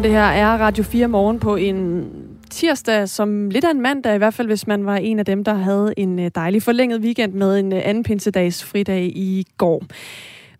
Godmorgen, 0.00 0.14
det 0.14 0.22
her 0.22 0.46
er 0.46 0.58
Radio 0.58 0.84
4 0.84 1.08
morgen 1.08 1.38
på 1.40 1.56
en 1.56 2.08
tirsdag, 2.50 3.08
som 3.08 3.50
lidt 3.50 3.64
af 3.64 3.70
en 3.70 3.80
mandag, 3.80 4.14
i 4.14 4.18
hvert 4.18 4.34
fald 4.34 4.48
hvis 4.48 4.66
man 4.66 4.86
var 4.86 4.96
en 4.96 5.18
af 5.18 5.24
dem, 5.24 5.44
der 5.44 5.54
havde 5.54 5.94
en 5.96 6.18
øh, 6.18 6.30
dejlig 6.34 6.62
forlænget 6.62 7.00
weekend 7.00 7.32
med 7.32 7.58
en 7.58 7.72
øh, 7.72 7.80
anden 7.84 8.02
pinsedags 8.02 8.64
fridag 8.64 9.04
i 9.04 9.46
går. 9.58 9.82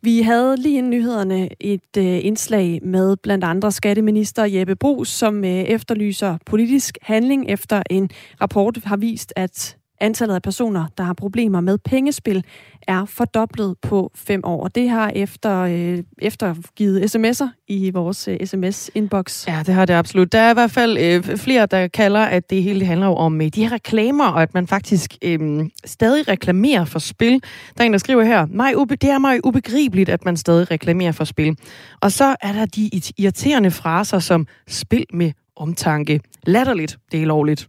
Vi 0.03 0.23
havde 0.23 0.57
lige 0.57 0.79
inden 0.79 0.91
nyhederne 0.91 1.49
et 1.61 1.97
øh, 1.99 2.25
indslag 2.25 2.81
med 2.83 3.17
blandt 3.17 3.45
andre 3.45 3.73
skatteminister 3.73 4.45
Jeppe 4.45 4.77
Brugs, 4.77 5.11
som 5.11 5.45
øh, 5.45 5.51
efterlyser 5.51 6.39
politisk 6.47 6.99
handling 7.03 7.49
efter 7.49 7.83
en 7.91 8.11
rapport 8.41 8.79
har 8.85 8.97
vist, 8.97 9.33
at 9.37 9.77
Antallet 10.01 10.35
af 10.35 10.43
personer, 10.43 10.87
der 10.99 11.05
har 11.05 11.13
problemer 11.13 11.61
med 11.61 11.79
pengespil, 11.79 12.45
er 12.89 13.05
fordoblet 13.05 13.75
på 13.83 14.11
fem 14.15 14.41
år. 14.45 14.69
Det 14.69 14.91
har 14.91 15.13
efter, 15.15 15.61
øh, 15.61 15.99
eftergivet 16.19 17.17
sms'er 17.17 17.65
i 17.69 17.91
vores 17.91 18.29
øh, 18.29 18.37
sms-inbox. 18.45 19.49
Ja, 19.49 19.63
det 19.67 19.75
har 19.75 19.87
det 19.87 19.95
absolut. 19.95 20.33
Der 20.33 20.39
er 20.39 20.51
i 20.51 20.55
hvert 20.55 20.71
fald 20.71 20.99
øh, 20.99 21.37
flere, 21.37 21.67
der 21.67 21.89
kalder, 21.89 22.21
at 22.21 22.51
det 22.51 22.63
hele 22.63 22.85
handler 22.85 23.07
om 23.07 23.41
øh, 23.41 23.49
de 23.49 23.63
her 23.63 23.73
reklamer, 23.73 24.27
og 24.27 24.43
at 24.43 24.55
man 24.55 24.67
faktisk 24.67 25.17
øh, 25.23 25.69
stadig 25.85 26.29
reklamerer 26.29 26.85
for 26.85 26.99
spil. 26.99 27.33
Der 27.79 27.85
er 27.85 27.87
en, 27.87 27.93
der 27.93 27.99
skriver 27.99 28.23
her, 28.23 28.47
mig 28.47 28.77
ube- 28.77 28.95
det 28.95 29.11
er 29.11 29.19
mig 29.19 29.47
ubegribeligt, 29.47 30.09
at 30.09 30.25
man 30.25 30.37
stadig 30.37 30.71
reklamerer 30.71 31.13
for 31.13 31.25
spil. 31.25 31.57
Og 32.01 32.13
så 32.13 32.37
er 32.43 32.53
der 32.53 32.67
de 32.67 32.91
irriterende 33.19 33.71
fraser 33.71 34.19
som 34.19 34.47
spil 34.69 35.05
med 35.13 35.33
omtanke. 35.57 36.21
Latterligt, 36.47 36.99
det 37.13 37.23
er 37.23 37.27
lovligt. 37.27 37.69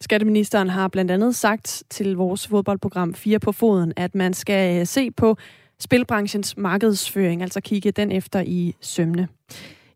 Skatteministeren 0.00 0.68
har 0.68 0.88
blandt 0.88 1.10
andet 1.10 1.34
sagt 1.34 1.82
til 1.90 2.16
vores 2.16 2.46
fodboldprogram 2.46 3.14
4 3.14 3.38
på 3.38 3.52
foden, 3.52 3.92
at 3.96 4.14
man 4.14 4.34
skal 4.34 4.80
øh, 4.80 4.86
se 4.86 5.10
på 5.10 5.36
spilbranchens 5.80 6.56
markedsføring, 6.56 7.42
altså 7.42 7.60
kigge 7.60 7.90
den 7.90 8.12
efter 8.12 8.40
i 8.46 8.74
sømne. 8.80 9.28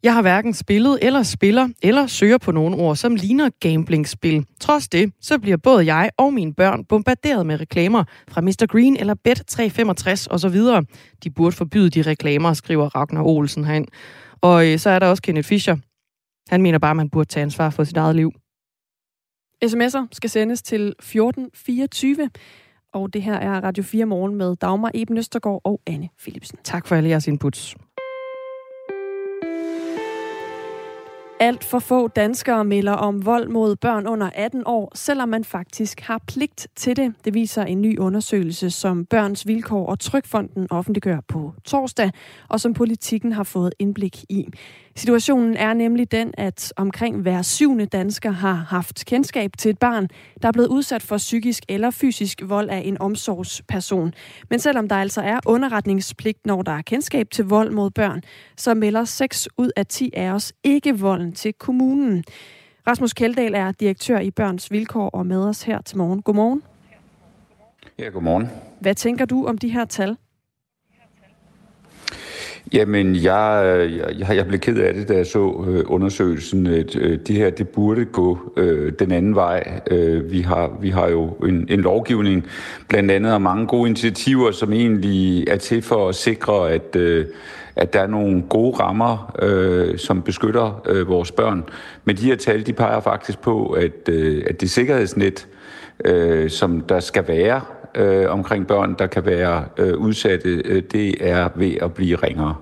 Jeg 0.03 0.14
har 0.14 0.23
hverken 0.23 0.55
spillet 0.55 0.98
eller 1.03 1.23
spiller 1.23 1.69
eller 1.83 2.06
søger 2.06 2.39
på 2.39 2.53
nogle 2.53 2.77
ord, 2.77 2.97
som 2.97 3.14
ligner 3.14 3.50
gamblingspil. 3.61 4.47
Trods 4.61 4.89
det, 4.89 5.12
så 5.20 5.39
bliver 5.39 5.56
både 5.56 5.95
jeg 5.95 6.11
og 6.17 6.34
mine 6.34 6.55
børn 6.55 6.84
bombarderet 6.84 7.47
med 7.47 7.61
reklamer 7.61 8.05
fra 8.28 8.41
Mr. 8.41 8.67
Green 8.67 8.97
eller 8.97 9.14
Bet365 9.28 10.27
osv. 10.30 10.56
De 11.25 11.30
burde 11.30 11.56
forbyde 11.56 11.91
de 11.91 12.03
reklamer, 12.03 12.53
skriver 12.53 12.97
Ragnar 12.97 13.23
Olsen 13.23 13.64
herind. 13.64 13.86
Og 14.41 14.69
øh, 14.69 14.78
så 14.78 14.91
er 14.91 14.98
der 14.98 15.06
også 15.06 15.23
Kenneth 15.23 15.48
Fischer. 15.48 15.77
Han 16.48 16.62
mener 16.62 16.78
bare, 16.78 16.91
at 16.91 16.97
man 16.97 17.11
burde 17.11 17.28
tage 17.28 17.42
ansvar 17.42 17.70
for 17.70 17.84
sit 17.84 17.97
eget 17.97 18.17
liv. 18.17 18.33
SMS'er 19.64 20.06
skal 20.12 20.30
sendes 20.30 20.62
til 20.62 20.88
1424. 20.88 22.30
Og 22.92 23.12
det 23.14 23.22
her 23.22 23.34
er 23.34 23.60
Radio 23.60 23.84
4 23.84 24.06
Morgen 24.06 24.34
med 24.34 24.56
Dagmar 24.56 24.91
Eben 24.94 25.18
Østergaard 25.18 25.60
og 25.64 25.80
Anne 25.86 26.08
Philipsen. 26.18 26.58
Tak 26.64 26.86
for 26.86 26.96
alle 26.96 27.08
jeres 27.08 27.27
inputs. 27.27 27.77
Alt 31.40 31.64
for 31.64 31.78
få 31.78 32.08
danskere 32.08 32.64
melder 32.64 32.92
om 32.92 33.27
vold 33.27 33.48
mod 33.48 33.77
børn 33.77 34.06
under 34.06 34.30
18 34.34 34.62
år, 34.66 34.92
selvom 34.94 35.28
man 35.28 35.44
faktisk 35.44 36.00
har 36.00 36.20
pligt 36.28 36.68
til 36.77 36.96
det. 36.96 37.14
Det 37.24 37.34
viser 37.34 37.62
en 37.62 37.83
ny 37.83 37.98
undersøgelse, 37.98 38.70
som 38.70 39.06
Børns 39.06 39.46
Vilkår 39.46 39.86
og 39.86 39.98
Trykfonden 39.98 40.66
offentliggør 40.70 41.20
på 41.28 41.55
torsdag, 41.64 42.10
og 42.48 42.60
som 42.60 42.74
politikken 42.74 43.33
har 43.33 43.44
fået 43.44 43.74
indblik 43.78 44.24
i. 44.28 44.48
Situationen 44.97 45.57
er 45.57 45.75
nemlig 45.75 46.12
den, 46.12 46.35
at 46.39 46.73
omkring 46.77 47.23
hver 47.23 47.43
syvende 47.43 47.87
dansker 47.87 48.31
har 48.31 48.55
haft 48.55 49.05
kendskab 49.07 49.51
til 49.59 49.71
et 49.71 49.79
barn, 49.79 50.08
der 50.42 50.48
er 50.48 50.53
blevet 50.53 50.69
udsat 50.69 51.03
for 51.03 51.17
psykisk 51.17 51.63
eller 51.69 51.91
fysisk 51.91 52.42
vold 52.45 52.70
af 52.70 52.83
en 52.85 53.01
omsorgsperson. 53.01 54.14
Men 54.51 54.58
selvom 54.58 54.89
der 54.89 54.97
altså 54.97 55.20
er 55.20 55.41
underretningspligt, 55.47 56.47
når 56.47 56.63
der 56.63 56.73
er 56.73 56.83
kendskab 56.83 57.31
til 57.31 57.45
vold 57.45 57.70
mod 57.70 57.91
børn, 57.91 58.23
så 58.57 58.75
melder 58.75 59.05
6 59.05 59.48
ud 59.58 59.70
af 59.77 59.86
10 59.86 60.11
af 60.17 60.31
os 60.31 60.52
ikke 60.64 60.98
volden 60.98 61.33
til 61.33 61.52
kommunen. 61.52 62.25
Rasmus 62.86 63.13
Keldahl 63.13 63.55
er 63.55 63.73
direktør 63.73 64.19
i 64.19 64.31
Børns 64.31 64.70
Vilkår 64.70 65.08
og 65.08 65.27
med 65.27 65.45
os 65.45 65.63
her 65.63 65.83
til 65.83 65.98
morgen. 65.98 66.23
Godmorgen. 66.23 66.63
Ja, 67.98 68.08
godmorgen. 68.08 68.48
Hvad 68.81 68.95
tænker 68.95 69.25
du 69.25 69.47
om 69.47 69.58
de 69.58 69.69
her 69.69 69.85
tal? 69.85 70.17
Jamen, 72.72 73.16
jeg, 73.16 73.62
øh, 73.64 73.96
jeg, 73.96 74.36
jeg 74.36 74.46
blev 74.46 74.60
ked 74.60 74.77
af 74.77 74.94
det, 74.94 75.08
da 75.08 75.16
jeg 75.16 75.27
så 75.27 75.64
øh, 75.68 75.84
undersøgelsen. 75.86 76.66
Øh, 76.66 76.84
øh, 76.98 77.18
det 77.18 77.36
her, 77.36 77.50
det 77.50 77.68
burde 77.68 78.05
gå 78.05 78.52
øh, 78.56 78.92
den 78.98 79.12
anden 79.12 79.34
vej. 79.34 79.80
Øh, 79.90 80.30
vi, 80.30 80.40
har, 80.40 80.77
vi 80.80 80.90
har 80.90 81.08
jo 81.08 81.28
en, 81.28 81.66
en 81.70 81.80
lovgivning, 81.80 82.46
blandt 82.88 83.10
andet 83.10 83.34
og 83.34 83.42
mange 83.42 83.66
gode 83.66 83.88
initiativer, 83.88 84.50
som 84.50 84.72
egentlig 84.72 85.48
er 85.48 85.56
til 85.56 85.83
for 85.83 86.08
at 86.08 86.14
sikre, 86.14 86.70
at, 86.70 86.96
øh, 86.96 87.27
at 87.77 87.92
der 87.92 88.00
er 88.00 88.06
nogle 88.06 88.42
gode 88.48 88.77
rammer, 88.77 89.34
øh, 89.42 89.98
som 89.98 90.22
beskytter 90.22 90.83
øh, 90.89 91.08
vores 91.08 91.33
børn. 91.33 91.64
Men 92.04 92.16
de 92.16 92.22
her 92.22 92.36
tal, 92.36 92.66
de 92.66 92.72
peger 92.72 93.00
faktisk 93.00 93.40
på, 93.40 93.66
at, 93.66 94.08
øh, 94.08 94.44
at 94.46 94.60
det 94.60 94.70
sikkerhedsnet, 94.70 95.48
øh, 96.04 96.50
som 96.50 96.80
der 96.80 97.00
skal 97.00 97.28
være 97.28 97.60
øh, 97.95 98.30
omkring 98.30 98.67
børn, 98.67 98.95
der 98.98 99.07
kan 99.07 99.27
være 99.27 99.64
øh, 99.79 99.98
udsatte, 99.98 100.48
øh, 100.48 100.83
det 100.92 101.30
er 101.30 101.48
ved 101.55 101.75
at 101.83 101.95
blive 101.95 102.17
ringere. 102.17 102.55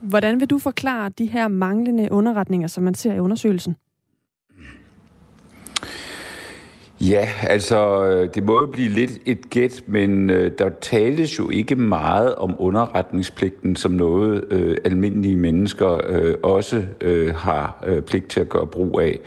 Hvordan 0.00 0.40
vil 0.40 0.50
du 0.50 0.58
forklare 0.58 1.10
de 1.18 1.26
her 1.26 1.48
manglende 1.48 2.08
underretninger, 2.12 2.68
som 2.68 2.84
man 2.84 2.94
ser 2.94 3.14
i 3.14 3.18
undersøgelsen? 3.18 3.76
Ja, 7.10 7.28
altså 7.42 8.04
øh, 8.04 8.28
det 8.34 8.44
må 8.44 8.60
jo 8.60 8.66
blive 8.66 8.88
lidt 8.88 9.10
et 9.26 9.50
gæt, 9.50 9.82
men 9.86 10.30
øh, 10.30 10.52
der 10.58 10.68
tales 10.80 11.38
jo 11.38 11.50
ikke 11.50 11.74
meget 11.76 12.34
om 12.34 12.54
underretningspligten 12.58 13.76
som 13.76 13.92
noget 13.92 14.44
øh, 14.50 14.76
almindelige 14.84 15.36
mennesker 15.36 16.00
øh, 16.08 16.34
også 16.42 16.84
øh, 17.00 17.34
har 17.34 17.84
øh, 17.86 18.02
pligt 18.02 18.28
til 18.28 18.40
at 18.40 18.48
gøre 18.48 18.66
brug 18.66 19.00
af. 19.00 19.20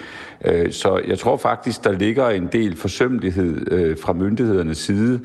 Øh, 0.45 0.71
så 0.71 1.01
jeg 1.07 1.19
tror 1.19 1.37
faktisk, 1.37 1.83
der 1.83 1.91
ligger 1.91 2.29
en 2.29 2.49
del 2.51 2.75
forsømmelighed 2.75 3.71
øh, 3.71 3.97
fra 3.97 4.13
myndighedernes 4.13 4.77
side, 4.77 5.19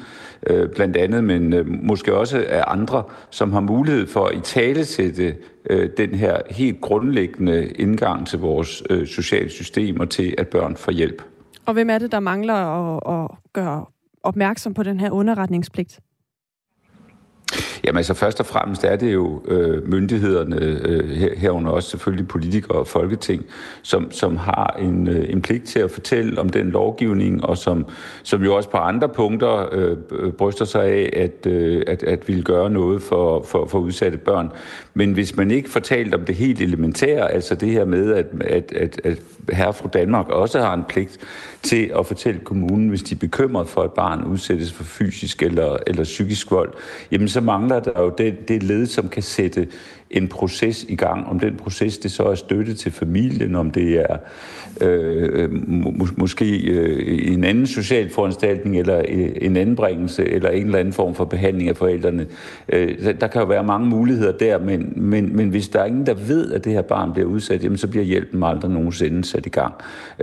øh, 0.47 0.69
blandt 0.69 0.97
andet, 0.97 1.25
men 1.25 1.53
øh, 1.53 1.67
måske 1.83 2.15
også 2.15 2.45
af 2.49 2.65
andre, 2.67 3.03
som 3.31 3.53
har 3.53 3.61
mulighed 3.61 4.07
for 4.07 4.27
at 4.27 4.37
i 4.37 4.41
tale 4.41 4.85
sætte 4.85 5.35
øh, 5.71 5.91
den 5.97 6.15
her 6.15 6.37
helt 6.51 6.81
grundlæggende 6.81 7.67
indgang 7.67 8.27
til 8.27 8.39
vores 8.39 8.83
øh, 8.91 9.07
sociale 9.07 9.51
system 9.51 10.01
og 10.01 10.11
til, 10.11 10.35
at 10.39 10.49
børn 10.49 10.77
får 10.77 10.93
hjælp. 10.93 11.23
Og 11.67 11.73
hvem 11.73 11.91
er 11.91 11.99
det, 11.99 12.13
der 12.13 12.21
mangler 12.21 12.55
at, 12.55 13.01
at 13.15 13.39
gøre 13.53 13.85
opmærksom 14.23 14.75
på 14.75 14.83
den 14.83 15.01
her 15.01 15.11
underretningspligt? 15.11 16.01
Jamen 17.85 17.97
altså 17.97 18.15
først 18.15 18.41
og 18.41 18.47
fremmest 18.47 18.85
er 18.85 18.97
det 18.97 19.13
jo 19.13 19.43
øh, 19.49 19.89
myndighederne, 19.89 20.57
øh, 20.61 21.11
her, 21.11 21.29
herunder 21.37 21.71
også 21.71 21.91
selvfølgelig 21.91 22.29
politikere 22.29 22.79
og 22.79 22.87
folketing, 22.87 23.47
som, 23.83 24.11
som 24.11 24.37
har 24.37 24.77
en, 24.79 25.09
øh, 25.09 25.27
en 25.29 25.43
pligt 25.43 25.65
til 25.65 25.79
at 25.79 25.91
fortælle 25.91 26.41
om 26.41 26.49
den 26.49 26.71
lovgivning, 26.71 27.45
og 27.45 27.59
som, 27.59 27.87
som 28.23 28.45
jo 28.45 28.57
også 28.57 28.69
på 28.69 28.77
andre 28.77 29.09
punkter 29.09 29.69
øh, 29.73 29.97
øh 30.11 30.33
bryster 30.33 30.65
sig 30.65 30.85
af 30.85 31.11
at, 31.17 31.47
øh, 31.47 31.83
at, 31.87 32.03
at 32.03 32.29
ville 32.29 32.43
gøre 32.43 32.71
noget 32.71 33.03
for, 33.03 33.43
for, 33.43 33.67
for 33.67 33.79
udsatte 33.79 34.19
børn. 34.19 34.53
Men 34.95 35.13
hvis 35.13 35.37
man 35.37 35.51
ikke 35.51 35.71
fortalte 35.71 36.15
om 36.15 36.25
det 36.25 36.35
helt 36.35 36.61
elementære, 36.61 37.33
altså 37.33 37.55
det 37.55 37.69
her 37.69 37.85
med, 37.85 38.15
at, 38.15 38.27
at, 38.41 38.73
at, 38.73 39.01
at 39.05 39.19
herre 39.53 39.73
fru 39.73 39.89
Danmark 39.93 40.29
også 40.29 40.61
har 40.61 40.75
en 40.75 40.85
pligt 40.89 41.19
til 41.63 41.93
at 41.99 42.07
fortælle 42.07 42.41
kommunen, 42.41 42.89
hvis 42.89 43.03
de 43.03 43.15
er 43.15 43.19
bekymret 43.19 43.69
for, 43.69 43.83
at 43.83 43.93
barn 43.93 44.25
udsættes 44.25 44.73
for 44.73 44.85
fysisk 44.85 45.43
eller, 45.43 45.77
eller 45.87 46.05
psykisk 46.05 46.51
vold, 46.51 46.73
jamen 47.11 47.29
så 47.29 47.41
mangler 47.41 47.72
der 47.81 48.01
jo 48.01 48.13
det, 48.19 48.49
det 48.49 48.63
led, 48.63 48.87
som 48.87 49.09
kan 49.09 49.23
sætte 49.23 49.69
en 50.11 50.29
proces 50.29 50.85
i 50.89 50.95
gang. 50.95 51.27
Om 51.27 51.41
den 51.41 51.57
proces 51.57 51.99
det 51.99 52.13
så 52.13 52.23
er 52.23 52.35
støtte 52.35 52.75
til 52.75 52.93
familien, 52.93 53.55
om 53.55 53.71
det 53.71 54.01
er 54.01 54.17
øh, 54.81 55.69
må, 55.69 56.07
måske 56.17 56.71
øh, 56.71 57.33
en 57.33 57.45
anden 57.45 57.67
social 57.67 58.11
foranstaltning, 58.11 58.79
eller 58.79 58.99
øh, 59.09 59.31
en 59.41 59.57
anbringelse, 59.57 60.25
eller 60.25 60.51
en 60.51 60.65
eller 60.67 60.79
anden 60.79 60.95
form 60.95 61.15
for 61.15 61.25
behandling 61.25 61.69
af 61.69 61.77
forældrene. 61.77 62.27
Øh, 62.69 63.15
der 63.21 63.27
kan 63.27 63.41
jo 63.41 63.47
være 63.47 63.65
mange 63.65 63.89
muligheder 63.89 64.33
der, 64.33 64.59
men, 64.59 64.93
men, 64.97 65.37
men 65.37 65.49
hvis 65.49 65.69
der 65.69 65.81
er 65.81 65.85
ingen, 65.85 66.07
der 66.07 66.15
ved, 66.15 66.53
at 66.53 66.65
det 66.65 66.73
her 66.73 66.83
barn 66.83 67.13
bliver 67.13 67.29
udsat, 67.29 67.65
jamen, 67.65 67.79
så 67.79 67.89
bliver 67.89 68.05
hjælpen 68.05 68.43
aldrig 68.43 68.71
nogensinde 68.71 69.25
sat 69.25 69.47
i 69.47 69.51
gang. 69.51 69.75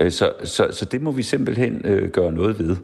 Øh, 0.01 0.11
så, 0.11 0.31
så, 0.43 0.67
så 0.71 0.85
det 0.85 1.01
må 1.01 1.11
vi 1.11 1.23
simpelthen 1.23 1.81
øh, 1.83 2.09
gøre 2.09 2.31
noget 2.31 2.59
ved. 2.59 2.75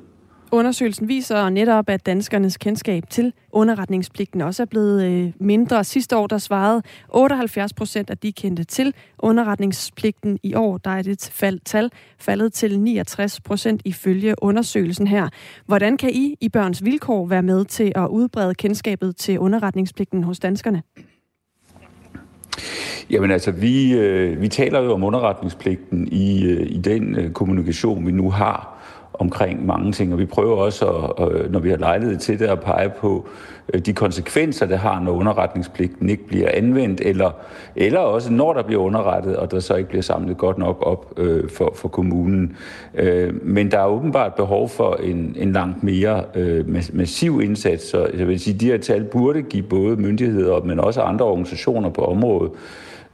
Undersøgelsen 0.52 1.08
viser 1.08 1.50
netop, 1.50 1.90
at 1.90 2.06
danskernes 2.06 2.58
kendskab 2.58 3.10
til 3.10 3.34
underretningspligten 3.52 4.42
også 4.42 4.64
er 4.64 4.66
blevet 4.66 5.04
øh, 5.04 5.34
mindre. 5.40 5.84
Sidste 5.84 6.18
år 6.18 6.28
der 6.28 6.38
svarede 6.38 6.82
78 7.10 7.74
procent, 7.74 8.10
at 8.10 8.24
de 8.24 8.32
kendte 8.32 8.64
til 8.64 8.94
underretningspligten. 9.20 10.40
I 10.44 10.54
år 10.54 10.78
der 10.78 10.92
er 10.92 11.02
det 11.02 11.30
fald, 11.34 11.60
tal 11.66 11.92
faldet 12.20 12.54
til 12.54 12.80
69 12.80 13.42
procent 13.42 13.82
ifølge 13.86 14.36
undersøgelsen 14.42 15.08
her. 15.08 15.30
Hvordan 15.66 15.98
kan 15.98 16.10
I 16.14 16.36
i 16.42 16.50
Børns 16.50 16.84
Vilkår 16.84 17.26
være 17.26 17.44
med 17.44 17.66
til 17.66 17.92
at 17.96 18.08
udbrede 18.08 18.56
kendskabet 18.56 19.16
til 19.16 19.40
underretningspligten 19.40 20.24
hos 20.24 20.40
danskerne? 20.40 20.84
Jamen 23.10 23.32
altså, 23.32 23.52
vi, 23.52 23.94
øh, 23.94 24.42
vi 24.42 24.48
taler 24.48 24.82
jo 24.82 24.94
om 24.94 25.04
underretningspligten 25.04 26.08
i, 26.12 26.46
øh, 26.46 26.68
i 26.70 26.78
den 26.78 27.34
kommunikation, 27.34 28.08
vi 28.08 28.12
nu 28.12 28.30
har 28.30 28.75
omkring 29.20 29.66
mange 29.66 29.92
ting, 29.92 30.14
og 30.14 30.20
vi 30.20 30.26
prøver 30.26 30.56
også, 30.56 30.86
at, 30.86 31.52
når 31.52 31.60
vi 31.60 31.70
har 31.70 31.78
lejlighed 31.78 32.18
til 32.18 32.40
det, 32.40 32.46
at 32.46 32.60
pege 32.60 32.90
på 32.90 33.28
øh, 33.74 33.82
de 33.82 33.94
konsekvenser, 33.94 34.66
det 34.66 34.78
har, 34.78 35.00
når 35.00 35.12
underretningspligten 35.12 36.10
ikke 36.10 36.28
bliver 36.28 36.50
anvendt, 36.54 37.02
eller, 37.02 37.32
eller 37.76 38.00
også 38.00 38.32
når 38.32 38.54
der 38.54 38.64
bliver 38.64 38.82
underrettet, 38.82 39.38
og 39.38 39.52
der 39.52 39.60
så 39.60 39.76
ikke 39.76 39.90
bliver 39.90 40.02
samlet 40.02 40.38
godt 40.38 40.58
nok 40.58 40.78
op 40.82 41.14
øh, 41.18 41.50
for, 41.50 41.74
for 41.76 41.88
kommunen. 41.88 42.58
Øh, 42.96 43.46
men 43.46 43.72
der 43.72 43.80
er 43.80 43.88
åbenbart 43.88 44.34
behov 44.34 44.70
for 44.70 44.96
en, 44.96 45.36
en 45.40 45.52
langt 45.52 45.84
mere 45.84 46.24
øh, 46.36 46.70
massiv 46.94 47.42
indsats, 47.44 47.90
så 47.90 48.08
jeg 48.18 48.28
vil 48.28 48.40
sige, 48.40 48.60
de 48.60 48.66
her 48.66 48.78
tal 48.78 49.04
burde 49.04 49.42
give 49.42 49.64
både 49.64 49.96
myndigheder, 49.96 50.62
men 50.64 50.80
også 50.80 51.02
andre 51.02 51.26
organisationer 51.26 51.90
på 51.90 52.02
området, 52.02 52.52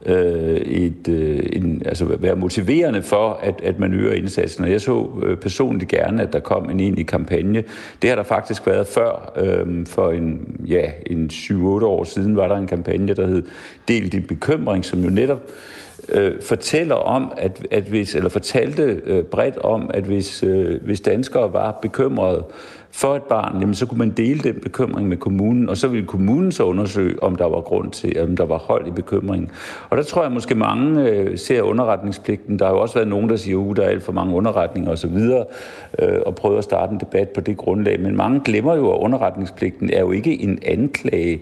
øh, 0.06 0.56
et, 0.56 1.08
øh, 1.08 1.40
en, 1.52 1.82
altså 1.86 2.04
være 2.04 2.36
motiverende 2.36 3.02
for, 3.02 3.38
at, 3.42 3.60
at 3.62 3.78
man 3.78 3.94
øger 3.94 4.12
indsatsen. 4.12 4.64
Og 4.64 4.70
jeg 4.70 4.80
så 4.80 5.08
øh, 5.22 5.36
personligt 5.36 5.90
gerne, 5.90 6.22
at 6.22 6.32
der 6.32 6.40
kom 6.40 6.70
en 6.70 6.80
egentlig 6.80 7.06
kampagne. 7.06 7.64
Det 8.02 8.10
har 8.10 8.16
der 8.16 8.22
faktisk 8.22 8.66
været 8.66 8.86
før. 8.86 9.32
Øh, 9.36 9.86
for 9.86 10.10
en, 10.10 10.56
ja, 10.66 10.90
en 11.06 11.30
7-8 11.32 11.54
år 11.84 12.04
siden 12.04 12.36
var 12.36 12.48
der 12.48 12.56
en 12.56 12.66
kampagne, 12.66 13.14
der 13.14 13.26
hed 13.26 13.42
Del 13.88 14.12
din 14.12 14.22
bekymring, 14.22 14.84
som 14.84 15.04
jo 15.04 15.10
netop 15.10 15.42
øh, 16.08 16.42
fortæller 16.42 16.94
om, 16.94 17.32
at, 17.36 17.66
at 17.70 17.82
hvis, 17.82 18.14
eller 18.14 18.28
fortalte 18.28 19.02
øh, 19.04 19.24
bredt 19.24 19.58
om, 19.58 19.90
at 19.94 20.04
hvis, 20.04 20.42
øh, 20.42 20.82
hvis 20.84 21.00
danskere 21.00 21.52
var 21.52 21.78
bekymrede 21.82 22.44
for 22.94 23.16
et 23.16 23.22
barn, 23.22 23.60
jamen, 23.60 23.74
så 23.74 23.86
kunne 23.86 23.98
man 23.98 24.10
dele 24.10 24.40
den 24.40 24.54
bekymring 24.62 25.08
med 25.08 25.16
kommunen, 25.16 25.68
og 25.68 25.76
så 25.76 25.88
ville 25.88 26.06
kommunen 26.06 26.52
så 26.52 26.62
undersøge, 26.62 27.22
om 27.22 27.36
der 27.36 27.48
var 27.48 27.60
grund 27.60 27.90
til, 27.90 28.20
om 28.22 28.36
der 28.36 28.46
var 28.46 28.58
hold 28.58 28.86
i 28.86 28.90
bekymringen. 28.90 29.50
Og 29.90 29.96
der 29.96 30.02
tror 30.02 30.22
jeg 30.22 30.32
måske 30.32 30.54
mange 30.54 31.08
øh, 31.08 31.38
ser 31.38 31.62
underretningspligten. 31.62 32.58
Der 32.58 32.64
har 32.64 32.72
jo 32.72 32.80
også 32.80 32.94
været 32.94 33.08
nogen, 33.08 33.28
der 33.28 33.36
siger, 33.36 33.70
at 33.70 33.76
der 33.76 33.82
er 33.82 33.88
alt 33.88 34.02
for 34.02 34.12
mange 34.12 34.34
underretninger 34.34 34.90
osv., 34.90 35.16
øh, 35.98 36.20
og 36.26 36.34
prøver 36.34 36.58
at 36.58 36.64
starte 36.64 36.92
en 36.92 37.00
debat 37.00 37.28
på 37.28 37.40
det 37.40 37.56
grundlag. 37.56 38.00
Men 38.00 38.16
mange 38.16 38.40
glemmer 38.40 38.76
jo, 38.76 38.92
at 38.92 38.98
underretningspligten 38.98 39.90
er 39.90 40.00
jo 40.00 40.10
ikke 40.10 40.42
en 40.42 40.58
anklage 40.66 41.40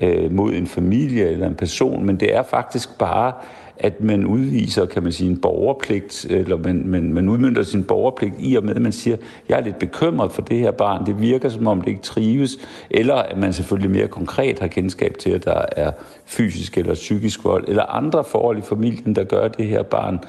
øh, 0.00 0.32
mod 0.32 0.52
en 0.52 0.66
familie 0.66 1.28
eller 1.28 1.46
en 1.46 1.54
person, 1.54 2.06
men 2.06 2.16
det 2.16 2.34
er 2.34 2.42
faktisk 2.42 2.98
bare 2.98 3.32
at 3.76 4.00
man 4.00 4.26
udviser, 4.26 4.86
kan 4.86 5.02
man 5.02 5.12
sige, 5.12 5.30
en 5.30 5.40
borgerpligt, 5.40 6.26
eller 6.30 6.56
man, 6.56 6.82
man, 6.86 7.12
man 7.12 7.28
udmyndter 7.28 7.62
sin 7.62 7.84
borgerpligt 7.84 8.34
i 8.38 8.54
og 8.54 8.64
med, 8.64 8.76
at 8.76 8.82
man 8.82 8.92
siger, 8.92 9.16
jeg 9.48 9.58
er 9.58 9.64
lidt 9.64 9.78
bekymret 9.78 10.32
for 10.32 10.42
det 10.42 10.58
her 10.58 10.70
barn, 10.70 11.06
det 11.06 11.20
virker 11.20 11.48
som 11.48 11.66
om 11.66 11.80
det 11.80 11.88
ikke 11.88 12.02
trives, 12.02 12.58
eller 12.90 13.14
at 13.14 13.38
man 13.38 13.52
selvfølgelig 13.52 13.90
mere 13.90 14.08
konkret 14.08 14.58
har 14.58 14.66
kendskab 14.66 15.18
til, 15.18 15.30
at 15.30 15.44
der 15.44 15.64
er 15.76 15.92
fysisk 16.26 16.78
eller 16.78 16.94
psykisk 16.94 17.44
vold, 17.44 17.64
eller 17.68 17.82
andre 17.82 18.24
forhold 18.24 18.58
i 18.58 18.62
familien, 18.62 19.16
der 19.16 19.24
gør, 19.24 19.40
at 19.40 19.56
det 19.58 19.66
her 19.66 19.82
barn 19.82 20.20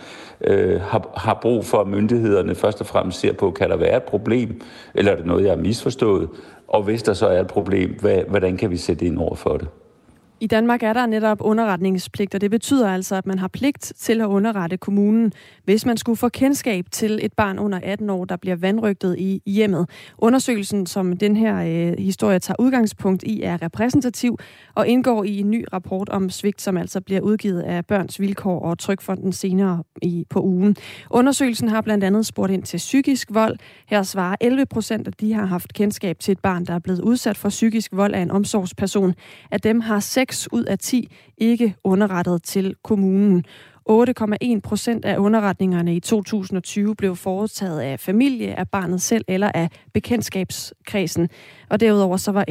øh, 0.42 0.82
har, 0.82 1.10
har 1.18 1.40
brug 1.42 1.66
for, 1.66 1.78
at 1.78 1.88
myndighederne 1.88 2.56
først 2.56 2.82
og 2.82 2.88
fremmest 2.88 3.20
ser 3.20 3.34
på, 3.34 3.52
kan 3.52 3.70
der 3.70 3.76
være 3.76 3.98
et 3.98 4.04
problem, 4.04 4.62
eller 4.96 5.12
er 5.12 5.16
det 5.16 5.26
noget, 5.26 5.44
jeg 5.44 5.52
har 5.52 5.62
misforstået, 5.62 6.30
og 6.68 6.84
hvis 6.84 7.04
der 7.04 7.14
så 7.14 7.28
er 7.28 7.42
et 7.42 7.48
problem, 7.48 7.98
hvad, 8.00 8.22
hvordan 8.28 8.58
kan 8.58 8.72
vi 8.72 8.78
sætte 8.78 9.06
ind 9.06 9.18
over 9.18 9.36
for 9.36 9.58
det? 9.58 9.68
I 10.44 10.48
Danmark 10.48 10.84
er 10.84 10.94
der 10.94 11.06
netop 11.06 11.38
underretningspligt, 11.42 12.36
og 12.36 12.42
det 12.42 12.52
betyder 12.52 12.90
altså, 12.90 13.16
at 13.16 13.26
man 13.26 13.40
har 13.40 13.48
pligt 13.48 13.94
til 13.98 14.22
at 14.22 14.26
underrette 14.26 14.78
kommunen, 14.78 15.34
hvis 15.64 15.86
man 15.86 15.98
skulle 15.98 16.18
få 16.18 16.30
kendskab 16.30 16.86
til 16.92 17.20
et 17.22 17.34
barn 17.34 17.60
under 17.60 17.80
18 17.84 18.10
år, 18.10 18.26
der 18.26 18.36
bliver 18.36 18.56
vandrygtet 18.56 19.16
i 19.20 19.42
hjemmet. 19.46 19.90
Undersøgelsen, 20.18 20.86
som 20.86 21.18
den 21.18 21.36
her 21.36 21.56
øh, 21.58 21.98
historie 22.00 22.40
tager 22.40 22.56
udgangspunkt 22.60 23.24
i, 23.24 23.42
er 23.42 23.62
repræsentativ 23.62 24.38
og 24.76 24.88
indgår 24.88 25.24
i 25.24 25.40
en 25.40 25.50
ny 25.52 25.66
rapport 25.74 26.10
om 26.10 26.30
svigt, 26.30 26.62
som 26.62 26.78
altså 26.78 27.02
bliver 27.02 27.22
udgivet 27.22 27.62
af 27.62 27.86
Børns 27.86 28.20
Vilkår 28.20 28.60
og 28.60 28.80
Trykfonden 28.80 29.34
senere 29.34 29.84
i, 30.02 30.26
på 30.30 30.42
ugen. 30.42 30.76
Undersøgelsen 31.10 31.70
har 31.70 31.82
blandt 31.82 32.04
andet 32.04 32.26
spurgt 32.26 32.52
ind 32.52 32.64
til 32.64 32.78
psykisk 32.78 33.28
vold. 33.32 33.58
Her 33.88 34.04
svarer 34.04 34.36
11 34.42 34.66
procent, 34.66 35.08
at 35.08 35.20
de 35.20 35.34
har 35.34 35.46
haft 35.46 35.74
kendskab 35.74 36.20
til 36.20 36.32
et 36.32 36.40
barn, 36.40 36.66
der 36.66 36.74
er 36.74 36.80
blevet 36.80 37.02
udsat 37.02 37.38
for 37.38 37.50
psykisk 37.50 37.92
vold 37.94 38.14
af 38.14 38.22
en 38.22 38.32
omsorgsperson. 38.32 39.14
Af 39.52 39.62
dem 39.62 39.80
har 39.80 40.00
6 40.00 40.33
ud 40.52 40.64
af 40.64 40.80
10 40.80 41.12
ikke 41.38 41.76
underrettet 41.84 42.44
til 42.44 42.76
kommunen. 42.84 43.46
8,1 43.90 44.60
procent 44.64 45.06
af 45.06 45.18
underretningerne 45.18 45.96
i 45.96 46.00
2020 46.00 46.96
blev 46.96 47.16
foretaget 47.16 47.80
af 47.80 48.00
familie, 48.00 48.60
af 48.60 48.70
barnet 48.70 49.02
selv 49.02 49.26
eller 49.28 49.52
af 49.54 49.70
bekendtskabskredsen. 49.94 51.30
Og 51.70 51.80
derudover 51.80 52.18
så 52.18 52.32
var 52.32 52.46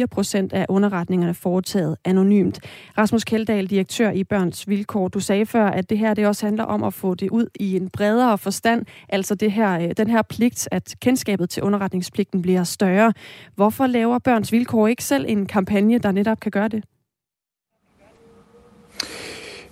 11,4 0.00 0.06
procent 0.06 0.52
af 0.52 0.66
underretningerne 0.68 1.34
foretaget 1.34 1.96
anonymt. 2.04 2.60
Rasmus 2.98 3.24
Keldahl, 3.24 3.70
direktør 3.70 4.10
i 4.10 4.24
Børns 4.24 4.68
Vilkår, 4.68 5.08
du 5.08 5.20
sagde 5.20 5.46
før, 5.46 5.66
at 5.66 5.90
det 5.90 5.98
her 5.98 6.14
det 6.14 6.26
også 6.26 6.46
handler 6.46 6.64
om 6.64 6.82
at 6.82 6.94
få 6.94 7.14
det 7.14 7.30
ud 7.30 7.46
i 7.60 7.76
en 7.76 7.90
bredere 7.90 8.38
forstand, 8.38 8.86
altså 9.08 9.34
det 9.34 9.52
her, 9.52 9.80
øh, 9.80 9.90
den 9.96 10.10
her 10.10 10.22
pligt, 10.22 10.68
at 10.70 10.94
kendskabet 11.00 11.50
til 11.50 11.62
underretningspligten 11.62 12.42
bliver 12.42 12.64
større. 12.64 13.12
Hvorfor 13.54 13.86
laver 13.86 14.18
Børns 14.18 14.52
Vilkår 14.52 14.86
ikke 14.86 15.04
selv 15.04 15.24
en 15.28 15.46
kampagne, 15.46 15.98
der 15.98 16.12
netop 16.12 16.40
kan 16.40 16.50
gøre 16.50 16.68
det? 16.68 16.84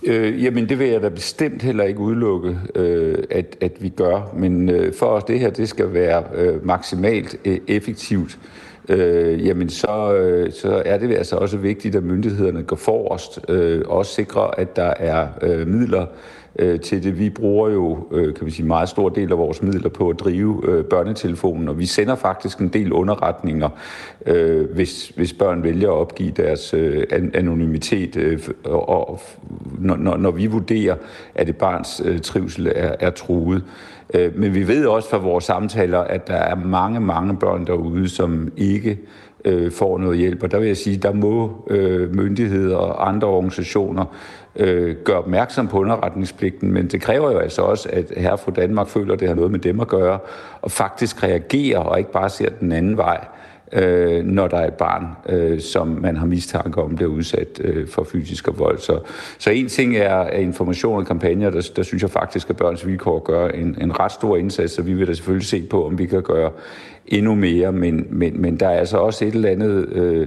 Øh, 0.06 0.44
jamen, 0.44 0.68
det 0.68 0.78
vil 0.78 0.88
jeg 0.88 1.02
da 1.02 1.08
bestemt 1.08 1.62
heller 1.62 1.84
ikke 1.84 2.00
udelukke, 2.00 2.58
øh, 2.74 3.18
at, 3.30 3.56
at 3.60 3.72
vi 3.80 3.88
gør. 3.88 4.32
Men 4.36 4.68
øh, 4.68 4.94
for 4.94 5.06
os 5.06 5.24
det 5.24 5.40
her, 5.40 5.50
det 5.50 5.68
skal 5.68 5.92
være 5.92 6.24
øh, 6.34 6.66
maksimalt 6.66 7.36
øh, 7.44 7.58
effektivt. 7.68 8.38
Øh, 8.88 9.46
jamen 9.46 9.68
så, 9.68 10.14
øh, 10.14 10.52
så 10.52 10.82
er 10.84 10.98
det 10.98 11.16
altså 11.16 11.36
også 11.36 11.56
vigtigt, 11.56 11.96
at 11.96 12.02
myndighederne 12.02 12.62
går 12.62 12.76
forrest, 12.76 13.40
øh, 13.48 13.82
også 13.86 14.14
sikrer, 14.14 14.42
at 14.42 14.76
der 14.76 14.92
er 14.96 15.28
øh, 15.42 15.66
midler 15.66 16.06
øh, 16.58 16.80
til 16.80 17.04
det. 17.04 17.18
Vi 17.18 17.30
bruger 17.30 17.70
jo, 17.70 17.98
øh, 18.12 18.34
kan 18.34 18.46
vi 18.46 18.50
sige, 18.50 18.66
meget 18.66 18.88
stor 18.88 19.08
del 19.08 19.32
af 19.32 19.38
vores 19.38 19.62
midler 19.62 19.88
på 19.88 20.08
at 20.08 20.20
drive 20.20 20.62
øh, 20.68 20.84
børnetelefonen, 20.84 21.68
og 21.68 21.78
vi 21.78 21.86
sender 21.86 22.14
faktisk 22.14 22.58
en 22.58 22.68
del 22.68 22.92
underretninger, 22.92 23.68
øh, 24.26 24.70
hvis, 24.70 25.08
hvis 25.08 25.32
børn 25.32 25.62
vælger 25.62 25.88
at 25.88 25.94
opgive 25.94 26.30
deres 26.30 26.74
øh, 26.74 27.04
anonymitet, 27.34 28.16
øh, 28.16 28.40
og, 28.64 28.88
og 28.88 29.20
når, 29.78 30.16
når 30.16 30.30
vi 30.30 30.46
vurderer, 30.46 30.96
at 31.34 31.48
et 31.48 31.56
barns 31.56 32.02
øh, 32.04 32.20
trivsel 32.20 32.66
er, 32.66 32.94
er 33.00 33.10
truet. 33.10 33.64
Øh, 34.14 34.38
men 34.38 34.54
vi 34.54 34.68
ved 34.68 34.86
også 34.86 35.10
fra 35.10 35.18
vores 35.18 35.44
samtaler, 35.44 35.98
at 35.98 36.28
der 36.28 36.34
er 36.34 36.54
mange, 36.54 37.00
mange 37.00 37.36
børn 37.36 37.66
derude, 37.66 38.08
som 38.08 38.52
ikke 38.56 38.98
øh, 39.44 39.72
får 39.72 39.98
noget 39.98 40.18
hjælp. 40.18 40.42
Og 40.42 40.50
der 40.50 40.58
vil 40.58 40.66
jeg 40.66 40.76
sige, 40.76 40.96
der 40.96 41.12
må 41.12 41.64
øh, 41.70 42.14
myndigheder 42.14 42.76
og 42.76 43.08
andre 43.08 43.28
organisationer 43.28 44.04
øh, 44.56 44.96
gør 45.04 45.14
opmærksom 45.14 45.68
på 45.68 45.78
underretningspligten, 45.78 46.72
men 46.72 46.86
det 46.88 47.00
kræver 47.00 47.32
jo 47.32 47.38
altså 47.38 47.62
også, 47.62 47.88
at 47.92 48.12
herre 48.16 48.38
fra 48.38 48.52
Danmark 48.52 48.88
føler, 48.88 49.14
at 49.14 49.20
det 49.20 49.28
har 49.28 49.34
noget 49.34 49.50
med 49.50 49.58
dem 49.58 49.80
at 49.80 49.88
gøre, 49.88 50.18
og 50.62 50.70
faktisk 50.70 51.22
reagerer 51.22 51.78
og 51.78 51.98
ikke 51.98 52.12
bare 52.12 52.30
ser 52.30 52.48
den 52.48 52.72
anden 52.72 52.96
vej 52.96 53.26
øh, 53.72 54.24
når 54.24 54.48
der 54.48 54.56
er 54.56 54.66
et 54.66 54.74
barn, 54.74 55.06
øh, 55.28 55.60
som 55.60 55.88
man 55.88 56.16
har 56.16 56.26
mistanke 56.26 56.82
om 56.82 56.96
bliver 56.96 57.10
udsat 57.10 57.60
øh, 57.60 57.88
for 57.88 58.04
fysisk 58.04 58.48
vold. 58.58 58.78
Så, 58.78 59.00
så 59.38 59.50
en 59.50 59.68
ting 59.68 59.96
er, 59.96 60.14
er 60.14 60.38
information 60.38 60.98
og 60.98 61.06
kampagner, 61.06 61.50
der, 61.50 61.70
der 61.76 61.82
synes 61.82 62.02
jeg 62.02 62.10
faktisk, 62.10 62.50
at 62.50 62.56
børns 62.56 62.86
vilkår 62.86 63.18
gør 63.18 63.48
en, 63.48 63.78
en 63.80 64.00
ret 64.00 64.12
stor 64.12 64.36
indsats, 64.36 64.72
så 64.72 64.82
vi 64.82 64.94
vil 64.94 65.08
da 65.08 65.14
selvfølgelig 65.14 65.46
se 65.46 65.62
på, 65.70 65.86
om 65.86 65.98
vi 65.98 66.06
kan 66.06 66.22
gøre 66.22 66.50
endnu 67.06 67.34
mere, 67.34 67.72
men, 67.72 68.06
men, 68.10 68.40
men 68.40 68.60
der 68.60 68.68
er 68.68 68.78
altså 68.78 68.96
også 68.96 69.24
et 69.24 69.34
eller 69.34 69.50
andet 69.50 69.88
øh, 69.92 70.26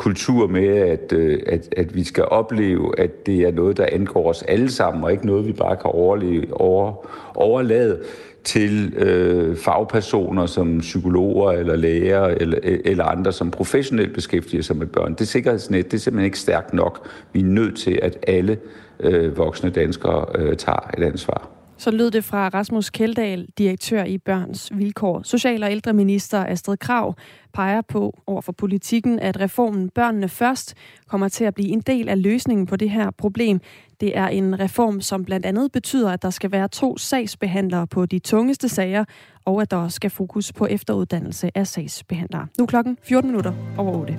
kultur 0.00 0.46
med, 0.46 0.68
at, 0.68 1.12
øh, 1.12 1.40
at, 1.46 1.74
at 1.76 1.94
vi 1.94 2.04
skal 2.04 2.24
opleve, 2.24 3.00
at 3.00 3.26
det 3.26 3.40
er 3.40 3.52
noget, 3.52 3.76
der 3.76 3.86
angår 3.92 4.28
os 4.30 4.42
alle 4.42 4.70
sammen, 4.70 5.04
og 5.04 5.12
ikke 5.12 5.26
noget, 5.26 5.46
vi 5.46 5.52
bare 5.52 5.76
kan 5.76 5.90
overleve, 5.90 6.60
over, 6.60 7.10
overlade 7.34 8.00
til 8.44 8.94
øh, 8.96 9.56
fagpersoner 9.56 10.46
som 10.46 10.78
psykologer 10.78 11.52
eller 11.52 11.76
læger 11.76 12.24
eller, 12.24 12.58
eller 12.62 13.04
andre, 13.04 13.32
som 13.32 13.50
professionelt 13.50 14.14
beskæftiger 14.14 14.62
sig 14.62 14.76
med 14.76 14.86
børn. 14.86 15.14
Det 15.14 15.28
sikkerhedsnet 15.28 15.84
det 15.84 15.94
er 15.94 15.98
simpelthen 15.98 16.24
ikke 16.24 16.38
stærkt 16.38 16.74
nok. 16.74 17.08
Vi 17.32 17.40
er 17.40 17.44
nødt 17.44 17.78
til, 17.78 17.98
at 18.02 18.16
alle 18.26 18.58
øh, 19.00 19.38
voksne 19.38 19.70
danskere 19.70 20.26
øh, 20.34 20.56
tager 20.56 20.90
et 20.98 21.04
ansvar. 21.04 21.59
Så 21.80 21.90
lød 21.90 22.10
det 22.10 22.24
fra 22.24 22.48
Rasmus 22.48 22.90
Keldahl, 22.90 23.48
direktør 23.58 24.04
i 24.04 24.18
Børns 24.18 24.70
Vilkår. 24.74 25.22
Social- 25.22 25.62
og 25.62 25.70
ældreminister 25.70 26.46
Astrid 26.46 26.76
Krav 26.76 27.14
peger 27.52 27.80
på 27.80 28.20
over 28.26 28.40
for 28.40 28.52
politikken, 28.52 29.18
at 29.18 29.40
reformen 29.40 29.90
Børnene 29.90 30.28
Først 30.28 30.74
kommer 31.06 31.28
til 31.28 31.44
at 31.44 31.54
blive 31.54 31.68
en 31.68 31.80
del 31.80 32.08
af 32.08 32.22
løsningen 32.22 32.66
på 32.66 32.76
det 32.76 32.90
her 32.90 33.10
problem. 33.10 33.60
Det 34.00 34.18
er 34.18 34.26
en 34.26 34.60
reform, 34.60 35.00
som 35.00 35.24
blandt 35.24 35.46
andet 35.46 35.72
betyder, 35.72 36.10
at 36.10 36.22
der 36.22 36.30
skal 36.30 36.52
være 36.52 36.68
to 36.68 36.98
sagsbehandlere 36.98 37.86
på 37.86 38.06
de 38.06 38.18
tungeste 38.18 38.68
sager, 38.68 39.04
og 39.44 39.62
at 39.62 39.70
der 39.70 39.88
skal 39.88 40.10
fokus 40.10 40.52
på 40.52 40.66
efteruddannelse 40.66 41.50
af 41.54 41.66
sagsbehandlere. 41.66 42.46
Nu 42.58 42.66
klokken 42.66 42.98
14 43.02 43.30
minutter 43.30 43.52
over 43.78 43.98
8. 43.98 44.18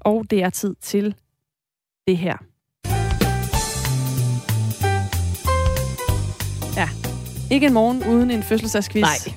Og 0.00 0.24
det 0.30 0.42
er 0.42 0.50
tid 0.50 0.74
til 0.80 1.14
det 2.06 2.18
her. 2.18 2.53
Ikke 7.50 7.66
en 7.66 7.72
morgen 7.72 8.02
uden 8.08 8.30
en 8.30 8.42
fødselsdagsquiz. 8.42 9.02
Nej. 9.02 9.34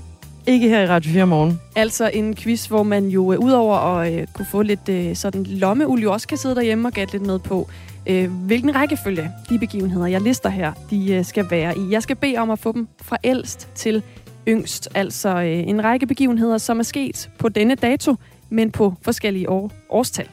Ikke 0.48 0.70
her 0.70 0.82
i 0.82 0.88
Radio 0.88 1.12
4 1.12 1.28
morgen. 1.28 1.60
Altså 1.76 2.12
en 2.14 2.36
quiz, 2.36 2.66
hvor 2.66 2.84
man 2.84 3.08
jo 3.08 3.34
uh, 3.34 3.46
udover 3.46 3.78
at 3.78 4.22
uh, 4.22 4.28
kunne 4.34 4.46
få 4.52 4.62
lidt 4.62 4.90
uh, 4.90 5.16
sådan 5.16 5.44
lommeuld, 5.44 6.06
også 6.06 6.28
kan 6.28 6.38
sidde 6.38 6.56
derhjemme 6.56 6.88
og 6.88 6.92
gætte 6.92 7.14
lidt 7.14 7.26
med 7.26 7.40
på, 7.40 7.70
uh, 8.10 8.46
hvilken 8.46 8.76
rækkefølge 8.76 9.32
de 9.50 9.60
begivenheder, 9.60 10.06
jeg 10.06 10.22
lister 10.22 10.50
her, 10.50 10.74
de 10.90 11.18
uh, 11.20 11.26
skal 11.26 11.52
være 11.52 11.78
i. 11.78 11.92
Jeg 11.92 12.04
skal 12.04 12.16
bede 12.16 12.38
om 12.38 12.50
at 12.52 12.60
få 12.60 12.72
dem 12.72 12.88
fra 13.02 13.18
ældst 13.24 13.70
til 13.76 14.04
yngst. 14.48 14.90
Altså 14.96 15.30
øh, 15.30 15.68
en 15.68 15.84
række 15.84 16.08
begivenheder, 16.08 16.58
som 16.58 16.80
er 16.80 16.84
sket 16.84 17.30
på 17.38 17.50
denne 17.50 17.76
dato, 17.76 18.16
men 18.50 18.72
på 18.72 18.94
forskellige 19.02 19.50
år, 19.50 19.72
årstal. 19.90 20.28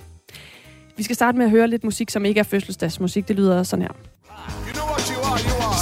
Vi 0.97 1.03
skal 1.03 1.17
starte 1.17 1.39
med 1.39 1.45
at 1.45 1.51
høre 1.51 1.69
lidt 1.69 1.85
musik, 1.85 2.11
som 2.11 2.25
ikke 2.25 2.39
er 2.39 2.45
fødselsdagsmusik. 2.45 3.29
Det 3.29 3.37
lyder 3.37 3.63
sådan 3.63 3.83
her. 3.83 4.14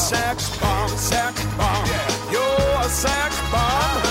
Sex 0.09 0.59
bomb, 0.61 0.89
sex 0.99 1.35
bomb. 1.59 1.87
Yeah. 1.89 2.33
You're 2.35 2.87
a 2.87 2.89
sex 2.89 3.31
bomb. 3.53 4.03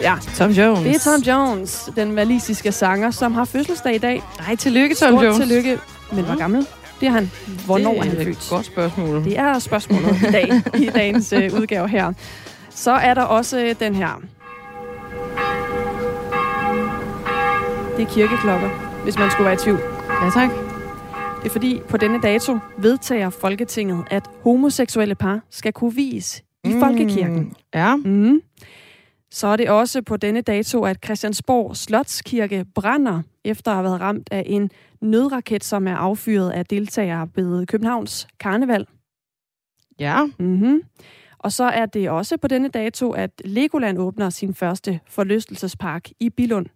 Ja, 0.00 0.14
Tom 0.36 0.50
Jones. 0.50 0.82
Det 0.82 0.94
er 0.94 0.98
Tom 1.12 1.20
Jones, 1.22 1.90
den 1.96 2.14
walisiske 2.18 2.72
sanger, 2.72 3.10
som 3.10 3.32
har 3.34 3.44
fødselsdag 3.44 3.94
i 3.94 3.98
dag. 3.98 4.22
Nej, 4.38 4.56
tillykke 4.56 4.94
Tom 4.94 5.08
Stort 5.12 5.24
Jones. 5.24 5.38
tillykke. 5.38 5.78
Men 6.12 6.24
hvor 6.24 6.38
gammel? 6.38 6.66
Det 7.00 7.06
er 7.06 7.10
han. 7.12 7.30
Hvornår 7.66 7.90
det 7.92 7.98
er 7.98 8.02
han 8.04 8.12
et 8.20 8.24
født? 8.26 8.46
godt 8.50 8.66
spørgsmål. 8.66 9.24
Det 9.24 9.38
er 9.38 9.58
spørgsmålet 9.58 10.16
i 10.28 10.32
dag, 10.32 10.62
i 10.74 10.90
dagens 10.94 11.32
øh, 11.32 11.54
udgave 11.54 11.88
her. 11.88 12.12
Så 12.70 12.92
er 12.92 13.14
der 13.14 13.22
også 13.22 13.58
øh, 13.58 13.74
den 13.80 13.94
her. 13.94 14.20
Det 17.96 18.02
er 18.02 18.10
kirkeklokker, 18.10 19.00
hvis 19.04 19.18
man 19.18 19.30
skulle 19.30 19.44
være 19.44 19.54
i 19.54 19.58
tvivl. 19.58 19.80
Ja, 20.22 20.30
tak. 20.30 20.67
Det 21.38 21.46
er 21.46 21.50
fordi, 21.50 21.80
på 21.88 21.96
denne 21.96 22.20
dato 22.20 22.58
vedtager 22.78 23.30
Folketinget, 23.30 24.04
at 24.10 24.30
homoseksuelle 24.42 25.14
par 25.14 25.40
skal 25.50 25.72
kunne 25.72 25.94
vies 25.94 26.44
i 26.64 26.72
mm. 26.72 26.80
folkekirken. 26.80 27.52
Ja. 27.74 27.96
Mm. 27.96 28.42
Så 29.30 29.46
er 29.46 29.56
det 29.56 29.70
også 29.70 30.02
på 30.02 30.16
denne 30.16 30.40
dato, 30.40 30.84
at 30.84 30.98
Christiansborg 31.04 31.76
Slotskirke 31.76 32.64
brænder, 32.74 33.22
efter 33.44 33.70
at 33.70 33.76
have 33.76 33.84
været 33.84 34.00
ramt 34.00 34.28
af 34.32 34.42
en 34.46 34.70
nødraket, 35.00 35.64
som 35.64 35.88
er 35.88 35.96
affyret 35.96 36.50
af 36.50 36.66
deltagere 36.66 37.28
ved 37.34 37.66
Københavns 37.66 38.28
Karneval. 38.40 38.86
Ja. 40.00 40.24
Mm-hmm. 40.38 40.82
Og 41.38 41.52
så 41.52 41.64
er 41.64 41.86
det 41.86 42.10
også 42.10 42.36
på 42.36 42.48
denne 42.48 42.68
dato, 42.68 43.10
at 43.10 43.42
Legoland 43.44 43.98
åbner 43.98 44.30
sin 44.30 44.54
første 44.54 45.00
forlystelsespark 45.06 46.08
i 46.20 46.30
Bilund. 46.30 46.66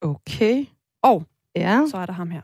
Okay. 0.00 0.66
Og 1.02 1.22
Ja. 1.56 1.82
så 1.90 1.96
er 1.96 2.06
der 2.06 2.12
ham 2.12 2.30
her. 2.30 2.40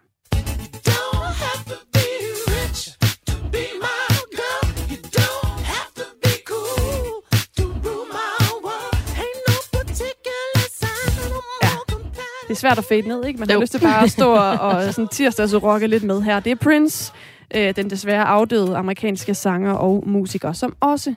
Det 12.50 12.56
er 12.56 12.60
svært 12.60 12.78
at 12.78 12.84
fade 12.84 13.08
ned, 13.08 13.24
ikke? 13.24 13.38
Man 13.40 13.48
har 13.48 13.54
Jo. 13.54 13.60
lyst 13.60 13.72
til 13.72 13.80
bare 13.80 14.02
at 14.04 14.10
stå 14.10 14.32
og, 14.34 14.50
og 14.58 14.94
sådan 14.94 15.08
tirsdags 15.08 15.54
rocke 15.54 15.86
lidt 15.86 16.02
med 16.04 16.22
her. 16.22 16.40
Det 16.40 16.50
er 16.50 16.54
Prince, 16.56 17.12
øh, 17.54 17.76
den 17.76 17.90
desværre 17.90 18.24
afdøde 18.24 18.76
amerikanske 18.76 19.34
sanger 19.34 19.72
og 19.72 20.04
musiker, 20.06 20.52
som 20.52 20.76
også 20.80 21.14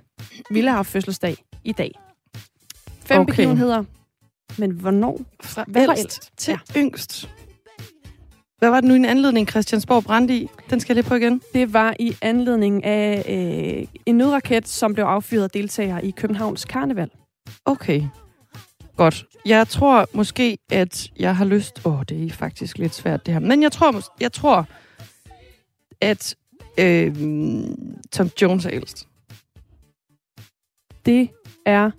ville 0.50 0.70
have 0.70 0.76
haft 0.76 0.88
fødselsdag 0.90 1.38
i 1.64 1.72
dag. 1.72 1.92
Fem 3.06 3.22
Okay. 3.22 3.32
begivenheder. 3.32 3.84
Men 4.58 4.72
hvornår? 4.72 5.22
Fra 5.44 5.64
Hvad 5.68 5.88
ældst 6.00 6.30
til 6.38 6.52
ja. 6.76 6.80
yngst. 6.80 7.30
Hvad 8.60 8.70
var 8.70 8.80
det 8.82 8.88
nu 8.88 8.96
en 8.96 9.06
anledning, 9.06 9.50
Christiansborg 9.50 10.04
brændte 10.04 10.36
i? 10.36 10.50
Den 10.70 10.80
skal 10.80 10.94
jeg 10.96 11.04
lige 11.04 11.10
på 11.10 11.16
igen. 11.16 11.42
Det 11.54 11.74
var 11.74 11.96
i 12.00 12.16
anledning 12.22 12.84
af 12.84 13.24
øh, 13.30 13.88
en 14.06 14.16
nødraket, 14.18 14.68
som 14.68 14.94
blev 14.94 15.06
affyret 15.06 15.44
af 15.44 15.50
deltagere 15.50 16.06
i 16.06 16.12
Københavns 16.12 16.66
Karneval. 16.66 17.10
Okay. 17.66 18.02
Godt. 18.98 19.26
Jeg 19.46 19.68
tror 19.68 20.08
måske, 20.14 20.58
at 20.72 21.08
jeg 21.20 21.36
har 21.36 21.46
lyst... 21.46 21.82
Åh, 21.86 22.00
oh, 22.00 22.04
det 22.10 22.26
er 22.26 22.32
faktisk 22.32 22.78
lidt 22.78 22.96
svært, 22.96 23.26
det 23.26 23.34
her. 23.34 23.40
Men 23.40 23.64
jeg 23.64 23.72
tror, 23.72 24.02
jeg 24.20 24.32
tror 24.32 24.68
at 26.02 26.36
øh, 26.78 27.16
Tom 28.12 28.30
Jones 28.42 28.66
er 28.66 28.70
ældst. 28.74 29.08
Det 31.06 31.30
er 31.66 31.92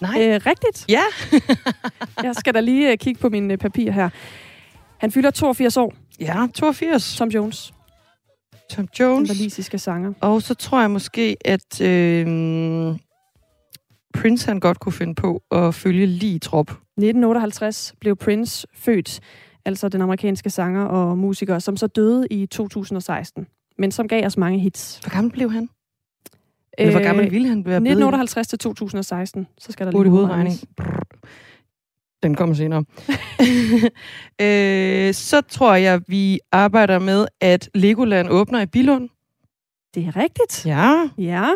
Nej. 0.00 0.22
øh, 0.28 0.40
rigtigt. 0.46 0.84
Ja. 0.88 1.02
Jeg 2.26 2.34
skal 2.34 2.54
da 2.54 2.60
lige 2.60 2.92
øh, 2.92 2.98
kigge 2.98 3.20
på 3.20 3.28
mine 3.28 3.56
papirer 3.56 3.92
her. 3.92 4.10
Han 4.98 5.12
fylder 5.12 5.30
82 5.30 5.76
år, 5.76 5.94
Ja, 6.20 6.46
82. 6.54 7.16
Tom 7.16 7.28
Jones, 7.28 7.72
Tom 8.70 8.86
den 8.86 8.94
Jones. 9.00 9.30
walisiske 9.30 9.78
sanger. 9.78 10.12
Og 10.20 10.42
så 10.42 10.54
tror 10.54 10.80
jeg 10.80 10.90
måske, 10.90 11.36
at 11.44 11.80
øh, 11.80 12.26
Prince 14.12 14.46
han 14.46 14.60
godt 14.60 14.80
kunne 14.80 14.92
finde 14.92 15.14
på 15.14 15.42
at 15.50 15.74
følge 15.74 16.06
lige 16.06 16.38
trop. 16.38 16.70
1958 16.70 17.94
blev 18.00 18.16
Prince 18.16 18.66
født, 18.74 19.20
altså 19.64 19.88
den 19.88 20.00
amerikanske 20.02 20.50
sanger 20.50 20.84
og 20.84 21.18
musiker, 21.18 21.58
som 21.58 21.76
så 21.76 21.86
døde 21.86 22.26
i 22.30 22.46
2016, 22.46 23.46
men 23.78 23.92
som 23.92 24.08
gav 24.08 24.26
os 24.26 24.36
mange 24.36 24.58
hits. 24.58 24.98
Hvor 24.98 25.10
gammel 25.10 25.32
blev 25.32 25.52
han? 25.52 25.68
Eller 26.78 26.92
hvor 26.92 27.02
gammel 27.02 27.30
ville 27.30 27.48
han 27.48 27.56
være 27.56 27.80
blevet? 27.80 27.92
1958 27.92 28.48
til 28.48 28.58
2016, 28.58 29.46
så 29.58 29.72
skal 29.72 29.86
der 29.86 29.92
lige 29.92 30.10
hovedregning. 30.10 30.58
Den 32.22 32.34
kommer 32.34 32.54
senere. 32.54 32.84
øh, 34.42 35.14
så 35.14 35.40
tror 35.40 35.74
jeg, 35.74 36.00
vi 36.08 36.40
arbejder 36.52 36.98
med, 36.98 37.26
at 37.40 37.70
Legoland 37.74 38.28
åbner 38.30 38.60
i 38.60 38.66
Bilund. 38.66 39.08
Det 39.94 40.06
er 40.06 40.16
rigtigt. 40.16 40.66
Ja. 40.66 41.08
Ja. 41.18 41.48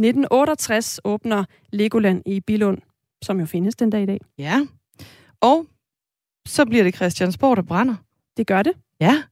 1968 0.00 1.00
åbner 1.04 1.44
Legoland 1.72 2.22
i 2.26 2.40
Bilund, 2.40 2.78
som 3.22 3.40
jo 3.40 3.46
findes 3.46 3.76
den 3.76 3.90
dag 3.90 4.02
i 4.02 4.06
dag. 4.06 4.20
Ja. 4.38 4.66
Og 5.40 5.66
så 6.46 6.64
bliver 6.64 6.84
det 6.84 6.94
Christiansborg, 6.96 7.56
der 7.56 7.62
brænder. 7.62 7.94
Det 8.36 8.46
gør 8.46 8.62
det. 8.62 8.72
Ja. 9.00 9.22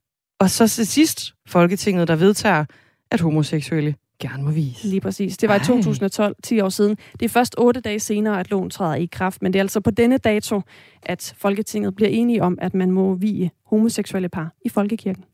Og 0.41 0.51
så 0.51 0.69
til 0.69 0.87
sidst 0.87 1.35
Folketinget, 1.47 2.09
der 2.09 2.17
vedtager, 2.17 2.65
at 3.11 3.21
homoseksuelle 3.21 3.95
gerne 4.21 4.43
må 4.43 4.51
vise. 4.51 4.89
Lige 4.89 5.01
præcis. 5.01 5.37
Det 5.37 5.49
var 5.49 5.55
i 5.55 5.59
Ej. 5.59 5.65
2012, 5.65 6.37
10 6.43 6.61
år 6.61 6.69
siden. 6.69 6.97
Det 7.13 7.23
er 7.23 7.29
først 7.29 7.55
otte 7.59 7.81
dage 7.81 8.01
senere, 8.01 8.41
at 8.41 8.51
loven 8.51 8.71
træder 8.71 8.95
i 8.95 9.07
kraft, 9.07 9.43
men 9.43 9.53
det 9.53 9.59
er 9.59 9.63
altså 9.63 9.81
på 9.81 9.91
denne 9.91 10.19
dato, 10.19 10.63
at 11.03 11.35
Folketinget 11.37 11.95
bliver 11.95 12.09
enige 12.09 12.43
om, 12.43 12.59
at 12.61 12.75
man 12.75 12.91
må 12.91 13.15
vie 13.15 13.51
homoseksuelle 13.67 14.29
par 14.29 14.53
i 14.65 14.69
folkekirken. 14.69 15.25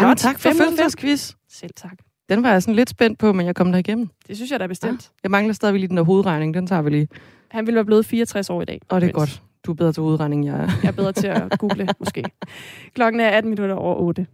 Jamen, 0.00 0.16
tak 0.16 0.40
for 0.40 0.50
fødselsdagsquiz. 0.50 1.32
Selv 1.48 1.70
tak. 1.76 1.98
Den 2.28 2.42
var 2.42 2.52
jeg 2.52 2.62
sådan 2.62 2.74
lidt 2.74 2.90
spændt 2.90 3.18
på, 3.18 3.32
men 3.32 3.46
jeg 3.46 3.54
kom 3.54 3.72
der 3.72 3.78
igennem. 3.78 4.08
Det 4.28 4.36
synes 4.36 4.50
jeg 4.50 4.60
da 4.60 4.66
bestemt. 4.66 5.10
Jeg 5.22 5.30
mangler 5.30 5.54
stadigvæk 5.54 5.80
lige 5.80 5.88
den 5.88 5.96
der 5.96 6.02
hovedregning. 6.02 6.54
Den 6.54 6.66
tager 6.66 6.82
vi 6.82 6.90
lige. 6.90 7.08
Han 7.48 7.66
ville 7.66 7.74
være 7.74 7.84
blevet 7.84 8.06
64 8.06 8.50
år 8.50 8.62
i 8.62 8.64
dag. 8.64 8.80
Og 8.88 9.00
det 9.00 9.08
er 9.08 9.12
godt. 9.12 9.42
Du 9.66 9.70
er 9.70 9.74
bedre 9.74 9.92
til 9.92 10.02
hovedregning, 10.02 10.46
jeg 10.46 10.54
er. 10.54 10.70
Jeg 10.82 10.88
er 10.88 10.92
bedre 10.92 11.12
til 11.12 11.26
at 11.26 11.42
google, 11.60 11.88
måske. 11.98 12.24
Klokken 12.94 13.20
er 13.20 13.28
18 13.28 13.50
minutter 13.50 13.74
over 13.74 13.94
8. 13.96 14.26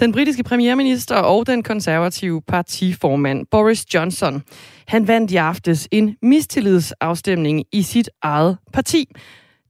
Den 0.00 0.12
britiske 0.12 0.42
premierminister 0.42 1.16
og 1.16 1.46
den 1.46 1.62
konservative 1.62 2.42
partiformand 2.42 3.46
Boris 3.50 3.94
Johnson, 3.94 4.42
han 4.86 5.08
vandt 5.08 5.30
i 5.30 5.36
aftes 5.36 5.88
en 5.90 6.16
mistillidsafstemning 6.22 7.64
i 7.72 7.82
sit 7.82 8.10
eget 8.22 8.58
parti. 8.72 9.10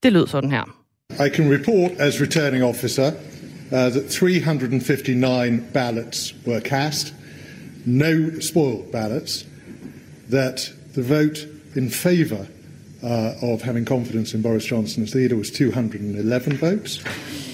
Det 0.03 0.13
lød 0.13 0.27
sådan 0.27 0.51
her. 0.51 0.86
I 1.19 1.31
can 1.31 1.49
report 1.49 1.93
as 1.93 2.21
returning 2.21 2.63
officer 2.63 3.19
uh, 3.73 3.89
that 3.89 4.11
359 4.11 5.71
ballots 5.71 6.35
were 6.45 6.61
cast, 6.61 7.15
no 7.87 8.39
spoiled 8.41 8.93
ballots, 8.93 9.45
that 10.29 10.71
the 10.93 11.03
vote 11.03 11.47
in 11.75 11.89
favour 11.89 12.47
uh, 13.03 13.53
of 13.53 13.63
having 13.63 13.87
confidence 13.87 14.37
in 14.37 14.43
Boris 14.43 14.71
Johnson 14.71 15.03
as 15.03 15.15
leader 15.15 15.37
was 15.37 15.51
211 15.51 16.59
votes. 16.61 17.05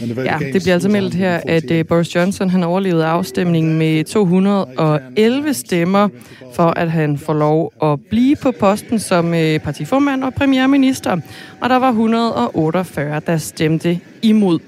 And 0.00 0.11
the 0.11 0.14
vote 0.14 0.28
Ja, 0.28 0.38
det 0.52 0.62
bliver 0.62 0.75
altså 0.75 0.88
meldt 0.88 1.14
her, 1.14 1.37
at 1.37 1.64
148. 1.64 1.80
uh, 1.80 1.87
Boris 1.87 2.14
Johnson 2.14 2.50
han 2.50 2.62
overlevede 2.62 3.04
afstemningen 3.06 3.78
med 3.78 4.04
211 4.04 5.54
stemmer, 5.54 6.08
for 6.54 6.70
at 6.78 6.90
han 6.90 7.18
får 7.18 7.34
lov 7.34 7.72
at 7.82 8.00
blive 8.11 8.37
på 8.37 8.52
posten 8.61 8.99
som 8.99 9.26
uh, 9.26 9.58
partiformand 9.58 10.25
og 10.25 10.34
premierminister. 10.34 11.16
Og 11.61 11.70
der 11.70 11.76
var 11.76 11.88
148, 11.88 13.20
der 13.26 13.37
stemte 13.37 13.99
imod. 14.22 14.58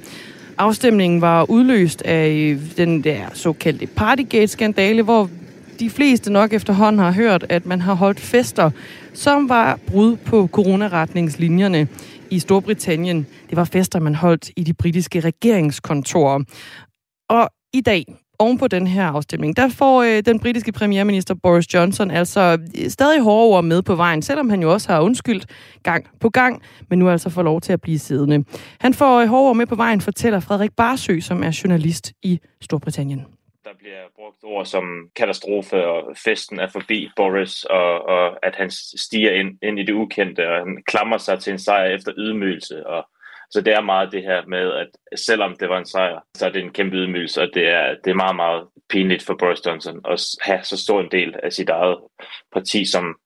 Afstemningen 0.59 1.21
var 1.21 1.51
udløst 1.51 2.03
af 2.03 2.29
øh, 2.29 2.59
den 2.77 3.05
der 3.05 3.21
såkaldte 3.33 3.87
Partygate-skandale, 3.87 5.03
hvor 5.03 5.31
de 5.81 5.91
fleste 5.91 6.33
nok 6.33 6.53
efterhånden 6.53 6.99
har 6.99 7.13
hørt, 7.13 7.47
at 7.49 7.67
man 7.67 7.81
har 7.81 7.95
holdt 7.95 8.21
fester, 8.21 8.71
som 9.13 9.49
var 9.49 9.79
brud 9.87 10.17
på 10.17 10.49
coronaretningslinjerne 10.53 11.89
i 12.31 12.39
Storbritannien. 12.39 13.27
Det 13.51 13.57
var 13.57 13.65
fester, 13.65 14.01
man 14.01 14.15
holdt 14.15 14.51
i 14.57 14.65
de 14.65 14.75
britiske 14.75 15.21
regeringskontorer. 15.21 16.41
Og 17.31 17.51
i 17.73 17.81
dag, 17.81 18.05
oven 18.39 18.59
på 18.59 18.69
den 18.69 18.87
her 18.87 19.07
afstemning, 19.07 19.57
der 19.57 19.69
får 19.69 20.03
øh, 20.03 20.23
den 20.27 20.39
britiske 20.39 20.73
premierminister 20.73 21.35
Boris 21.43 21.75
Johnson 21.75 22.11
altså 22.11 22.59
øh, 22.79 22.91
stadig 22.91 23.21
hårde 23.21 23.57
ord 23.57 23.65
med 23.65 23.83
på 23.83 23.95
vejen, 23.95 24.23
selvom 24.23 24.51
han 24.51 24.63
jo 24.63 24.73
også 24.73 24.93
har 24.93 25.01
undskyldt 25.01 25.47
gang 25.83 26.07
på 26.21 26.29
gang, 26.29 26.63
men 26.91 26.99
nu 26.99 27.09
altså 27.09 27.31
får 27.31 27.43
lov 27.43 27.61
til 27.61 27.73
at 27.73 27.81
blive 27.81 27.99
siddende. 27.99 28.45
Han 28.81 28.95
får 28.95 29.21
øh, 29.21 29.29
hårde 29.29 29.49
ord 29.49 29.57
med 29.57 29.67
på 29.67 29.75
vejen, 29.75 30.01
fortæller 30.01 30.41
Frederik 30.41 30.71
Barsø, 30.77 31.21
som 31.21 31.43
er 31.43 31.61
journalist 31.65 32.13
i 32.23 32.41
Storbritannien 32.61 33.34
der 33.65 33.75
bliver 33.79 34.03
brugt 34.17 34.37
ord 34.43 34.67
som 34.67 35.11
katastrofe, 35.17 35.87
og 35.87 36.17
festen 36.25 36.61
er 36.61 36.69
forbi 36.69 37.11
Boris, 37.17 37.65
og, 37.65 38.03
og 38.03 38.47
at 38.47 38.57
han 38.57 38.71
stiger 39.07 39.33
ind, 39.33 39.59
ind 39.63 39.79
i 39.79 39.83
det 39.83 39.93
ukendte, 39.93 40.51
og 40.51 40.59
han 40.59 40.83
klamrer 40.87 41.19
sig 41.19 41.41
til 41.41 41.53
en 41.53 41.59
sejr 41.59 41.85
efter 41.85 42.13
ydmygelse. 42.17 42.87
Og, 42.87 43.09
så 43.51 43.61
det 43.61 43.75
er 43.75 43.81
meget 43.81 44.13
det 44.13 44.23
her 44.23 44.47
med, 44.47 44.73
at 44.73 45.19
selvom 45.19 45.57
det 45.61 45.69
var 45.69 45.79
en 45.79 45.87
sejr, 45.87 46.21
så 46.35 46.47
er 46.47 46.51
det 46.51 46.63
en 46.63 46.73
kæmpe 46.73 46.97
ydmygelse, 46.97 47.43
og 47.43 47.49
det 47.55 47.69
er, 47.69 47.95
det 48.05 48.11
er 48.11 48.15
meget, 48.15 48.37
meget 48.37 48.69
pinligt 48.89 49.27
for 49.27 49.35
Boris 49.35 49.67
Johnson 49.67 50.01
at 50.11 50.21
have 50.43 50.63
så 50.63 50.77
stor 50.77 51.01
en 51.01 51.11
del 51.11 51.37
af 51.43 51.53
sit 51.53 51.69
eget 51.69 51.99
parti, 52.53 52.85
som, 52.91 53.19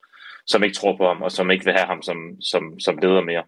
som 0.47 0.65
ikke 0.65 0.77
tror 0.77 0.97
på 0.97 1.07
ham, 1.07 1.23
og 1.23 1.33
som 1.33 1.51
ikke 1.51 1.65
vil 1.65 1.75
have 1.75 1.87
ham 1.87 2.03
som, 2.03 2.19
som, 2.41 2.81
som 2.81 2.99
leder 2.99 3.21
mere. 3.21 3.45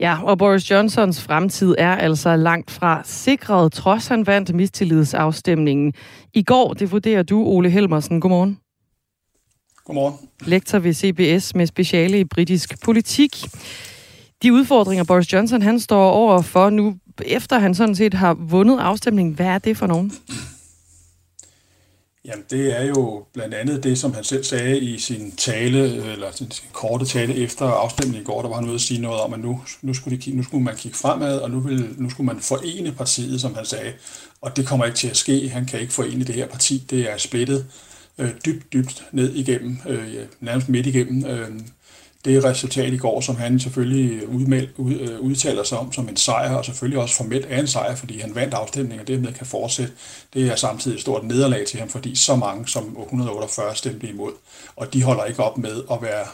Ja, 0.00 0.22
og 0.22 0.38
Boris 0.38 0.70
Johnsons 0.70 1.22
fremtid 1.22 1.74
er 1.78 1.96
altså 1.96 2.36
langt 2.36 2.70
fra 2.70 3.02
sikret, 3.04 3.72
trods 3.72 4.06
han 4.06 4.26
vandt 4.26 4.54
mistillidsafstemningen. 4.54 5.92
I 6.34 6.42
går, 6.42 6.74
det 6.74 6.92
vurderer 6.92 7.22
du, 7.22 7.42
Ole 7.42 7.70
Helmersen. 7.70 8.20
Godmorgen. 8.20 8.58
Godmorgen. 9.84 10.14
Lektor 10.46 10.78
ved 10.78 10.94
CBS 10.94 11.54
med 11.54 11.66
speciale 11.66 12.20
i 12.20 12.24
britisk 12.24 12.84
politik. 12.84 13.36
De 14.42 14.52
udfordringer, 14.52 15.04
Boris 15.04 15.32
Johnson 15.32 15.62
han 15.62 15.80
står 15.80 16.10
over 16.10 16.42
for 16.42 16.70
nu, 16.70 16.96
efter 17.26 17.58
han 17.58 17.74
sådan 17.74 17.94
set 17.94 18.14
har 18.14 18.34
vundet 18.34 18.78
afstemningen, 18.78 19.34
hvad 19.34 19.46
er 19.46 19.58
det 19.58 19.76
for 19.76 19.86
nogen? 19.86 20.12
Jamen, 22.24 22.44
det 22.50 22.80
er 22.80 22.84
jo 22.84 23.24
blandt 23.32 23.54
andet 23.54 23.84
det, 23.84 23.98
som 23.98 24.14
han 24.14 24.24
selv 24.24 24.44
sagde 24.44 24.78
i 24.78 24.98
sin 24.98 25.32
tale, 25.36 26.12
eller 26.12 26.30
sin 26.30 26.52
korte 26.72 27.04
tale 27.04 27.34
efter 27.34 27.66
afstemningen 27.66 28.22
i 28.22 28.24
går, 28.24 28.42
der 28.42 28.48
var 28.48 28.56
han 28.56 28.64
ude 28.64 28.74
at 28.74 28.80
sige 28.80 29.00
noget 29.00 29.20
om, 29.20 29.34
at 29.34 29.40
nu, 29.40 29.62
nu, 29.82 29.94
skulle, 29.94 30.16
de, 30.16 30.36
nu 30.36 30.42
skulle 30.42 30.64
man 30.64 30.76
kigge 30.76 30.98
fremad, 30.98 31.38
og 31.38 31.50
nu, 31.50 31.60
vil, 31.60 31.94
nu 31.98 32.10
skulle 32.10 32.26
man 32.26 32.40
forene 32.40 32.92
partiet, 32.92 33.40
som 33.40 33.54
han 33.54 33.66
sagde. 33.66 33.92
Og 34.40 34.56
det 34.56 34.66
kommer 34.66 34.84
ikke 34.84 34.96
til 34.96 35.08
at 35.08 35.16
ske. 35.16 35.48
Han 35.48 35.66
kan 35.66 35.80
ikke 35.80 35.92
forene 35.92 36.24
det 36.24 36.34
her 36.34 36.46
parti. 36.46 36.84
Det 36.90 37.12
er 37.12 37.16
splittet 37.16 37.66
øh, 38.18 38.30
dybt, 38.44 38.72
dybt 38.72 39.04
ned 39.12 39.34
igennem, 39.34 39.78
øh, 39.88 40.14
nærmest 40.40 40.68
midt 40.68 40.86
igennem. 40.86 41.26
Øh, 41.26 41.48
det 42.24 42.44
resultat 42.44 42.92
i 42.92 42.96
går, 42.96 43.20
som 43.20 43.36
han 43.36 43.60
selvfølgelig 43.60 44.28
udmeld, 44.28 44.68
ud, 44.76 44.94
øh, 44.94 45.20
udtaler 45.20 45.62
sig 45.62 45.78
om 45.78 45.92
som 45.92 46.08
en 46.08 46.16
sejr, 46.16 46.54
og 46.54 46.64
selvfølgelig 46.64 46.98
også 46.98 47.14
formelt 47.14 47.46
er 47.48 47.60
en 47.60 47.66
sejr, 47.66 47.94
fordi 47.94 48.18
han 48.18 48.34
vandt 48.34 48.54
afstemningen, 48.54 49.00
og 49.00 49.08
dermed 49.08 49.32
kan 49.32 49.46
fortsætte. 49.46 49.92
Det 50.34 50.50
er 50.50 50.56
samtidig 50.56 50.94
et 50.94 51.00
stort 51.00 51.24
nederlag 51.24 51.66
til 51.66 51.78
ham, 51.80 51.88
fordi 51.88 52.16
så 52.16 52.36
mange 52.36 52.68
som 52.68 52.96
148 53.00 53.76
stemte 53.76 54.08
imod, 54.08 54.32
og 54.76 54.92
de 54.92 55.02
holder 55.02 55.24
ikke 55.24 55.42
op 55.42 55.58
med 55.58 55.82
at 55.92 56.02
være 56.02 56.26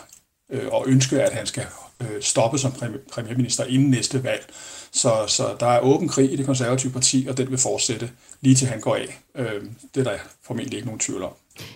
øh, 0.53 0.69
og 0.73 0.85
ønske, 0.87 1.23
at 1.23 1.33
han 1.33 1.47
skal 1.47 1.67
øh, 2.01 2.23
stoppe 2.23 2.59
som 2.59 2.73
præmi- 2.73 3.11
premierminister 3.13 3.65
inden 3.65 3.91
næste 3.91 4.25
valg. 4.25 4.47
Så, 4.93 5.25
så 5.27 5.57
der 5.61 5.67
er 5.67 5.81
åben 5.81 6.09
krig 6.09 6.33
i 6.33 6.37
det 6.37 6.47
konservative 6.47 6.93
parti, 6.93 7.27
og 7.31 7.37
den 7.37 7.51
vil 7.51 7.59
fortsætte 7.59 8.11
lige 8.41 8.55
til 8.55 8.67
han 8.67 8.81
går 8.81 8.95
af. 8.95 9.21
Øh, 9.35 9.63
det 9.95 10.07
er 10.07 10.11
der 10.11 10.19
formentlig 10.47 10.77
ikke 10.77 10.87
nogen 10.87 11.01
tvivl 11.01 11.23
om. 11.23 11.33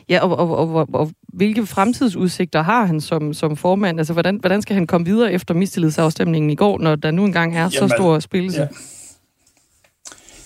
Ja, 0.08 0.20
og, 0.20 0.38
og, 0.38 0.56
og, 0.56 0.74
og, 0.74 0.88
og 0.92 1.10
hvilke 1.28 1.66
fremtidsudsigter 1.66 2.62
har 2.62 2.84
han 2.84 3.00
som, 3.00 3.34
som 3.34 3.56
formand? 3.56 3.98
Altså, 3.98 4.12
hvordan, 4.12 4.36
hvordan 4.36 4.62
skal 4.62 4.74
han 4.74 4.86
komme 4.86 5.04
videre 5.04 5.32
efter 5.32 5.54
mistillidsafstemningen 5.54 6.50
i 6.50 6.54
går, 6.54 6.78
når 6.78 6.96
der 6.96 7.10
nu 7.10 7.24
engang 7.24 7.56
er 7.56 7.68
så 7.68 7.76
Jamen, 7.76 7.90
stor 7.90 8.18
spillelse? 8.18 8.60
Ja. 8.60 8.68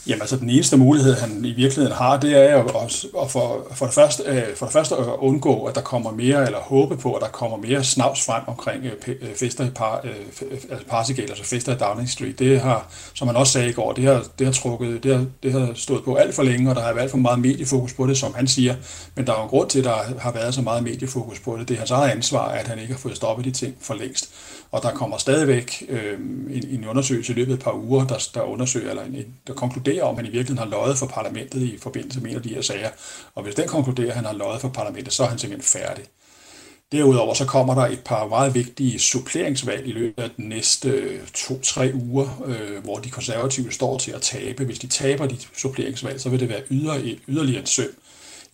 Jamen 0.09 0.21
altså, 0.21 0.37
den 0.37 0.51
eneste 0.51 0.77
mulighed, 0.77 1.15
han 1.15 1.45
i 1.45 1.53
virkeligheden 1.53 1.97
har, 1.97 2.21
det 2.21 2.37
er 2.37 2.53
jo 2.53 2.69
at, 2.69 3.07
at 3.23 3.31
for, 3.31 3.67
for, 3.75 3.87
det 3.87 3.95
første, 3.95 4.23
øh, 4.23 4.57
for 4.57 4.67
det 4.67 4.73
første 4.73 4.95
at 4.97 5.05
undgå, 5.19 5.65
at 5.65 5.75
der 5.75 5.81
kommer 5.81 6.11
mere, 6.11 6.47
eller 6.47 6.59
håbe 6.59 6.97
på, 6.97 7.15
at 7.15 7.23
der 7.23 7.29
kommer 7.29 7.57
mere 7.57 7.85
snavs 7.85 8.27
frem 8.27 8.43
omkring 8.47 8.85
øh, 8.85 8.93
øh, 9.07 9.35
fester 9.35 9.67
i 9.67 9.71
par, 9.71 10.05
altså 10.71 10.87
Partygate, 10.89 11.29
altså 11.29 11.45
fester 11.45 11.75
i 11.75 11.79
Downing 11.79 12.11
Street. 12.11 12.39
Det 12.39 12.61
har, 12.61 12.89
som 13.15 13.29
han 13.29 13.37
også 13.37 13.53
sagde 13.53 13.69
i 13.69 13.73
går, 13.73 13.93
det 13.93 14.05
har, 14.05 14.25
det 14.39 14.47
har 14.47 14.53
trukket, 14.53 15.03
det 15.03 15.17
har, 15.17 15.25
det 15.43 15.53
har 15.53 15.71
stået 15.75 16.05
på 16.05 16.15
alt 16.15 16.35
for 16.35 16.43
længe, 16.43 16.71
og 16.71 16.77
der 16.77 16.83
har 16.83 16.93
været 16.93 17.03
alt 17.03 17.11
for 17.11 17.19
meget 17.19 17.39
mediefokus 17.39 17.93
på 17.93 18.07
det, 18.07 18.19
som 18.19 18.35
han 18.35 18.47
siger. 18.47 18.75
Men 19.15 19.27
der 19.27 19.33
er 19.33 19.37
jo 19.37 19.43
en 19.43 19.49
grund 19.49 19.69
til, 19.69 19.79
at 19.79 19.85
der 19.85 19.97
har 20.19 20.33
været 20.33 20.55
så 20.55 20.63
meget 20.63 20.83
mediefokus 20.83 21.41
på 21.41 21.57
det. 21.59 21.69
Det 21.69 21.75
er 21.75 21.79
hans 21.79 21.91
eget 21.91 22.11
ansvar, 22.11 22.49
at 22.49 22.69
han 22.69 22.79
ikke 22.79 22.93
har 22.93 22.99
fået 22.99 23.17
stoppet 23.17 23.45
de 23.45 23.51
ting 23.51 23.75
for 23.81 23.95
længst. 23.95 24.31
Og 24.71 24.83
der 24.83 24.91
kommer 24.91 25.19
stadigvæk 25.19 25.83
øh, 25.89 26.19
en, 26.51 26.69
en 26.69 26.89
undersøgelse 26.89 27.33
i 27.33 27.37
løbet 27.37 27.53
af 27.53 27.57
et 27.57 27.63
par 27.63 27.73
uger, 27.73 28.07
der, 28.07 28.29
der 28.35 28.43
undersøger, 28.43 28.91
eller 28.91 29.05
en, 29.05 29.35
der 29.47 29.55
konkluderer, 29.55 30.05
om 30.05 30.17
han 30.17 30.27
i 30.27 30.31
virkeligheden 30.31 30.59
har 30.59 30.79
løjet 30.79 30.99
for 30.99 31.07
parlamentet 31.07 31.63
i 31.63 31.79
forbindelse 31.79 32.21
med 32.21 32.31
en 32.31 32.37
af 32.37 32.43
de 32.43 32.55
her 32.55 32.63
sager. 32.63 32.91
Og 33.35 33.43
hvis 33.43 33.55
den 33.55 33.69
konkluderer, 33.69 34.09
at 34.09 34.17
han 34.17 34.25
har 34.25 34.33
løjet 34.33 34.61
for 34.61 34.69
parlamentet, 34.69 35.13
så 35.13 35.23
er 35.23 35.29
han 35.29 35.39
simpelthen 35.39 35.81
færdig. 35.81 36.05
Derudover 36.93 37.35
så 37.35 37.45
kommer 37.45 37.75
der 37.75 37.87
et 37.87 38.01
par 38.05 38.29
meget 38.29 38.55
vigtige 38.55 38.99
suppleringsvalg 38.99 39.87
i 39.87 39.93
løbet 39.93 40.23
af 40.23 40.31
de 40.37 40.49
næste 40.49 40.89
øh, 40.89 41.21
to-tre 41.35 41.93
uger, 41.95 42.43
øh, 42.47 42.85
hvor 42.85 42.97
de 42.97 43.11
konservative 43.11 43.73
står 43.73 43.99
til 43.99 44.11
at 44.11 44.23
tabe. 44.23 44.65
Hvis 44.65 44.79
de 44.79 44.87
taber 44.87 45.27
de 45.27 45.37
suppleringsvalg, 45.57 46.21
så 46.21 46.29
vil 46.29 46.41
det 46.41 46.49
være 46.49 46.63
yder, 46.71 47.17
yderligere 47.29 47.61
en 47.61 47.67
søm 47.67 47.97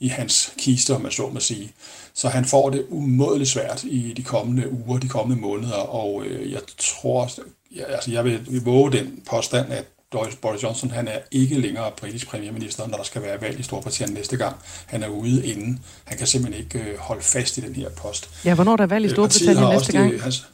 i 0.02 0.08
hans 0.08 0.52
kiste, 0.58 0.94
om 0.94 1.00
man 1.00 1.12
så 1.12 1.28
må 1.28 1.40
sige. 1.40 1.72
Så 2.14 2.28
han 2.28 2.44
får 2.44 2.70
det 2.70 2.86
umådeligt 2.88 3.50
svært 3.50 3.84
i 3.84 4.12
de 4.16 4.22
kommende 4.22 4.72
uger, 4.72 4.98
de 4.98 5.08
kommende 5.08 5.42
måneder, 5.42 5.76
og 5.76 6.24
øh, 6.26 6.52
jeg 6.52 6.60
tror, 6.78 7.30
jeg, 7.76 7.84
altså 7.88 8.10
jeg 8.10 8.24
vil 8.24 8.64
våge 8.64 8.92
den 8.92 9.22
påstand, 9.30 9.72
at 9.72 9.84
Boris 10.40 10.62
Johnson 10.62 10.90
han 10.90 11.08
er 11.08 11.18
ikke 11.30 11.60
længere 11.60 11.90
britisk 11.96 12.28
premierminister, 12.28 12.86
når 12.86 12.96
der 12.96 13.04
skal 13.04 13.22
være 13.22 13.40
valg 13.40 13.60
i 13.60 13.62
Storbritannien 13.62 14.14
næste 14.14 14.36
gang. 14.36 14.56
Han 14.86 15.02
er 15.02 15.08
ude 15.08 15.46
inden. 15.46 15.80
Han 16.04 16.18
kan 16.18 16.26
simpelthen 16.26 16.64
ikke 16.64 16.78
øh, 16.78 16.98
holde 16.98 17.22
fast 17.22 17.58
i 17.58 17.60
den 17.60 17.74
her 17.74 17.88
post. 17.90 18.30
Ja, 18.44 18.54
hvornår 18.54 18.72
er 18.72 18.76
der 18.76 18.86
valg 18.86 19.04
i 19.04 19.08
Øh, 19.08 19.14
Storbritannien 19.14 19.68
næste 19.68 19.92
gang? 19.92 20.12
Det, 20.12 20.20
hans, 20.20 20.46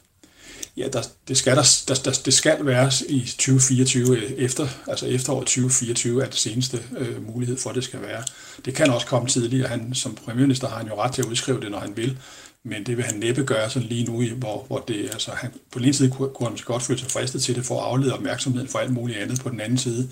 ja, 0.78 0.88
der, 0.88 1.02
det, 1.28 1.36
skal 1.36 1.56
der, 1.56 1.82
der, 1.88 1.94
der, 1.94 2.20
det 2.24 2.34
skal 2.34 2.66
være 2.66 2.90
i 3.08 3.20
2024, 3.20 4.38
efter, 4.38 4.68
altså 4.86 5.06
efteråret 5.06 5.46
2024 5.46 6.22
er 6.22 6.26
det 6.26 6.38
seneste 6.38 6.82
øh, 6.98 7.26
mulighed 7.26 7.58
for, 7.58 7.70
at 7.70 7.76
det 7.76 7.84
skal 7.84 8.02
være. 8.02 8.22
Det 8.64 8.74
kan 8.74 8.90
også 8.90 9.06
komme 9.06 9.28
tidligere. 9.28 9.68
Han, 9.68 9.94
som 9.94 10.14
premierminister 10.14 10.68
har 10.68 10.76
han 10.76 10.86
jo 10.86 11.02
ret 11.02 11.12
til 11.12 11.22
at 11.22 11.28
udskrive 11.28 11.60
det, 11.60 11.70
når 11.70 11.78
han 11.78 11.96
vil, 11.96 12.18
men 12.64 12.86
det 12.86 12.96
vil 12.96 13.04
han 13.04 13.18
næppe 13.18 13.44
gøre 13.44 13.70
sådan 13.70 13.88
lige 13.88 14.04
nu, 14.04 14.24
hvor, 14.34 14.64
hvor 14.66 14.78
det, 14.78 15.10
altså, 15.12 15.30
han, 15.30 15.50
på 15.72 15.78
den 15.78 15.84
ene 15.84 15.94
side 15.94 16.10
kunne, 16.10 16.28
kunne 16.28 16.46
han 16.46 16.52
måske 16.52 16.66
godt 16.66 16.82
føle 16.82 16.98
sig 16.98 17.10
fristet 17.10 17.42
til 17.42 17.54
det 17.54 17.64
for 17.64 17.80
at 17.80 17.86
aflede 17.86 18.14
opmærksomheden 18.14 18.68
for 18.68 18.78
alt 18.78 18.92
muligt 18.92 19.18
andet. 19.18 19.40
På 19.40 19.50
den 19.50 19.60
anden 19.60 19.78
side 19.78 20.08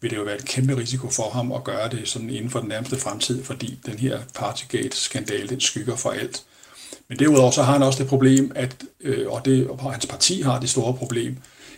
vil 0.00 0.10
det 0.10 0.16
jo 0.16 0.22
være 0.22 0.38
en 0.38 0.46
kæmpe 0.46 0.76
risiko 0.76 1.10
for 1.10 1.30
ham 1.30 1.52
at 1.52 1.64
gøre 1.64 1.88
det 1.88 2.08
sådan 2.08 2.30
inden 2.30 2.50
for 2.50 2.60
den 2.60 2.68
nærmeste 2.68 2.96
fremtid, 2.96 3.44
fordi 3.44 3.78
den 3.86 3.98
her 3.98 4.20
Partygate-skandale, 4.34 5.48
den 5.48 5.60
skygger 5.60 5.96
for 5.96 6.10
alt. 6.10 6.44
Men 7.08 7.18
derudover 7.18 7.50
så 7.50 7.62
har 7.62 7.72
han 7.72 7.82
også 7.82 7.98
det 8.02 8.08
problem, 8.08 8.52
at, 8.54 8.84
øh, 9.00 9.32
og, 9.32 9.44
det, 9.44 9.68
og 9.68 9.92
hans 9.92 10.06
parti 10.06 10.40
har 10.40 10.60
det 10.60 10.70
store 10.70 10.94
problem, 10.94 11.36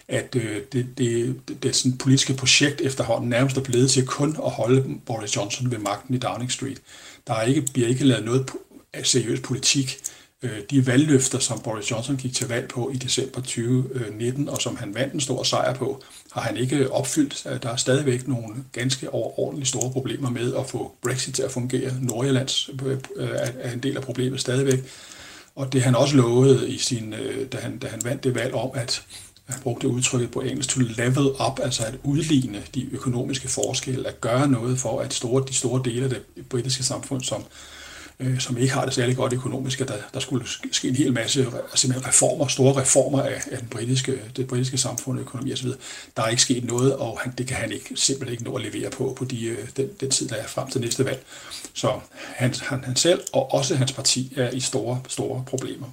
at 0.08 0.36
øh, 0.36 0.56
det, 0.72 0.86
det, 0.98 1.38
det, 1.48 1.62
det 1.62 1.76
sådan 1.76 1.98
politiske 1.98 2.34
projekt 2.34 2.80
efterhånden 2.80 3.30
nærmest 3.30 3.56
er 3.56 3.60
blevet 3.60 3.90
til 3.90 4.06
kun 4.06 4.36
at 4.44 4.50
holde 4.50 4.84
Boris 5.06 5.36
Johnson 5.36 5.70
ved 5.70 5.78
magten 5.78 6.14
i 6.14 6.18
Downing 6.18 6.52
Street. 6.52 6.78
Der 7.26 7.34
er 7.34 7.42
ikke, 7.42 7.62
bliver 7.72 7.88
ikke 7.88 8.04
lavet 8.04 8.24
noget 8.24 8.50
af 8.92 9.06
seriøs 9.06 9.40
politik. 9.40 10.00
Øh, 10.42 10.58
de 10.70 10.86
valgløfter, 10.86 11.38
som 11.38 11.60
Boris 11.60 11.90
Johnson 11.90 12.16
gik 12.16 12.32
til 12.32 12.48
valg 12.48 12.68
på 12.68 12.90
i 12.94 12.96
december 12.96 13.40
2019, 13.40 14.48
og 14.48 14.62
som 14.62 14.76
han 14.76 14.94
vandt 14.94 15.14
en 15.14 15.20
stor 15.20 15.42
sejr 15.42 15.74
på, 15.74 16.02
har 16.32 16.40
han 16.40 16.56
ikke 16.56 16.92
opfyldt. 16.92 17.46
Øh, 17.46 17.62
der 17.62 17.68
er 17.68 17.76
stadigvæk 17.76 18.28
nogle 18.28 18.54
ganske 18.72 19.14
overordentligt 19.14 19.68
store 19.68 19.92
problemer 19.92 20.30
med 20.30 20.54
at 20.54 20.70
få 20.70 20.92
Brexit 21.02 21.34
til 21.34 21.42
at 21.42 21.50
fungere. 21.50 21.92
Nordjyllands 22.00 22.70
øh, 22.86 22.98
er 23.58 23.72
en 23.72 23.82
del 23.82 23.96
af 23.96 24.02
problemet 24.02 24.40
stadigvæk. 24.40 24.84
Og 25.58 25.72
det 25.72 25.82
han 25.82 25.94
også 25.94 26.16
lovede, 26.16 26.70
i 26.70 26.78
sin, 26.78 27.12
øh, 27.12 27.46
da, 27.52 27.56
han, 27.56 27.78
da 27.78 27.86
han 27.86 28.00
vandt 28.04 28.24
det 28.24 28.34
valg 28.34 28.54
om, 28.54 28.70
at 28.74 29.02
han 29.46 29.60
brugte 29.62 29.88
udtrykket 29.88 30.30
på 30.30 30.40
engelsk, 30.40 30.70
to 30.70 30.80
level 30.80 31.26
up, 31.48 31.60
altså 31.62 31.84
at 31.84 31.94
udligne 32.02 32.62
de 32.74 32.88
økonomiske 32.92 33.48
forskelle, 33.48 34.08
at 34.08 34.20
gøre 34.20 34.48
noget 34.48 34.78
for, 34.78 35.00
at 35.00 35.14
store, 35.14 35.44
de 35.48 35.54
store 35.54 35.82
dele 35.84 36.04
af 36.04 36.10
det 36.10 36.22
britiske 36.50 36.84
samfund, 36.84 37.22
som, 37.22 37.44
øh, 38.20 38.40
som 38.40 38.58
ikke 38.58 38.72
har 38.74 38.84
det 38.84 38.94
særlig 38.94 39.16
godt 39.16 39.32
økonomisk, 39.32 39.80
at 39.80 39.88
der, 39.88 39.94
der 40.14 40.20
skulle 40.20 40.46
ske- 40.72 40.88
en 40.88 40.96
hel 40.96 41.12
masse 41.12 41.46
simpelthen 41.74 42.08
reformer, 42.08 42.46
store 42.46 42.80
reformer 42.80 43.22
af, 43.22 43.42
af 43.52 43.58
den 43.58 43.68
britiske, 43.68 44.20
det 44.36 44.46
britiske 44.46 44.78
samfund, 44.78 45.20
økonomi 45.20 45.52
osv. 45.52 45.68
Der 46.16 46.22
er 46.22 46.28
ikke 46.28 46.42
sket 46.42 46.64
noget, 46.64 46.96
og 46.96 47.18
han, 47.22 47.34
det 47.38 47.46
kan 47.46 47.56
han 47.56 47.72
ikke, 47.72 47.96
simpelthen 47.96 48.32
ikke 48.32 48.44
nå 48.44 48.54
at 48.54 48.62
levere 48.62 48.90
på, 48.90 49.14
på 49.18 49.24
de, 49.24 49.44
øh, 49.46 49.68
den, 49.76 49.88
den 50.00 50.10
tid, 50.10 50.28
der 50.28 50.36
er 50.36 50.46
frem 50.46 50.70
til 50.70 50.80
næste 50.80 51.04
valg. 51.04 51.24
Så 51.74 52.00
han, 52.12 52.54
han, 52.54 52.84
han 52.84 52.96
selv 52.96 53.20
og 53.32 53.52
også 53.52 53.76
hans 53.76 53.92
parti 53.92 54.32
er 54.36 54.50
i 54.50 54.60
store, 54.60 55.00
store 55.08 55.44
problemer. 55.46 55.86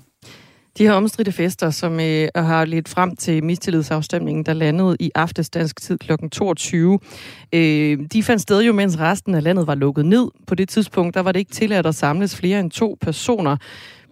De 0.77 0.83
her 0.83 0.93
omstridte 0.93 1.31
fester, 1.31 1.69
som 1.69 1.99
øh, 1.99 2.27
har 2.35 2.65
ledt 2.65 2.89
frem 2.89 3.15
til 3.15 3.43
mistillidsafstemningen, 3.43 4.45
der 4.45 4.53
landede 4.53 4.97
i 4.99 5.11
aftes 5.15 5.49
dansk 5.49 5.81
tid 5.81 5.97
kl. 5.97 6.11
22, 6.31 6.99
øh, 7.53 7.99
de 8.13 8.23
fandt 8.23 8.41
sted 8.41 8.63
jo, 8.63 8.73
mens 8.73 8.99
resten 8.99 9.35
af 9.35 9.43
landet 9.43 9.67
var 9.67 9.75
lukket 9.75 10.05
ned. 10.05 10.27
På 10.47 10.55
det 10.55 10.69
tidspunkt, 10.69 11.15
der 11.15 11.21
var 11.21 11.31
det 11.31 11.39
ikke 11.39 11.51
tilladt 11.51 11.85
at 11.85 11.95
samles 11.95 12.35
flere 12.35 12.59
end 12.59 12.71
to 12.71 12.97
personer. 13.01 13.57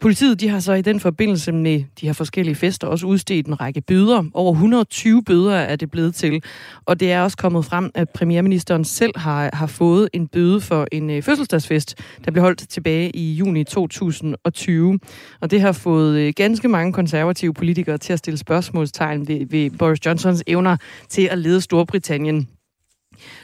Politiet 0.03 0.39
de 0.39 0.49
har 0.49 0.59
så 0.59 0.73
i 0.73 0.81
den 0.81 0.99
forbindelse 0.99 1.51
med 1.51 1.83
de 2.01 2.05
her 2.05 2.13
forskellige 2.13 2.55
fester 2.55 2.87
også 2.87 3.07
udstedt 3.07 3.47
en 3.47 3.61
række 3.61 3.81
bøder. 3.81 4.23
Over 4.33 4.51
120 4.51 5.23
bøder 5.23 5.55
er 5.55 5.75
det 5.75 5.91
blevet 5.91 6.15
til. 6.15 6.43
Og 6.85 6.99
det 6.99 7.11
er 7.11 7.21
også 7.21 7.37
kommet 7.37 7.65
frem, 7.65 7.91
at 7.95 8.09
premierministeren 8.09 8.85
selv 8.85 9.17
har, 9.17 9.49
har 9.53 9.67
fået 9.67 10.09
en 10.13 10.27
bøde 10.27 10.61
for 10.61 10.87
en 10.91 11.09
øh, 11.09 11.23
fødselsdagsfest, 11.23 11.95
der 12.25 12.31
blev 12.31 12.41
holdt 12.41 12.69
tilbage 12.69 13.15
i 13.15 13.33
juni 13.33 13.63
2020. 13.63 14.99
Og 15.41 15.51
det 15.51 15.61
har 15.61 15.71
fået 15.71 16.19
øh, 16.19 16.33
ganske 16.35 16.67
mange 16.67 16.93
konservative 16.93 17.53
politikere 17.53 17.97
til 17.97 18.13
at 18.13 18.19
stille 18.19 18.37
spørgsmålstegn 18.37 19.27
ved, 19.27 19.45
ved 19.49 19.69
Boris 19.69 20.05
Johnsons 20.05 20.43
evner 20.47 20.77
til 21.09 21.27
at 21.31 21.37
lede 21.37 21.61
Storbritannien 21.61 22.47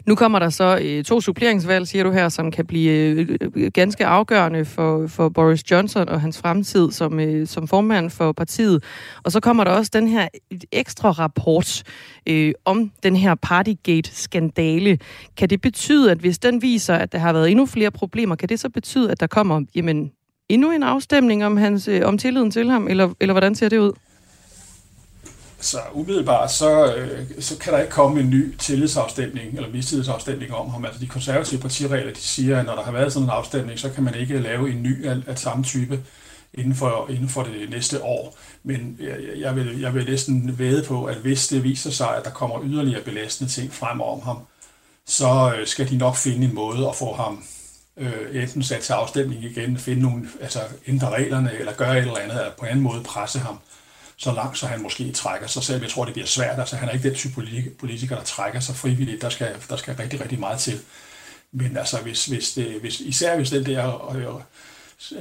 nu 0.06 0.16
kommer 0.16 0.40
der 0.40 0.50
så 0.50 0.80
øh, 0.82 1.04
to 1.04 1.22
suppleringsvalg, 1.22 1.88
siger 1.88 2.04
du 2.04 2.12
her, 2.12 2.30
som 2.30 2.52
kan 2.52 2.66
blive 2.66 2.92
øh, 2.92 3.38
øh, 3.42 3.52
øh, 3.56 3.72
ganske 3.72 4.06
afgørende 4.06 4.66
for, 4.66 5.08
for 5.08 5.30
Boris 5.30 5.72
Johnson 5.72 6.10
og 6.10 6.22
hans 6.22 6.38
fremtid 6.38 6.92
som, 6.92 7.20
øh, 7.20 7.48
som 7.48 7.68
formand 7.68 8.10
for 8.10 8.32
partiet. 8.32 8.84
Og 9.24 9.32
så 9.32 9.40
kommer 9.40 9.64
der 9.64 9.72
også 9.72 9.92
den 9.94 10.08
her 10.08 10.28
ekstra 10.72 11.12
rapport 11.12 11.84
øh, 12.28 12.54
om 12.66 12.92
den 13.04 13.16
her 13.16 13.36
Partygate-skandale. 13.36 15.00
Kan 15.38 15.50
det 15.50 15.62
betyde, 15.62 16.12
at 16.12 16.18
hvis 16.18 16.40
den 16.40 16.62
viser, 16.62 16.96
at 16.96 17.12
der 17.12 17.18
har 17.18 17.34
været 17.34 17.52
endnu 17.52 17.66
flere 17.66 17.92
problemer, 17.92 18.36
kan 18.36 18.50
det 18.50 18.60
så 18.60 18.70
betyde, 18.70 19.12
at 19.12 19.20
der 19.20 19.28
kommer 19.28 19.62
jamen, 19.76 20.12
endnu 20.50 20.72
en 20.72 20.84
afstemning 20.84 21.46
om, 21.46 21.58
hans, 21.58 21.88
øh, 21.88 22.02
om 22.06 22.18
tilliden 22.18 22.52
til 22.52 22.70
ham, 22.70 22.88
eller, 22.88 23.10
eller 23.20 23.34
hvordan 23.34 23.56
ser 23.56 23.70
det 23.70 23.78
ud? 23.78 23.92
Så 25.62 25.80
umiddelbart, 25.94 26.52
så, 26.52 26.96
øh, 26.96 27.28
så 27.40 27.58
kan 27.58 27.74
der 27.74 27.80
ikke 27.80 27.92
komme 27.92 28.20
en 28.20 28.30
ny 28.30 28.58
tillidsafstemning 28.58 29.56
eller 29.56 29.70
mistillidsafstemning 29.70 30.54
om 30.54 30.70
ham. 30.70 30.86
Altså 30.86 31.02
de 31.02 31.08
konservative 31.08 31.62
partiregler, 31.62 32.14
de 32.14 32.20
siger, 32.20 32.60
at 32.60 32.66
når 32.66 32.76
der 32.76 32.84
har 32.84 32.92
været 32.92 33.14
sådan 33.14 33.24
en 33.24 33.30
afstemning, 33.30 33.80
så 33.80 33.90
kan 33.90 34.04
man 34.04 34.16
ikke 34.16 34.40
lave 34.40 34.72
en 34.72 34.84
ny 34.84 35.06
af, 35.06 35.18
af 35.28 35.40
samme 35.40 35.64
type 35.64 36.04
inden 36.54 36.76
for, 36.76 37.10
inden 37.10 37.30
for 37.30 37.44
det 37.44 37.70
næste 37.70 38.04
år. 38.04 38.38
Men 38.64 38.98
jeg, 39.00 39.18
jeg, 39.38 39.56
vil, 39.56 39.80
jeg 39.80 39.94
vil 39.94 40.06
næsten 40.06 40.60
væde 40.60 40.84
på, 40.84 41.06
at 41.06 41.16
hvis 41.16 41.48
det 41.48 41.64
viser 41.64 41.92
sig, 41.92 42.18
at 42.18 42.26
der 42.26 42.32
kommer 42.32 42.64
yderligere 42.64 43.02
belastende 43.02 43.52
ting 43.52 43.74
frem 43.74 44.02
om 44.02 44.22
ham, 44.22 44.38
så 45.08 45.54
øh, 45.58 45.68
skal 45.68 45.90
de 45.90 45.98
nok 45.98 46.16
finde 46.16 46.48
en 46.48 46.56
måde 46.56 46.88
at 46.88 46.96
få 46.96 47.14
ham 47.14 47.44
øh, 47.98 48.44
enten 48.44 48.64
sat 48.64 48.82
til 48.82 48.94
afstemning 48.94 49.44
igen, 49.44 49.78
finde 49.78 50.02
nogle, 50.02 50.30
altså 50.42 50.60
ændre 50.88 51.10
reglerne, 51.10 51.54
eller 51.60 51.74
gøre 51.74 51.98
et 51.98 52.02
eller 52.02 52.18
andet, 52.18 52.38
eller 52.38 52.52
på 52.58 52.66
en 52.66 52.72
anden 52.72 52.84
måde 52.84 53.04
presse 53.04 53.40
ham 53.40 53.60
så 54.20 54.32
langt, 54.32 54.58
så 54.58 54.68
han 54.68 54.82
måske 54.82 55.12
trækker 55.12 55.48
sig 55.48 55.64
selv. 55.64 55.82
Jeg 55.82 55.92
tror, 55.92 56.06
det 56.06 56.14
bliver 56.14 56.28
svært. 56.28 56.60
Altså, 56.60 56.76
han 56.76 56.90
er 56.90 56.94
ikke 56.94 57.10
den 57.10 57.18
type 57.18 57.34
politiker, 57.80 58.16
der 58.16 58.24
trækker 58.24 58.60
sig 58.60 58.76
frivilligt. 58.76 59.22
Der 59.22 59.30
skal, 59.30 59.56
der 59.70 59.76
skal 59.78 59.96
rigtig, 59.96 60.22
rigtig 60.22 60.40
meget 60.40 60.60
til. 60.60 60.80
Men 61.52 61.78
altså, 61.78 61.98
hvis, 61.98 62.26
hvis 62.26 62.54
det, 62.54 62.82
hvis, 62.82 63.00
især 63.00 63.36
hvis 63.36 63.50
den 63.50 63.66
der 63.66 64.12
øh, 64.16 64.42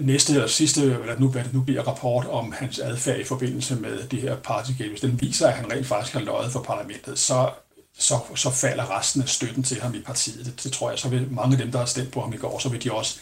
næste 0.00 0.32
eller 0.32 0.46
sidste, 0.46 0.82
eller 0.82 1.18
nu, 1.18 1.28
hvad 1.28 1.44
det 1.44 1.54
nu 1.54 1.60
bliver, 1.60 1.82
rapport 1.82 2.26
om 2.26 2.52
hans 2.58 2.78
adfærd 2.78 3.18
i 3.18 3.24
forbindelse 3.24 3.76
med 3.76 4.08
det 4.08 4.20
her 4.20 4.36
partygame, 4.36 4.90
hvis 4.90 5.00
den 5.00 5.20
viser, 5.20 5.48
at 5.48 5.54
han 5.54 5.72
rent 5.72 5.86
faktisk 5.86 6.14
har 6.14 6.20
løjet 6.20 6.52
for 6.52 6.62
parlamentet, 6.62 7.18
så, 7.18 7.50
så, 7.98 8.18
så 8.34 8.50
falder 8.50 8.98
resten 8.98 9.22
af 9.22 9.28
støtten 9.28 9.62
til 9.62 9.80
ham 9.80 9.94
i 9.94 10.00
partiet. 10.00 10.46
Det, 10.46 10.64
det 10.64 10.72
tror 10.72 10.90
jeg, 10.90 10.98
så 10.98 11.08
vil 11.08 11.30
mange 11.30 11.56
af 11.56 11.62
dem, 11.62 11.72
der 11.72 11.78
har 11.78 11.86
stemt 11.86 12.12
på 12.12 12.20
ham 12.20 12.32
i 12.32 12.36
går, 12.36 12.58
så 12.58 12.68
vil 12.68 12.84
de 12.84 12.92
også 12.92 13.18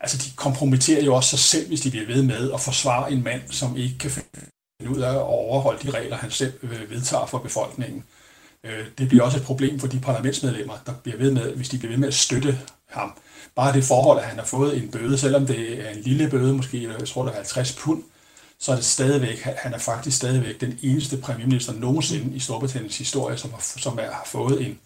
Altså, 0.00 0.18
de 0.18 0.36
kompromitterer 0.36 1.04
jo 1.04 1.14
også 1.14 1.30
sig 1.30 1.38
selv, 1.38 1.68
hvis 1.68 1.80
de 1.80 1.90
bliver 1.90 2.06
ved 2.06 2.22
med 2.22 2.52
at 2.52 2.60
forsvare 2.60 3.12
en 3.12 3.24
mand, 3.24 3.42
som 3.50 3.76
ikke 3.76 3.98
kan 3.98 4.10
finde 4.10 4.28
ud 4.80 4.98
af 4.98 5.10
at 5.10 5.20
overholde 5.20 5.82
de 5.82 5.90
regler, 5.90 6.16
han 6.16 6.30
selv 6.30 6.52
øh, 6.62 6.90
vedtager 6.90 7.26
for 7.26 7.38
befolkningen. 7.38 8.04
Øh, 8.64 8.86
det 8.98 9.08
bliver 9.08 9.24
også 9.24 9.38
et 9.38 9.44
problem 9.44 9.80
for 9.80 9.86
de 9.86 10.00
parlamentsmedlemmer, 10.00 10.74
der 10.86 10.92
bliver 11.02 11.18
ved 11.18 11.30
med, 11.30 11.54
hvis 11.54 11.68
de 11.68 11.78
bliver 11.78 11.90
ved 11.90 11.98
med 11.98 12.08
at 12.08 12.14
støtte 12.14 12.58
ham. 12.86 13.18
Bare 13.54 13.72
det 13.72 13.84
forhold, 13.84 14.18
at 14.18 14.24
han 14.24 14.38
har 14.38 14.46
fået 14.46 14.76
en 14.76 14.90
bøde, 14.90 15.18
selvom 15.18 15.46
det 15.46 15.86
er 15.86 15.90
en 15.90 16.00
lille 16.00 16.30
bøde, 16.30 16.54
måske 16.54 16.78
øh, 16.78 16.94
jeg 16.98 17.08
tror 17.08 17.22
det 17.22 17.30
er 17.30 17.34
50 17.34 17.72
pund, 17.72 18.02
så 18.58 18.72
er 18.72 18.76
det 18.76 18.84
stadigvæk, 18.84 19.40
han 19.40 19.74
er 19.74 19.78
faktisk 19.78 20.16
stadigvæk 20.16 20.60
den 20.60 20.78
eneste 20.82 21.16
premierminister 21.16 21.72
nogensinde 21.72 22.36
i 22.36 22.38
Storbritanniens 22.38 22.98
historie, 22.98 23.36
som 23.36 23.50
har, 23.50 23.60
som 23.60 23.98
er, 23.98 24.10
har 24.10 24.26
fået 24.26 24.66
en, 24.66 24.78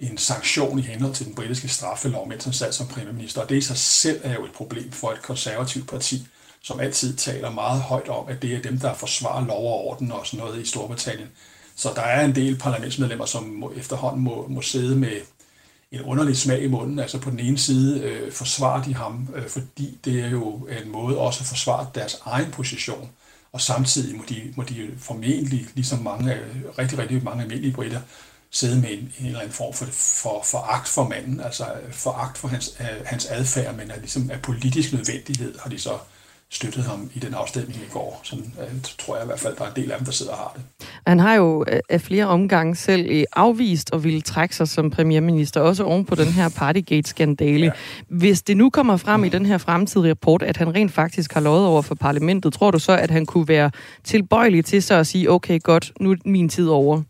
en 0.00 0.18
sanktion 0.18 0.78
i 0.78 0.82
henhold 0.82 1.14
til 1.14 1.26
den 1.26 1.34
britiske 1.34 1.68
straffelov, 1.68 2.28
mens 2.28 2.44
han 2.44 2.52
sad 2.52 2.72
som 2.72 2.86
premierminister. 2.86 3.40
Og 3.40 3.48
det 3.48 3.56
i 3.56 3.60
sig 3.60 3.76
selv 3.76 4.20
er 4.24 4.34
jo 4.34 4.44
et 4.44 4.52
problem 4.52 4.92
for 4.92 5.10
et 5.10 5.22
konservativt 5.22 5.88
parti, 5.88 6.26
som 6.64 6.80
altid 6.80 7.16
taler 7.16 7.50
meget 7.50 7.80
højt 7.80 8.08
om, 8.08 8.28
at 8.28 8.42
det 8.42 8.54
er 8.54 8.62
dem, 8.62 8.78
der 8.78 8.94
forsvarer 8.94 9.46
lov 9.46 9.72
og 9.72 9.86
orden 9.86 10.12
og 10.12 10.26
sådan 10.26 10.46
noget 10.46 10.62
i 10.62 10.66
Storbritannien. 10.66 11.28
Så 11.76 11.88
der 11.94 12.02
er 12.02 12.24
en 12.24 12.34
del 12.34 12.58
parlamentsmedlemmer, 12.58 13.26
som 13.26 13.42
må, 13.42 13.72
efterhånden 13.76 14.22
må, 14.22 14.46
må 14.48 14.62
sidde 14.62 14.96
med 14.96 15.20
en 15.92 16.02
underlig 16.02 16.36
smag 16.36 16.62
i 16.62 16.68
munden. 16.68 16.98
Altså 16.98 17.18
på 17.18 17.30
den 17.30 17.40
ene 17.40 17.58
side 17.58 18.00
øh, 18.00 18.32
forsvarer 18.32 18.82
de 18.82 18.94
ham, 18.94 19.28
øh, 19.34 19.48
fordi 19.48 19.98
det 20.04 20.20
er 20.20 20.30
jo 20.30 20.68
en 20.82 20.92
måde 20.92 21.18
også 21.18 21.40
at 21.40 21.46
forsvare 21.46 21.86
deres 21.94 22.16
egen 22.24 22.50
position. 22.50 23.10
Og 23.52 23.60
samtidig 23.60 24.16
må 24.16 24.24
de, 24.28 24.52
må 24.56 24.62
de 24.62 24.90
formentlig, 24.98 25.66
ligesom 25.74 25.98
mange, 25.98 26.34
øh, 26.34 26.64
rigtig, 26.78 26.98
rigtig 26.98 27.24
mange 27.24 27.42
almindelige 27.42 27.72
britter, 27.72 28.00
sidde 28.50 28.80
med 28.80 28.90
en, 28.90 29.12
en 29.20 29.26
eller 29.26 29.40
anden 29.40 29.52
form 29.52 29.74
for, 29.74 29.86
for 29.92 30.42
foragt 30.44 30.88
for 30.88 31.08
manden, 31.08 31.40
altså 31.40 31.64
øh, 31.64 31.92
foragt 31.92 32.38
for 32.38 32.48
hans, 32.48 32.76
øh, 32.80 33.06
hans 33.06 33.26
adfærd, 33.26 33.74
men 33.74 33.90
er 33.90 33.98
ligesom 33.98 34.30
af 34.30 34.42
politisk 34.42 34.92
nødvendighed 34.92 35.58
har 35.58 35.70
de 35.70 35.78
så 35.78 35.98
støttet 36.54 36.84
ham 36.84 37.10
i 37.14 37.18
den 37.18 37.34
afstemning 37.34 37.80
i 37.80 37.90
går. 37.92 38.20
Sådan 38.22 38.52
øh, 38.60 38.68
tror 38.98 39.16
jeg 39.16 39.24
i 39.24 39.26
hvert 39.26 39.40
fald, 39.40 39.56
der 39.56 39.64
er 39.64 39.68
en 39.68 39.76
del 39.76 39.90
af 39.90 39.98
dem, 39.98 40.04
der 40.04 40.12
sidder 40.12 40.32
og 40.32 40.38
har 40.38 40.52
det. 40.56 40.86
Han 41.06 41.18
har 41.18 41.34
jo 41.34 41.64
øh, 41.68 41.80
af 41.88 42.00
flere 42.00 42.26
omgange 42.26 42.76
selv 42.76 43.06
øh, 43.10 43.24
afvist 43.36 43.90
og 43.90 44.04
ville 44.04 44.20
trække 44.20 44.56
sig 44.56 44.68
som 44.68 44.90
premierminister, 44.90 45.60
også 45.60 45.84
oven 45.84 46.04
på 46.04 46.14
den 46.14 46.26
her 46.26 46.48
Partygate-skandale. 46.48 47.66
Ja. 47.66 47.72
Hvis 48.08 48.42
det 48.42 48.56
nu 48.56 48.70
kommer 48.70 48.96
frem 48.96 49.24
i 49.24 49.28
den 49.28 49.46
her 49.46 49.58
fremtidige 49.58 50.10
rapport, 50.10 50.42
at 50.42 50.56
han 50.56 50.74
rent 50.74 50.92
faktisk 50.92 51.32
har 51.32 51.40
lovet 51.40 51.66
over 51.66 51.82
for 51.82 51.94
parlamentet, 51.94 52.52
tror 52.52 52.70
du 52.70 52.78
så, 52.78 52.92
at 52.92 53.10
han 53.10 53.26
kunne 53.26 53.48
være 53.48 53.70
tilbøjelig 54.04 54.64
til 54.64 54.82
så 54.82 54.94
at 54.94 55.06
sige, 55.06 55.30
okay, 55.30 55.60
godt, 55.62 55.92
nu 56.00 56.10
er 56.10 56.16
min 56.24 56.48
tid 56.48 56.68
over? 56.68 57.02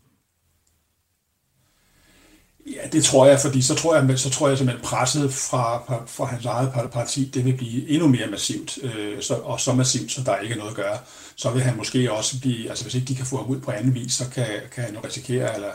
Ja, 2.75 2.87
det 2.91 3.03
tror 3.03 3.25
jeg, 3.25 3.39
fordi 3.39 3.61
så 3.61 3.75
tror 3.75 3.95
jeg, 3.95 4.19
så 4.19 4.29
tror 4.29 4.47
jeg 4.47 4.57
simpelthen 4.57 4.85
presset 4.85 5.33
fra, 5.33 5.83
fra 6.07 6.25
hans 6.25 6.45
eget 6.45 6.91
parti, 6.91 7.25
det 7.33 7.45
vil 7.45 7.57
blive 7.57 7.89
endnu 7.89 8.07
mere 8.07 8.27
massivt, 8.27 8.77
øh, 8.83 9.21
så, 9.21 9.33
og 9.33 9.59
så 9.59 9.73
massivt, 9.73 10.11
så 10.11 10.21
der 10.21 10.37
ikke 10.37 10.53
er 10.53 10.57
noget 10.57 10.71
at 10.71 10.75
gøre. 10.75 10.97
Så 11.35 11.49
vil 11.49 11.61
han 11.61 11.77
måske 11.77 12.11
også 12.11 12.39
blive, 12.39 12.69
altså 12.69 12.83
hvis 12.83 12.95
ikke 12.95 13.07
de 13.07 13.15
kan 13.15 13.25
få 13.25 13.37
ham 13.37 13.45
ud 13.45 13.59
på 13.59 13.71
anden 13.71 13.95
vis, 13.95 14.13
så 14.13 14.29
kan, 14.29 14.47
kan 14.75 14.83
han 14.83 14.93
jo 14.93 14.99
risikere, 15.05 15.55
eller 15.55 15.71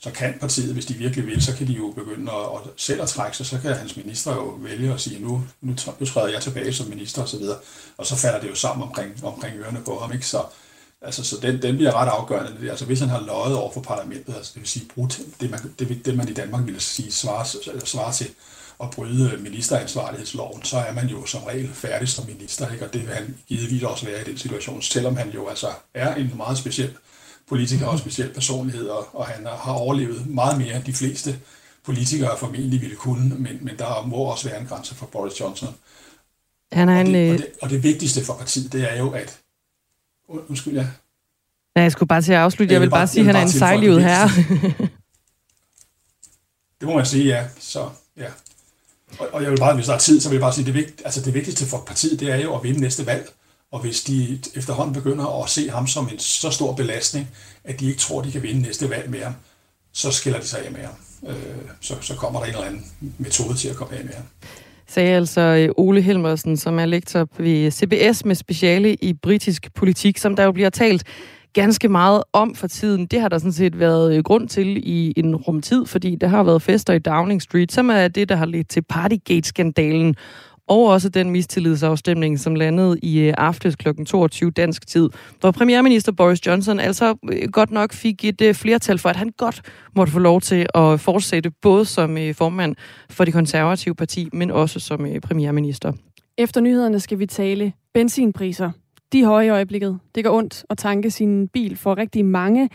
så 0.00 0.10
kan 0.10 0.34
partiet, 0.40 0.72
hvis 0.72 0.86
de 0.86 0.94
virkelig 0.94 1.26
vil, 1.26 1.42
så 1.42 1.56
kan 1.56 1.66
de 1.66 1.72
jo 1.72 1.90
begynde 1.96 2.32
at, 2.32 2.38
at 2.38 2.70
selv 2.76 3.02
at 3.02 3.08
trække 3.08 3.36
sig, 3.36 3.46
så 3.46 3.58
kan 3.62 3.74
hans 3.74 3.96
minister 3.96 4.34
jo 4.34 4.58
vælge 4.58 4.92
at 4.92 5.00
sige, 5.00 5.20
nu, 5.20 5.42
nu, 5.60 5.74
nu 6.00 6.06
træder 6.06 6.28
jeg 6.28 6.42
tilbage 6.42 6.72
som 6.72 6.86
minister 6.86 7.22
osv., 7.22 7.42
og, 7.42 7.56
og 7.98 8.06
så 8.06 8.16
falder 8.16 8.40
det 8.40 8.50
jo 8.50 8.54
sammen 8.54 8.88
omkring, 8.88 9.24
omkring 9.24 9.56
ørerne 9.56 9.80
på 9.84 9.98
ham, 9.98 10.12
ikke? 10.12 10.26
Så, 10.26 10.42
Altså, 11.02 11.24
så 11.24 11.36
den, 11.42 11.62
den 11.62 11.76
bliver 11.76 11.92
ret 11.92 12.08
afgørende. 12.08 12.70
Altså, 12.70 12.84
hvis 12.84 13.00
han 13.00 13.08
har 13.08 13.20
løjet 13.26 13.56
over 13.56 13.72
for 13.72 13.80
parlamentet, 13.80 14.34
altså, 14.36 14.52
det 14.54 14.62
vil 14.62 14.68
sige, 14.68 14.88
brugt 14.94 15.20
det, 15.40 15.50
man, 15.50 15.60
det, 15.78 16.04
det, 16.04 16.16
man 16.16 16.28
i 16.28 16.32
Danmark 16.32 16.66
ville 16.66 16.80
sige 16.80 17.12
svare, 17.12 17.46
svare 17.84 18.12
til 18.12 18.28
at 18.82 18.90
bryde 18.90 19.36
ministeransvarlighedsloven, 19.38 20.62
så 20.64 20.76
er 20.76 20.92
man 20.92 21.06
jo 21.06 21.26
som 21.26 21.42
regel 21.42 21.70
færdig 21.74 22.08
som 22.08 22.26
minister, 22.26 22.72
ikke? 22.72 22.86
og 22.86 22.92
det 22.92 23.06
vil 23.06 23.14
han 23.14 23.36
givetvis 23.46 23.82
også 23.82 24.06
være 24.06 24.20
i 24.20 24.24
den 24.24 24.38
situation, 24.38 24.82
selvom 24.82 25.16
han 25.16 25.30
jo 25.30 25.48
altså 25.48 25.68
er 25.94 26.14
en 26.14 26.32
meget 26.36 26.58
speciel 26.58 26.96
politiker 27.48 27.86
og 27.86 27.98
speciel 27.98 28.32
personlighed, 28.32 28.86
og, 28.86 29.08
og 29.12 29.26
han 29.26 29.46
har 29.46 29.72
overlevet 29.72 30.26
meget 30.26 30.58
mere 30.58 30.76
end 30.76 30.84
de 30.84 30.92
fleste 30.92 31.40
politikere 31.84 32.38
formentlig 32.38 32.80
ville 32.80 32.96
kunne, 32.96 33.34
men, 33.38 33.58
men 33.60 33.78
der 33.78 34.06
må 34.06 34.16
også 34.16 34.48
være 34.48 34.60
en 34.60 34.66
grænse 34.66 34.94
for 34.94 35.06
Boris 35.06 35.40
Johnson. 35.40 35.74
Han 36.72 36.88
er 36.88 36.94
og, 36.94 37.00
en, 37.00 37.14
det, 37.14 37.28
og, 37.28 37.34
øh, 37.34 37.38
det, 37.38 37.46
og 37.62 37.70
det 37.70 37.82
vigtigste 37.82 38.24
for 38.24 38.34
partiet, 38.34 38.72
det 38.72 38.92
er 38.92 38.98
jo, 38.98 39.10
at 39.10 39.40
Undskyld, 40.28 40.74
ja. 40.74 40.86
Nej, 41.74 41.82
jeg 41.82 41.92
skulle 41.92 42.08
bare 42.08 42.22
til 42.22 42.32
at 42.32 42.38
afslutte. 42.38 42.72
Jeg 42.74 42.80
vil 42.80 42.90
bare 42.90 43.06
sige, 43.06 43.20
at 43.20 43.26
han 43.26 43.36
er 43.36 43.40
en 43.40 43.50
sejlivet 43.50 43.96
det 43.96 44.04
herre. 44.04 44.28
Det 46.80 46.88
må 46.88 46.94
man 46.96 47.06
sige, 47.06 47.24
ja. 47.24 47.46
Så, 47.58 47.88
ja. 48.16 48.28
Og, 49.18 49.28
og 49.32 49.42
jeg 49.42 49.50
vil 49.50 49.58
bare, 49.58 49.74
hvis 49.74 49.86
der 49.86 49.94
er 49.94 49.98
tid, 49.98 50.20
så 50.20 50.28
vil 50.28 50.36
jeg 50.36 50.40
bare 50.40 50.52
sige, 50.52 50.62
at 50.62 50.66
det, 50.66 50.74
vigt, 50.74 51.02
altså 51.04 51.20
det 51.20 51.34
vigtigste 51.34 51.66
for 51.66 51.78
partiet, 51.86 52.20
det 52.20 52.30
er 52.30 52.36
jo 52.36 52.54
at 52.54 52.64
vinde 52.64 52.80
næste 52.80 53.06
valg. 53.06 53.30
Og 53.70 53.80
hvis 53.80 54.02
de 54.02 54.40
efterhånden 54.54 54.94
begynder 54.94 55.42
at 55.42 55.50
se 55.50 55.70
ham 55.70 55.86
som 55.86 56.08
en 56.12 56.18
så 56.18 56.50
stor 56.50 56.74
belastning, 56.74 57.28
at 57.64 57.80
de 57.80 57.86
ikke 57.86 57.98
tror, 57.98 58.22
de 58.22 58.32
kan 58.32 58.42
vinde 58.42 58.62
næste 58.62 58.90
valg 58.90 59.10
med 59.10 59.22
ham, 59.22 59.34
så 59.92 60.10
skiller 60.10 60.40
de 60.40 60.46
sig 60.46 60.64
af 60.64 60.72
med 60.72 60.80
ham. 60.80 60.94
Øh, 61.26 61.36
så, 61.80 61.94
så 62.00 62.14
kommer 62.14 62.40
der 62.40 62.46
en 62.46 62.54
eller 62.54 62.66
anden 62.66 63.14
metode 63.18 63.56
til 63.56 63.68
at 63.68 63.76
komme 63.76 63.96
af 63.96 64.04
med 64.04 64.14
ham. 64.14 64.24
Sagde 64.88 65.16
altså 65.16 65.40
øh, 65.40 65.68
Ole 65.76 66.00
Helmersen, 66.00 66.56
som 66.56 66.78
er 66.78 66.86
lektor 66.86 67.28
ved 67.38 67.70
CBS 67.70 68.24
med 68.24 68.34
speciale 68.34 68.94
i 68.94 69.12
britisk 69.12 69.74
politik, 69.74 70.18
som 70.18 70.36
der 70.36 70.44
jo 70.44 70.52
bliver 70.52 70.70
talt 70.70 71.04
ganske 71.52 71.88
meget 71.88 72.22
om 72.32 72.54
for 72.54 72.66
tiden. 72.66 73.06
Det 73.06 73.20
har 73.20 73.28
der 73.28 73.38
sådan 73.38 73.52
set 73.52 73.78
været 73.78 74.16
øh, 74.16 74.22
grund 74.22 74.48
til 74.48 74.76
i 74.76 75.12
en 75.16 75.36
rumtid, 75.36 75.86
fordi 75.86 76.16
der 76.16 76.26
har 76.26 76.42
været 76.42 76.62
fester 76.62 76.92
i 76.92 76.98
Downing 76.98 77.42
Street, 77.42 77.72
som 77.72 77.90
er 77.90 78.08
det, 78.08 78.28
der 78.28 78.36
har 78.36 78.46
ledt 78.46 78.68
til 78.68 78.82
Partygate-skandalen, 78.82 80.14
og 80.68 80.86
også 80.86 81.08
den 81.08 81.30
mistillidsafstemning, 81.30 82.40
som 82.40 82.54
landede 82.54 82.98
i 83.02 83.20
øh, 83.20 83.34
aftes 83.38 83.76
kl. 83.76 83.88
22 84.06 84.50
dansk 84.50 84.86
tid, 84.86 85.08
hvor 85.40 85.50
premierminister 85.50 86.12
Boris 86.12 86.46
Johnson 86.46 86.80
altså 86.80 87.14
øh, 87.32 87.48
godt 87.52 87.70
nok 87.70 87.92
fik 87.92 88.24
et 88.24 88.40
øh, 88.40 88.54
flertal 88.54 88.98
for, 88.98 89.08
at 89.08 89.16
han 89.16 89.32
godt 89.36 89.62
måtte 89.96 90.12
få 90.12 90.18
lov 90.18 90.40
til 90.40 90.66
at 90.74 91.00
fortsætte 91.00 91.50
både 91.62 91.84
som 91.84 92.16
formand 92.32 92.76
for 93.10 93.24
det 93.24 93.34
konservative 93.34 93.94
parti, 93.94 94.28
men 94.32 94.50
også 94.50 94.80
som 94.80 95.06
premierminister. 95.22 95.92
Efter 96.38 96.60
nyhederne 96.60 97.00
skal 97.00 97.18
vi 97.18 97.26
tale 97.26 97.72
benzinpriser. 97.94 98.70
De 99.12 99.20
er 99.20 99.26
høje 99.26 99.46
i 99.46 99.48
øjeblikket. 99.48 99.98
Det 100.14 100.24
går 100.24 100.38
ondt 100.38 100.64
at 100.70 100.78
tanke 100.78 101.10
sin 101.10 101.48
bil 101.48 101.76
for 101.76 101.98
rigtig 101.98 102.24
mange. 102.24 102.68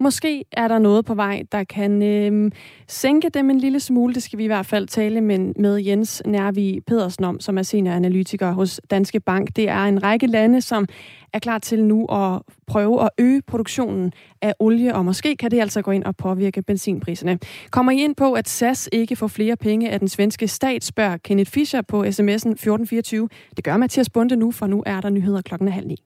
Måske 0.00 0.44
er 0.52 0.68
der 0.68 0.78
noget 0.78 1.04
på 1.04 1.14
vej, 1.14 1.42
der 1.52 1.64
kan 1.64 2.02
øh, 2.02 2.50
sænke 2.88 3.28
dem 3.28 3.50
en 3.50 3.58
lille 3.58 3.80
smule. 3.80 4.14
Det 4.14 4.22
skal 4.22 4.38
vi 4.38 4.44
i 4.44 4.46
hvert 4.46 4.66
fald 4.66 4.86
tale 4.86 5.20
med, 5.20 5.38
med 5.38 5.76
Jens 5.76 6.22
Nærvi 6.26 6.80
Pedersen 6.86 7.24
om, 7.24 7.40
som 7.40 7.58
er 7.58 7.62
senioranalytiker 7.62 8.52
hos 8.52 8.80
Danske 8.90 9.20
Bank. 9.20 9.56
Det 9.56 9.68
er 9.68 9.84
en 9.84 10.02
række 10.02 10.26
lande, 10.26 10.60
som 10.60 10.86
er 11.32 11.38
klar 11.38 11.58
til 11.58 11.84
nu 11.84 12.06
at 12.06 12.42
prøve 12.66 13.02
at 13.02 13.10
øge 13.18 13.42
produktionen 13.42 14.12
af 14.42 14.54
olie, 14.58 14.94
og 14.94 15.04
måske 15.04 15.36
kan 15.36 15.50
det 15.50 15.60
altså 15.60 15.82
gå 15.82 15.90
ind 15.90 16.04
og 16.04 16.16
påvirke 16.16 16.62
benzinpriserne. 16.62 17.38
Kommer 17.70 17.92
I 17.92 17.96
ind 17.96 18.14
på, 18.14 18.32
at 18.32 18.48
SAS 18.48 18.88
ikke 18.92 19.16
får 19.16 19.26
flere 19.26 19.56
penge 19.56 19.90
af 19.90 19.98
den 19.98 20.08
svenske 20.08 20.48
stat, 20.48 20.84
spørger 20.84 21.16
Kenneth 21.16 21.50
Fischer 21.50 21.82
på 21.82 22.02
sms'en 22.02 22.50
1424. 22.50 23.28
Det 23.56 23.64
gør 23.64 23.76
Mathias 23.76 24.10
Bunde 24.10 24.36
nu, 24.36 24.50
for 24.50 24.66
nu 24.66 24.82
er 24.86 25.00
der 25.00 25.10
nyheder 25.10 25.42
klokken 25.42 25.68
er 25.68 25.72
halv 25.72 25.86
ni. 25.86 25.96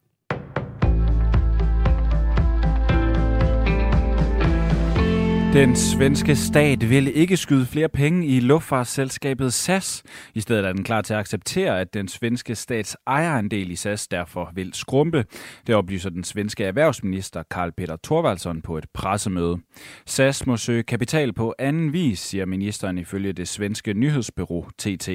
Den 5.53 5.77
svenske 5.77 6.37
stat 6.37 6.91
vil 6.91 7.17
ikke 7.17 7.37
skyde 7.37 7.67
flere 7.67 7.89
penge 7.89 8.27
i 8.27 8.41
luftfartsselskabet 8.41 9.53
SAS. 9.53 10.03
I 10.35 10.41
stedet 10.41 10.65
er 10.65 10.73
den 10.73 10.85
klar 10.85 11.03
til 11.03 11.15
at 11.15 11.21
acceptere, 11.21 11.81
at 11.81 11.95
den 11.95 12.09
svenske 12.09 12.55
stats 12.55 12.97
ejerandel 13.07 13.71
i 13.71 13.77
SAS 13.77 14.09
derfor 14.09 14.51
vil 14.55 14.71
skrumpe. 14.75 15.25
Det 15.67 15.75
oplyser 15.75 16.11
den 16.11 16.25
svenske 16.25 16.65
erhvervsminister 16.65 17.43
Karl 17.51 17.73
Peter 17.77 17.97
Thorvaldsson 18.05 18.63
på 18.63 18.79
et 18.79 18.87
pressemøde. 18.95 19.59
SAS 20.07 20.47
må 20.47 20.57
søge 20.57 20.83
kapital 20.83 21.33
på 21.33 21.55
anden 21.59 21.93
vis, 21.93 22.19
siger 22.19 22.47
ministeren 22.47 22.99
ifølge 22.99 23.33
det 23.33 23.49
svenske 23.49 23.95
nyhedsbyrå 23.95 24.67
TT. 24.79 25.09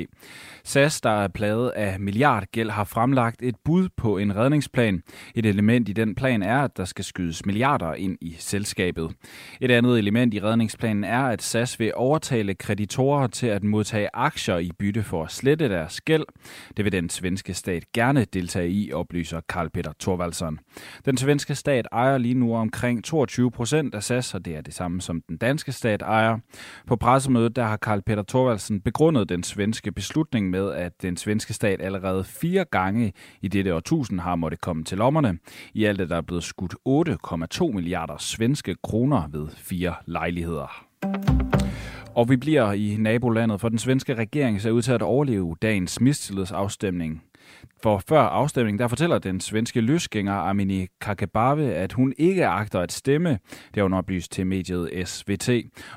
SAS, 0.63 1.01
der 1.01 1.09
er 1.09 1.27
pladet 1.27 1.69
af 1.69 1.99
milliardgæld, 1.99 2.69
har 2.69 2.83
fremlagt 2.83 3.41
et 3.41 3.55
bud 3.65 3.89
på 3.97 4.17
en 4.17 4.35
redningsplan. 4.35 5.01
Et 5.35 5.45
element 5.45 5.89
i 5.89 5.93
den 5.93 6.15
plan 6.15 6.43
er, 6.43 6.59
at 6.59 6.77
der 6.77 6.85
skal 6.85 7.05
skydes 7.05 7.45
milliarder 7.45 7.93
ind 7.93 8.17
i 8.21 8.35
selskabet. 8.39 9.11
Et 9.61 9.71
andet 9.71 9.99
element 9.99 10.24
i 10.33 10.39
redningsplanen 10.39 11.03
er, 11.03 11.23
at 11.23 11.41
SAS 11.41 11.79
vil 11.79 11.91
overtale 11.95 12.53
kreditorer 12.53 13.27
til 13.27 13.47
at 13.47 13.63
modtage 13.63 14.09
aktier 14.13 14.57
i 14.57 14.71
bytte 14.79 15.03
for 15.03 15.23
at 15.23 15.31
slette 15.31 15.69
deres 15.69 16.01
gæld. 16.01 16.23
Det 16.77 16.85
vil 16.85 16.91
den 16.91 17.09
svenske 17.09 17.53
stat 17.53 17.83
gerne 17.93 18.25
deltage 18.25 18.69
i, 18.69 18.93
oplyser 18.93 19.41
Karl 19.49 19.69
Peter 19.69 19.91
Thorvaldsson. 19.99 20.59
Den 21.05 21.17
svenske 21.17 21.55
stat 21.55 21.87
ejer 21.91 22.17
lige 22.17 22.33
nu 22.33 22.55
omkring 22.55 23.03
22 23.03 23.51
procent 23.51 23.95
af 23.95 24.03
SAS, 24.03 24.33
og 24.33 24.45
det 24.45 24.55
er 24.55 24.61
det 24.61 24.73
samme 24.73 25.01
som 25.01 25.21
den 25.29 25.37
danske 25.37 25.71
stat 25.71 26.01
ejer. 26.01 26.37
På 26.87 26.95
pressemødet 26.95 27.55
der 27.55 27.63
har 27.63 27.77
Karl 27.77 28.01
Peter 28.01 28.23
Thorvaldsen 28.23 28.81
begrundet 28.81 29.29
den 29.29 29.43
svenske 29.43 29.91
beslutning 29.91 30.49
med, 30.49 30.71
at 30.71 31.01
den 31.01 31.17
svenske 31.17 31.53
stat 31.53 31.81
allerede 31.81 32.23
fire 32.23 32.65
gange 32.71 33.13
i 33.41 33.47
dette 33.47 33.75
årtusind 33.75 34.19
har 34.19 34.35
måttet 34.35 34.61
komme 34.61 34.83
til 34.83 34.97
lommerne. 34.97 35.37
I 35.73 35.83
alt 35.83 36.01
er 36.01 36.05
der 36.05 36.21
blevet 36.21 36.43
skudt 36.43 36.75
8,2 36.89 37.71
milliarder 37.71 38.17
svenske 38.17 38.75
kroner 38.83 39.27
ved 39.31 39.47
fire 39.49 39.93
lejligheder. 40.15 40.85
Og 42.15 42.29
vi 42.29 42.37
bliver 42.37 42.71
i 42.71 42.95
nabolandet, 42.99 43.61
for 43.61 43.69
den 43.69 43.77
svenske 43.77 44.13
regering 44.13 44.61
ser 44.61 44.71
ud 44.71 44.81
til 44.81 44.91
at 44.91 45.01
overleve 45.01 45.55
dagens 45.61 46.01
mistillidsafstemning. 46.01 47.23
For 47.83 48.01
før 48.09 48.21
afstemningen, 48.21 48.79
der 48.79 48.87
fortæller 48.87 49.19
den 49.19 49.39
svenske 49.39 49.81
løsgænger 49.81 50.33
Amini 50.33 50.87
Kakabave, 51.01 51.73
at 51.73 51.93
hun 51.93 52.13
ikke 52.17 52.47
agter 52.47 52.79
at 52.79 52.91
stemme. 52.91 53.29
Det 53.29 53.75
har 53.75 53.83
hun 53.83 53.93
oplyst 53.93 54.31
til 54.31 54.47
mediet 54.47 55.07
SVT. 55.07 55.49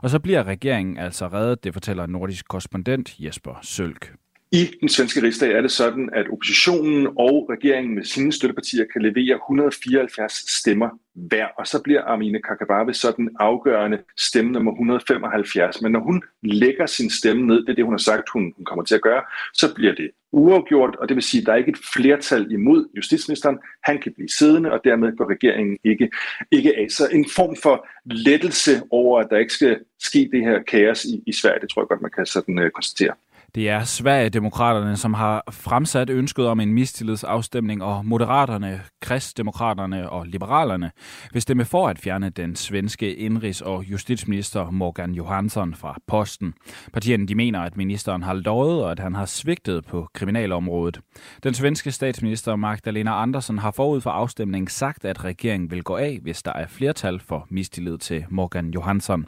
Og 0.02 0.10
så 0.10 0.18
bliver 0.18 0.44
regeringen 0.44 0.98
altså 0.98 1.26
reddet, 1.26 1.64
det 1.64 1.72
fortæller 1.72 2.06
nordisk 2.06 2.48
korrespondent 2.48 3.16
Jesper 3.18 3.58
Sølk. 3.62 4.14
I 4.52 4.70
den 4.80 4.88
svenske 4.88 5.22
rigsdag 5.22 5.52
er 5.52 5.60
det 5.60 5.70
sådan, 5.70 6.10
at 6.12 6.26
oppositionen 6.32 7.06
og 7.06 7.48
regeringen 7.50 7.94
med 7.94 8.04
sine 8.04 8.32
støttepartier 8.32 8.84
kan 8.92 9.02
levere 9.02 9.36
174 9.36 10.32
stemmer 10.32 10.88
hver, 11.14 11.46
og 11.58 11.66
så 11.66 11.82
bliver 11.82 12.04
Amine 12.04 12.42
Kakabave 12.42 12.94
sådan 12.94 13.30
afgørende 13.40 13.98
stemme 14.18 14.52
nummer 14.52 14.72
175. 14.72 15.82
Men 15.82 15.92
når 15.92 16.00
hun 16.00 16.22
lægger 16.42 16.86
sin 16.86 17.10
stemme 17.10 17.46
ned, 17.46 17.56
det 17.56 17.68
er 17.68 17.74
det, 17.74 17.84
hun 17.84 17.94
har 17.94 17.98
sagt, 17.98 18.28
hun, 18.32 18.52
hun 18.56 18.64
kommer 18.64 18.84
til 18.84 18.94
at 18.94 19.02
gøre, 19.02 19.22
så 19.54 19.74
bliver 19.74 19.94
det 19.94 20.10
uafgjort, 20.32 20.96
og 20.96 21.08
det 21.08 21.14
vil 21.14 21.24
sige, 21.24 21.40
at 21.40 21.46
der 21.46 21.52
er 21.52 21.56
ikke 21.56 21.70
et 21.70 21.80
flertal 21.94 22.52
imod 22.52 22.88
justitsministeren. 22.96 23.58
Han 23.84 24.00
kan 24.02 24.12
blive 24.14 24.28
siddende, 24.28 24.72
og 24.72 24.80
dermed 24.84 25.16
går 25.16 25.30
regeringen 25.30 25.78
ikke, 25.84 26.10
ikke 26.50 26.76
af. 26.76 26.86
Så 26.90 27.08
en 27.12 27.26
form 27.36 27.56
for 27.62 27.88
lettelse 28.04 28.82
over, 28.90 29.20
at 29.20 29.26
der 29.30 29.38
ikke 29.38 29.52
skal 29.52 29.78
ske 30.00 30.28
det 30.32 30.44
her 30.44 30.62
kaos 30.62 31.04
i, 31.04 31.22
i 31.26 31.32
Sverige, 31.32 31.60
det 31.60 31.68
tror 31.70 31.82
jeg 31.82 31.88
godt, 31.88 32.02
man 32.02 32.10
kan 32.10 32.26
sådan 32.26 32.58
øh, 32.58 32.70
konstatere. 32.70 33.14
Det 33.54 33.68
er 33.68 33.84
Sverigedemokraterne, 33.84 34.96
som 34.96 35.14
har 35.14 35.44
fremsat 35.50 36.10
ønsket 36.10 36.46
om 36.46 36.60
en 36.60 36.72
mistillidsafstemning, 36.72 37.82
og 37.82 38.06
Moderaterne, 38.06 38.80
Kristdemokraterne 39.00 40.10
og 40.10 40.26
Liberalerne 40.26 40.90
vil 41.32 41.42
stemme 41.42 41.64
for 41.64 41.88
at 41.88 41.98
fjerne 41.98 42.30
den 42.30 42.56
svenske 42.56 43.16
indrigs- 43.16 43.62
og 43.64 43.84
justitsminister 43.84 44.70
Morgan 44.70 45.12
Johansson 45.12 45.74
fra 45.74 45.96
posten. 46.06 46.54
Partierne 46.92 47.26
de 47.26 47.34
mener, 47.34 47.60
at 47.60 47.76
ministeren 47.76 48.22
har 48.22 48.34
lovet, 48.34 48.84
og 48.84 48.90
at 48.90 48.98
han 48.98 49.14
har 49.14 49.26
svigtet 49.26 49.84
på 49.84 50.08
kriminalområdet. 50.14 51.00
Den 51.42 51.54
svenske 51.54 51.92
statsminister 51.92 52.56
Magdalena 52.56 53.22
Andersson 53.22 53.58
har 53.58 53.70
forud 53.70 54.00
for 54.00 54.10
afstemningen 54.10 54.68
sagt, 54.68 55.04
at 55.04 55.24
regeringen 55.24 55.70
vil 55.70 55.82
gå 55.82 55.96
af, 55.96 56.18
hvis 56.22 56.42
der 56.42 56.52
er 56.52 56.66
flertal 56.66 57.20
for 57.20 57.46
mistillid 57.50 57.98
til 57.98 58.24
Morgan 58.28 58.70
Johansson. 58.70 59.26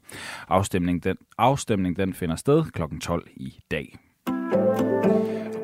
Afstemningen 0.48 1.00
den, 1.00 1.16
afstemning 1.38 1.96
den 1.96 2.14
finder 2.14 2.36
sted 2.36 2.64
kl. 2.64 2.82
12 3.00 3.28
i 3.36 3.58
dag. 3.70 3.98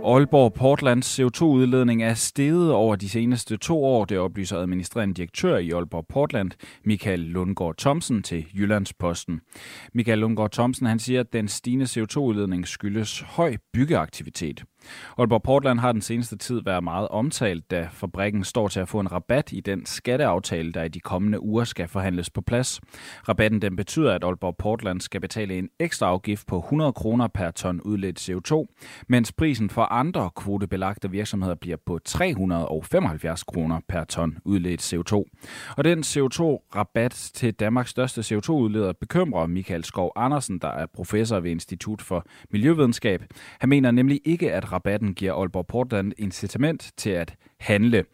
Aalborg 0.06 0.52
Portlands 0.52 1.20
CO2-udledning 1.20 2.02
er 2.02 2.14
steget 2.14 2.72
over 2.72 2.96
de 2.96 3.08
seneste 3.08 3.56
to 3.56 3.84
år, 3.84 4.04
det 4.04 4.18
oplyser 4.18 4.58
administrerende 4.58 5.14
direktør 5.14 5.56
i 5.56 5.70
Aalborg 5.70 6.06
Portland, 6.08 6.50
Michael 6.84 7.20
Lundgaard 7.20 7.76
Thomsen 7.76 8.22
til 8.22 8.46
Jyllandsposten. 8.54 9.40
Michael 9.94 10.18
Lundgaard 10.18 10.50
Thomsen 10.50 10.86
han 10.86 10.98
siger, 10.98 11.20
at 11.20 11.32
den 11.32 11.48
stigende 11.48 11.84
CO2-udledning 11.84 12.66
skyldes 12.66 13.20
høj 13.20 13.56
byggeaktivitet. 13.72 14.64
Aalborg 15.18 15.42
Portland 15.42 15.80
har 15.80 15.92
den 15.92 16.00
seneste 16.00 16.36
tid 16.36 16.60
været 16.64 16.84
meget 16.84 17.08
omtalt, 17.08 17.70
da 17.70 17.88
fabrikken 17.92 18.44
står 18.44 18.68
til 18.68 18.80
at 18.80 18.88
få 18.88 19.00
en 19.00 19.12
rabat 19.12 19.52
i 19.52 19.60
den 19.60 19.86
skatteaftale, 19.86 20.72
der 20.72 20.82
i 20.82 20.88
de 20.88 21.00
kommende 21.00 21.42
uger 21.42 21.64
skal 21.64 21.88
forhandles 21.88 22.30
på 22.30 22.40
plads. 22.40 22.80
Rabatten 23.28 23.62
den 23.62 23.76
betyder, 23.76 24.14
at 24.14 24.24
Aalborg 24.24 24.56
Portland 24.56 25.00
skal 25.00 25.20
betale 25.20 25.58
en 25.58 25.68
ekstra 25.78 26.06
afgift 26.06 26.46
på 26.46 26.58
100 26.58 26.92
kroner 26.92 27.28
per 27.28 27.50
ton 27.50 27.80
udledt 27.80 28.28
CO2, 28.30 28.76
mens 29.08 29.32
prisen 29.32 29.70
for 29.70 29.82
andre 29.82 30.30
kvotebelagte 30.36 31.10
virksomheder 31.10 31.54
bliver 31.54 31.76
på 31.86 31.98
375 32.04 33.42
kroner 33.42 33.80
per 33.88 34.04
ton 34.04 34.38
udledt 34.44 34.92
CO2. 34.92 35.24
Og 35.76 35.84
den 35.84 36.00
CO2-rabat 36.00 37.30
til 37.34 37.54
Danmarks 37.54 37.90
største 37.90 38.20
CO2-udleder 38.20 38.92
bekymrer 38.92 39.46
Michael 39.46 39.84
Skov 39.84 40.12
Andersen, 40.16 40.58
der 40.58 40.68
er 40.68 40.86
professor 40.94 41.40
ved 41.40 41.50
Institut 41.50 42.02
for 42.02 42.26
Miljøvidenskab. 42.50 43.24
Han 43.60 43.68
mener 43.68 43.90
nemlig 43.90 44.20
ikke, 44.24 44.52
at 44.52 44.72
rabatten 44.76 45.14
giver 45.14 45.32
Aalborg 45.32 45.66
Portland 45.66 46.12
incitament 46.18 46.90
til 46.96 47.10
at 47.10 47.34
handle. 47.60 48.04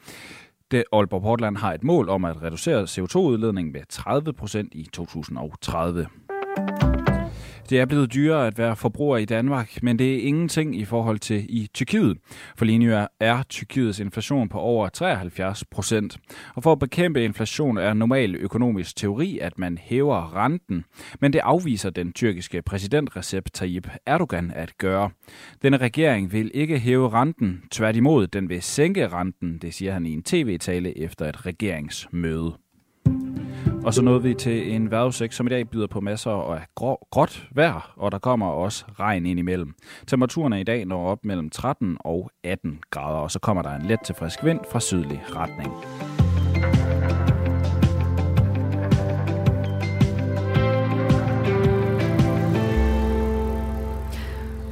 Det 0.71 0.85
Aalborg 0.93 1.23
Portland 1.23 1.57
har 1.57 1.73
et 1.73 1.85
mål 1.85 2.09
om 2.09 2.25
at 2.25 2.43
reducere 2.43 2.83
CO2-udledningen 2.83 3.73
med 3.73 3.81
30 3.89 4.33
procent 4.33 4.75
i 4.75 4.89
2030. 4.93 6.07
Det 7.71 7.81
er 7.81 7.87
blevet 7.87 8.15
dyrere 8.15 8.47
at 8.47 8.59
være 8.59 8.77
forbruger 8.77 9.17
i 9.17 9.25
Danmark, 9.25 9.83
men 9.83 9.99
det 9.99 10.15
er 10.15 10.23
ingenting 10.23 10.81
i 10.81 10.85
forhold 10.85 11.19
til 11.19 11.47
i 11.49 11.69
Tyrkiet. 11.75 12.19
For 12.57 12.65
lige 12.65 12.79
nu 12.79 13.07
er, 13.21 13.43
Tyrkiets 13.49 14.01
inflation 14.01 14.49
på 14.49 14.59
over 14.59 14.89
73 14.89 15.65
procent. 15.65 16.19
Og 16.55 16.63
for 16.63 16.73
at 16.73 16.79
bekæmpe 16.79 17.25
inflation 17.25 17.79
er 17.79 17.95
normal 17.95 18.35
økonomisk 18.37 18.97
teori, 18.97 19.39
at 19.39 19.59
man 19.59 19.79
hæver 19.79 20.37
renten. 20.37 20.85
Men 21.21 21.33
det 21.33 21.39
afviser 21.39 21.91
den 21.91 22.13
tyrkiske 22.13 22.63
præsident 22.63 23.17
Recep 23.17 23.49
Tayyip 23.53 23.89
Erdogan 24.07 24.53
at 24.55 24.79
gøre. 24.79 25.11
Denne 25.63 25.77
regering 25.77 26.33
vil 26.33 26.51
ikke 26.55 26.79
hæve 26.79 27.11
renten. 27.11 27.63
Tværtimod, 27.71 28.27
den 28.27 28.49
vil 28.49 28.63
sænke 28.63 29.09
renten, 29.09 29.59
det 29.59 29.75
siger 29.75 29.93
han 29.93 30.07
i 30.07 30.13
en 30.13 30.23
tv-tale 30.23 30.99
efter 30.99 31.29
et 31.29 31.47
regeringsmøde. 31.47 32.53
Og 33.85 33.95
så 33.95 34.03
nåede 34.03 34.23
vi 34.23 34.35
til 34.35 34.73
en 34.73 34.91
vejrudsigt, 34.91 35.35
som 35.35 35.47
i 35.47 35.51
dag 35.51 35.69
byder 35.69 35.87
på 35.87 36.01
masser 36.01 36.31
af 36.31 36.67
grå, 36.75 37.07
gråt 37.11 37.49
vejr, 37.55 37.93
og 37.97 38.13
der 38.13 38.19
kommer 38.19 38.47
også 38.47 38.85
regn 39.01 39.27
ind 39.27 39.39
imellem. 39.39 39.75
Temperaturen 40.07 40.53
i 40.53 40.65
dag 40.65 40.85
når 40.85 41.07
op 41.07 41.19
mellem 41.25 41.51
13 41.51 41.97
og 42.01 42.31
18 42.45 42.81
grader, 42.91 43.19
og 43.19 43.31
så 43.31 43.39
kommer 43.39 43.63
der 43.63 43.77
en 43.77 43.87
let 43.87 43.99
til 44.05 44.15
frisk 44.15 44.45
vind 44.45 44.61
fra 44.71 44.81
sydlig 44.81 45.23
retning. 45.29 45.73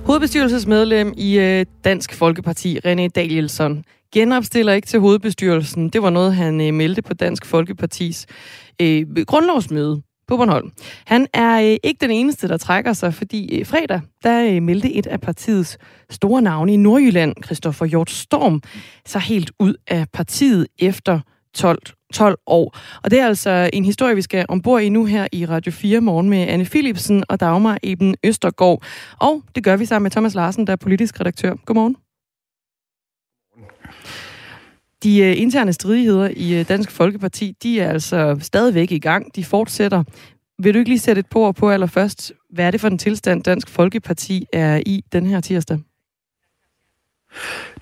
Hovedbestyrelsesmedlem 0.07 1.15
i 1.17 1.39
øh, 1.39 1.67
Dansk 1.85 2.15
Folkeparti, 2.15 2.79
René 2.79 3.09
Danielsson, 3.09 3.85
genopstiller 4.15 4.73
ikke 4.73 4.87
til 4.87 5.01
hovedbestyrelsen. 5.01 5.89
Det 5.89 6.03
var 6.03 6.11
noget, 6.11 6.35
han 6.35 6.61
øh, 6.61 6.75
meldte 6.75 7.03
på 7.03 7.15
Dansk 7.15 7.47
Folkepartis 7.47 8.27
øh, 8.81 9.07
grundlovsmøde 9.27 10.03
på 10.31 10.37
Bornholm. 10.37 10.73
Han 11.07 11.27
er 11.35 11.61
øh, 11.61 11.77
ikke 11.83 11.99
den 12.01 12.11
eneste, 12.11 12.49
der 12.49 12.57
trækker 12.57 12.93
sig, 12.93 13.15
fordi 13.15 13.59
øh, 13.59 13.67
fredag, 13.67 14.01
der 14.23 14.55
øh, 14.55 14.63
meldte 14.63 14.93
et 14.93 15.07
af 15.07 15.21
partiets 15.21 15.79
store 16.11 16.43
navne 16.43 16.73
i 16.73 16.77
Nordjylland, 16.77 17.35
Christoffer 17.45 17.87
Hjort 17.87 18.11
Storm, 18.11 18.63
så 19.07 19.19
helt 19.19 19.51
ud 19.59 19.75
af 19.87 20.07
partiet 20.13 20.67
efter 20.79 21.21
12, 21.55 21.79
12 22.15 22.39
år. 22.47 22.77
Og 23.05 23.11
det 23.11 23.21
er 23.21 23.27
altså 23.27 23.71
en 23.73 23.85
historie, 23.85 24.15
vi 24.15 24.23
skal 24.23 24.47
ombord 24.49 24.83
i 24.83 24.89
nu 24.89 25.05
her 25.05 25.29
i 25.33 25.47
Radio 25.47 25.73
4 25.73 26.01
morgen 26.01 26.31
med 26.31 26.39
Anne 26.49 26.65
Philipsen 26.65 27.25
og 27.29 27.41
Dagmar 27.41 27.79
Eben 27.83 28.15
Østergaard. 28.25 28.83
Og 29.21 29.43
det 29.55 29.65
gør 29.65 29.77
vi 29.77 29.85
sammen 29.85 30.05
med 30.05 30.11
Thomas 30.11 30.35
Larsen, 30.35 30.67
der 30.67 30.73
er 30.73 30.77
politisk 30.77 31.21
redaktør. 31.21 31.55
Godmorgen. 31.67 31.97
De 35.03 35.19
øh, 35.19 35.41
interne 35.41 35.73
stridigheder 35.73 36.31
i 36.37 36.61
øh, 36.61 36.69
Dansk 36.69 36.91
Folkeparti, 36.91 37.57
de 37.63 37.81
er 37.81 37.91
altså 37.91 38.39
stadigvæk 38.41 38.93
i 38.93 38.99
gang. 38.99 39.37
De 39.37 39.45
fortsætter. 39.45 40.05
Vil 40.63 40.75
du 40.75 40.79
ikke 40.79 40.91
lige 40.91 40.99
sætte 40.99 41.21
et 41.21 41.27
på 41.27 41.53
på 41.53 41.71
allerførst? 41.71 42.33
Hvad 42.51 42.67
er 42.67 42.71
det 42.71 42.81
for 42.81 42.89
en 42.89 42.99
tilstand, 42.99 43.43
Dansk 43.43 43.69
Folkeparti 43.69 44.47
er 44.53 44.83
i 44.87 45.05
den 45.13 45.27
her 45.27 45.41
tirsdag? 45.41 45.79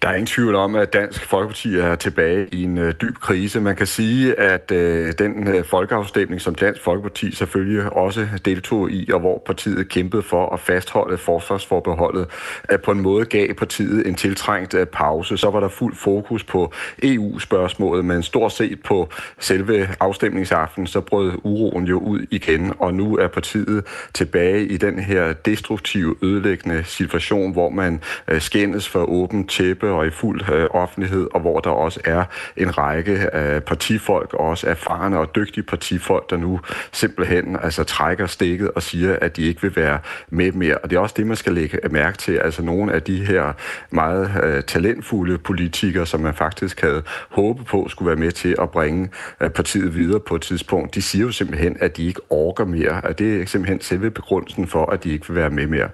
Der 0.02 0.08
er 0.08 0.12
ingen 0.12 0.26
tvivl 0.26 0.54
om, 0.54 0.74
at 0.74 0.92
Dansk 0.92 1.24
Folkeparti 1.24 1.76
er 1.76 1.94
tilbage 1.94 2.48
i 2.52 2.62
en 2.62 2.78
øh, 2.78 2.94
dyb 3.00 3.14
krise. 3.20 3.60
Man 3.60 3.76
kan 3.76 3.86
sige, 3.86 4.40
at 4.40 4.70
øh, 4.70 5.12
den 5.18 5.48
øh, 5.48 5.64
folkeafstemning, 5.64 6.40
som 6.40 6.54
Dansk 6.54 6.82
Folkeparti 6.82 7.34
selvfølgelig 7.34 7.92
også 7.92 8.28
deltog 8.44 8.90
i, 8.90 9.10
og 9.12 9.20
hvor 9.20 9.42
partiet 9.46 9.88
kæmpede 9.88 10.22
for 10.22 10.54
at 10.54 10.60
fastholde 10.60 11.18
forsvarsforbeholdet, 11.18 12.26
at 12.64 12.82
på 12.82 12.90
en 12.90 13.00
måde 13.00 13.24
gav 13.24 13.54
partiet 13.54 14.06
en 14.06 14.14
tiltrængt 14.14 14.74
øh, 14.74 14.86
pause. 14.86 15.36
Så 15.36 15.50
var 15.50 15.60
der 15.60 15.68
fuld 15.68 15.94
fokus 15.96 16.44
på 16.44 16.72
EU-spørgsmålet, 17.02 18.04
men 18.04 18.22
stort 18.22 18.52
set 18.52 18.82
på 18.82 19.08
selve 19.38 19.88
afstemningsaften, 20.00 20.86
så 20.86 21.00
brød 21.00 21.32
uroen 21.44 21.84
jo 21.84 21.98
ud 21.98 22.26
igen, 22.30 22.72
og 22.78 22.94
nu 22.94 23.16
er 23.16 23.28
partiet 23.28 23.84
tilbage 24.14 24.66
i 24.66 24.76
den 24.76 24.98
her 24.98 25.32
destruktive, 25.32 26.14
ødelæggende 26.22 26.84
situation, 26.84 27.52
hvor 27.52 27.70
man 27.70 28.00
øh, 28.28 28.40
skændes 28.40 28.88
for 28.88 29.04
åbent 29.38 29.50
tæppe 29.50 29.90
og 29.90 30.06
i 30.06 30.10
fuld 30.10 30.52
øh, 30.52 30.66
offentlighed, 30.70 31.28
og 31.34 31.40
hvor 31.40 31.60
der 31.60 31.70
også 31.70 32.00
er 32.04 32.24
en 32.56 32.78
række 32.78 33.28
øh, 33.34 33.60
partifolk, 33.60 34.34
og 34.34 34.40
også 34.40 34.68
erfarne 34.68 35.18
og 35.18 35.34
dygtige 35.34 35.64
partifolk, 35.64 36.30
der 36.30 36.36
nu 36.36 36.60
simpelthen 36.92 37.56
altså, 37.62 37.84
trækker 37.84 38.26
stikket 38.26 38.70
og 38.70 38.82
siger, 38.82 39.16
at 39.20 39.36
de 39.36 39.42
ikke 39.42 39.62
vil 39.62 39.76
være 39.76 39.98
med 40.30 40.52
mere. 40.52 40.78
Og 40.78 40.90
det 40.90 40.96
er 40.96 41.00
også 41.00 41.14
det, 41.18 41.26
man 41.26 41.36
skal 41.36 41.52
lægge 41.52 41.78
mærke 41.90 42.18
til. 42.18 42.32
Altså 42.32 42.62
nogle 42.62 42.92
af 42.92 43.02
de 43.02 43.24
her 43.24 43.52
meget 43.90 44.30
øh, 44.42 44.62
talentfulde 44.62 45.38
politikere, 45.38 46.06
som 46.06 46.20
man 46.20 46.34
faktisk 46.34 46.80
havde 46.80 47.02
håbet 47.28 47.66
på 47.66 47.88
skulle 47.88 48.06
være 48.06 48.16
med 48.16 48.32
til 48.32 48.56
at 48.60 48.70
bringe 48.70 49.08
øh, 49.40 49.50
partiet 49.50 49.94
videre 49.94 50.20
på 50.20 50.34
et 50.34 50.42
tidspunkt, 50.42 50.94
de 50.94 51.02
siger 51.02 51.24
jo 51.24 51.32
simpelthen, 51.32 51.76
at 51.80 51.96
de 51.96 52.06
ikke 52.06 52.20
orker 52.30 52.64
mere. 52.64 53.06
At 53.06 53.18
det 53.18 53.42
er 53.42 53.46
simpelthen 53.46 53.80
selve 53.80 54.10
begrundelsen 54.10 54.66
for, 54.66 54.86
at 54.86 55.04
de 55.04 55.10
ikke 55.10 55.28
vil 55.28 55.36
være 55.36 55.50
med 55.50 55.66
mere. 55.66 55.88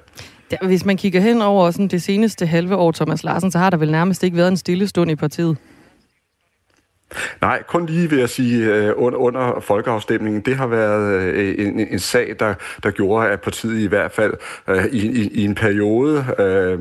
Ja, 0.62 0.66
hvis 0.66 0.84
man 0.84 0.96
kigger 0.96 1.20
hen 1.20 1.42
over 1.42 1.70
sådan 1.70 1.88
det 1.88 2.02
seneste 2.02 2.46
halve 2.46 2.76
år, 2.76 2.92
Thomas 2.92 3.24
Larsen, 3.24 3.50
så 3.50 3.58
har 3.58 3.70
der 3.70 3.76
vel 3.76 3.90
nærmest 3.90 4.22
ikke 4.22 4.36
været 4.36 4.48
en 4.48 4.56
stille 4.56 4.88
stund 4.88 5.10
i 5.10 5.16
partiet. 5.16 5.56
Nej, 7.40 7.62
kun 7.62 7.86
lige 7.86 8.10
vil 8.10 8.18
jeg 8.18 8.28
sige, 8.28 8.74
øh, 8.74 8.92
under, 8.96 9.18
under 9.18 9.60
folkeafstemningen, 9.60 10.42
det 10.42 10.56
har 10.56 10.66
været 10.66 11.22
øh, 11.22 11.66
en, 11.66 11.80
en 11.80 11.98
sag, 11.98 12.36
der, 12.38 12.54
der 12.82 12.90
gjorde, 12.90 13.28
at 13.28 13.40
partiet 13.40 13.80
i 13.80 13.86
hvert 13.86 14.12
fald 14.12 14.34
øh, 14.68 14.84
i, 14.84 15.06
i, 15.22 15.28
i 15.28 15.44
en 15.44 15.54
periode 15.54 16.26
øh, 16.38 16.78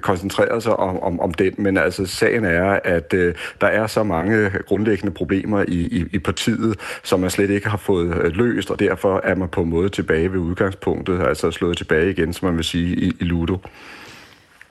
koncentrerede 0.00 0.60
sig 0.60 0.76
om, 0.76 1.00
om, 1.02 1.20
om 1.20 1.34
den. 1.34 1.54
Men 1.58 1.76
altså, 1.76 2.06
sagen 2.06 2.44
er, 2.44 2.78
at 2.84 3.14
øh, 3.14 3.34
der 3.60 3.66
er 3.66 3.86
så 3.86 4.02
mange 4.02 4.50
grundlæggende 4.66 5.12
problemer 5.12 5.64
i, 5.68 5.80
i, 5.80 6.04
i 6.12 6.18
partiet, 6.18 6.78
som 7.02 7.20
man 7.20 7.30
slet 7.30 7.50
ikke 7.50 7.68
har 7.68 7.78
fået 7.78 8.16
øh, 8.22 8.36
løst, 8.36 8.70
og 8.70 8.78
derfor 8.80 9.20
er 9.24 9.34
man 9.34 9.48
på 9.48 9.62
en 9.62 9.70
måde 9.70 9.88
tilbage 9.88 10.32
ved 10.32 10.38
udgangspunktet, 10.38 11.22
altså 11.22 11.50
slået 11.50 11.76
tilbage 11.76 12.10
igen, 12.10 12.32
som 12.32 12.48
man 12.48 12.56
vil 12.56 12.64
sige, 12.64 12.96
i, 12.96 13.12
i 13.20 13.24
Ludo. 13.24 13.58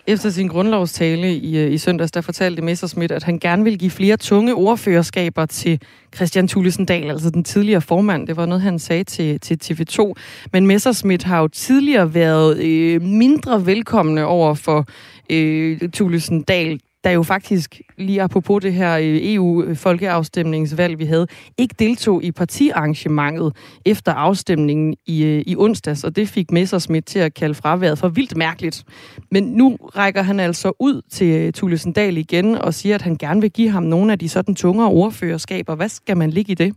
Efter 0.07 0.29
sin 0.29 0.47
grundlovstale 0.47 1.35
i, 1.35 1.57
øh, 1.57 1.73
i 1.73 1.77
søndags, 1.77 2.11
der 2.11 2.21
fortalte 2.21 2.61
Messersmith, 2.61 3.15
at 3.15 3.23
han 3.23 3.39
gerne 3.39 3.63
vil 3.63 3.79
give 3.79 3.91
flere 3.91 4.17
tunge 4.17 4.55
ordførerskaber 4.55 5.45
til 5.45 5.81
Christian 6.15 6.47
Thulesen 6.47 6.85
Dahl, 6.85 7.09
altså 7.11 7.29
den 7.29 7.43
tidligere 7.43 7.81
formand. 7.81 8.27
Det 8.27 8.37
var 8.37 8.45
noget, 8.45 8.61
han 8.61 8.79
sagde 8.79 9.03
til, 9.03 9.39
til 9.39 9.59
TV2. 9.63 10.13
Men 10.53 10.67
Messersmith 10.67 11.27
har 11.27 11.39
jo 11.41 11.47
tidligere 11.47 12.13
været 12.13 12.57
øh, 12.57 13.01
mindre 13.01 13.65
velkomne 13.65 14.25
over 14.25 14.53
for 14.53 14.85
øh, 15.29 15.79
Thulesen 15.93 16.41
Dahl, 16.41 16.79
der 17.03 17.11
jo 17.11 17.23
faktisk, 17.23 17.81
lige 17.97 18.21
apropos 18.21 18.61
det 18.61 18.73
her 18.73 18.97
øh, 18.97 19.19
EU-folkeafstemningsvalg, 19.21 20.99
vi 20.99 21.05
havde, 21.05 21.27
ikke 21.57 21.75
deltog 21.79 22.23
i 22.23 22.31
partiarrangementet 22.31 23.55
efter 23.85 24.13
afstemningen 24.13 24.95
i, 25.05 25.23
øh, 25.23 25.43
i 25.47 25.55
onsdags, 25.57 26.03
og 26.03 26.15
det 26.15 26.29
fik 26.29 26.51
Messersmith 26.51 27.05
til 27.05 27.19
at 27.19 27.33
kalde 27.33 27.55
fraværet 27.55 27.97
for 27.97 28.09
vildt 28.09 28.37
mærkeligt. 28.37 28.83
Men 29.31 29.43
nu 29.43 29.77
rækker 29.95 30.21
han 30.21 30.39
altså 30.39 30.71
ud 30.79 31.01
til 31.11 31.27
øh, 31.27 31.53
Thulesen 31.53 31.93
Dahl 31.93 32.17
igen 32.17 32.55
og 32.55 32.73
siger, 32.73 32.95
at 32.95 33.01
han 33.01 33.15
gerne 33.15 33.41
vil 33.41 33.51
give 33.51 33.69
ham 33.69 33.83
nogle 33.83 34.11
af 34.11 34.19
de 34.19 34.29
sådan 34.29 34.55
tungere 34.55 34.87
ordførerskaber. 34.87 35.75
Hvad 35.75 35.89
skal 35.89 36.17
man 36.17 36.29
ligge 36.29 36.51
i 36.51 36.55
det? 36.55 36.75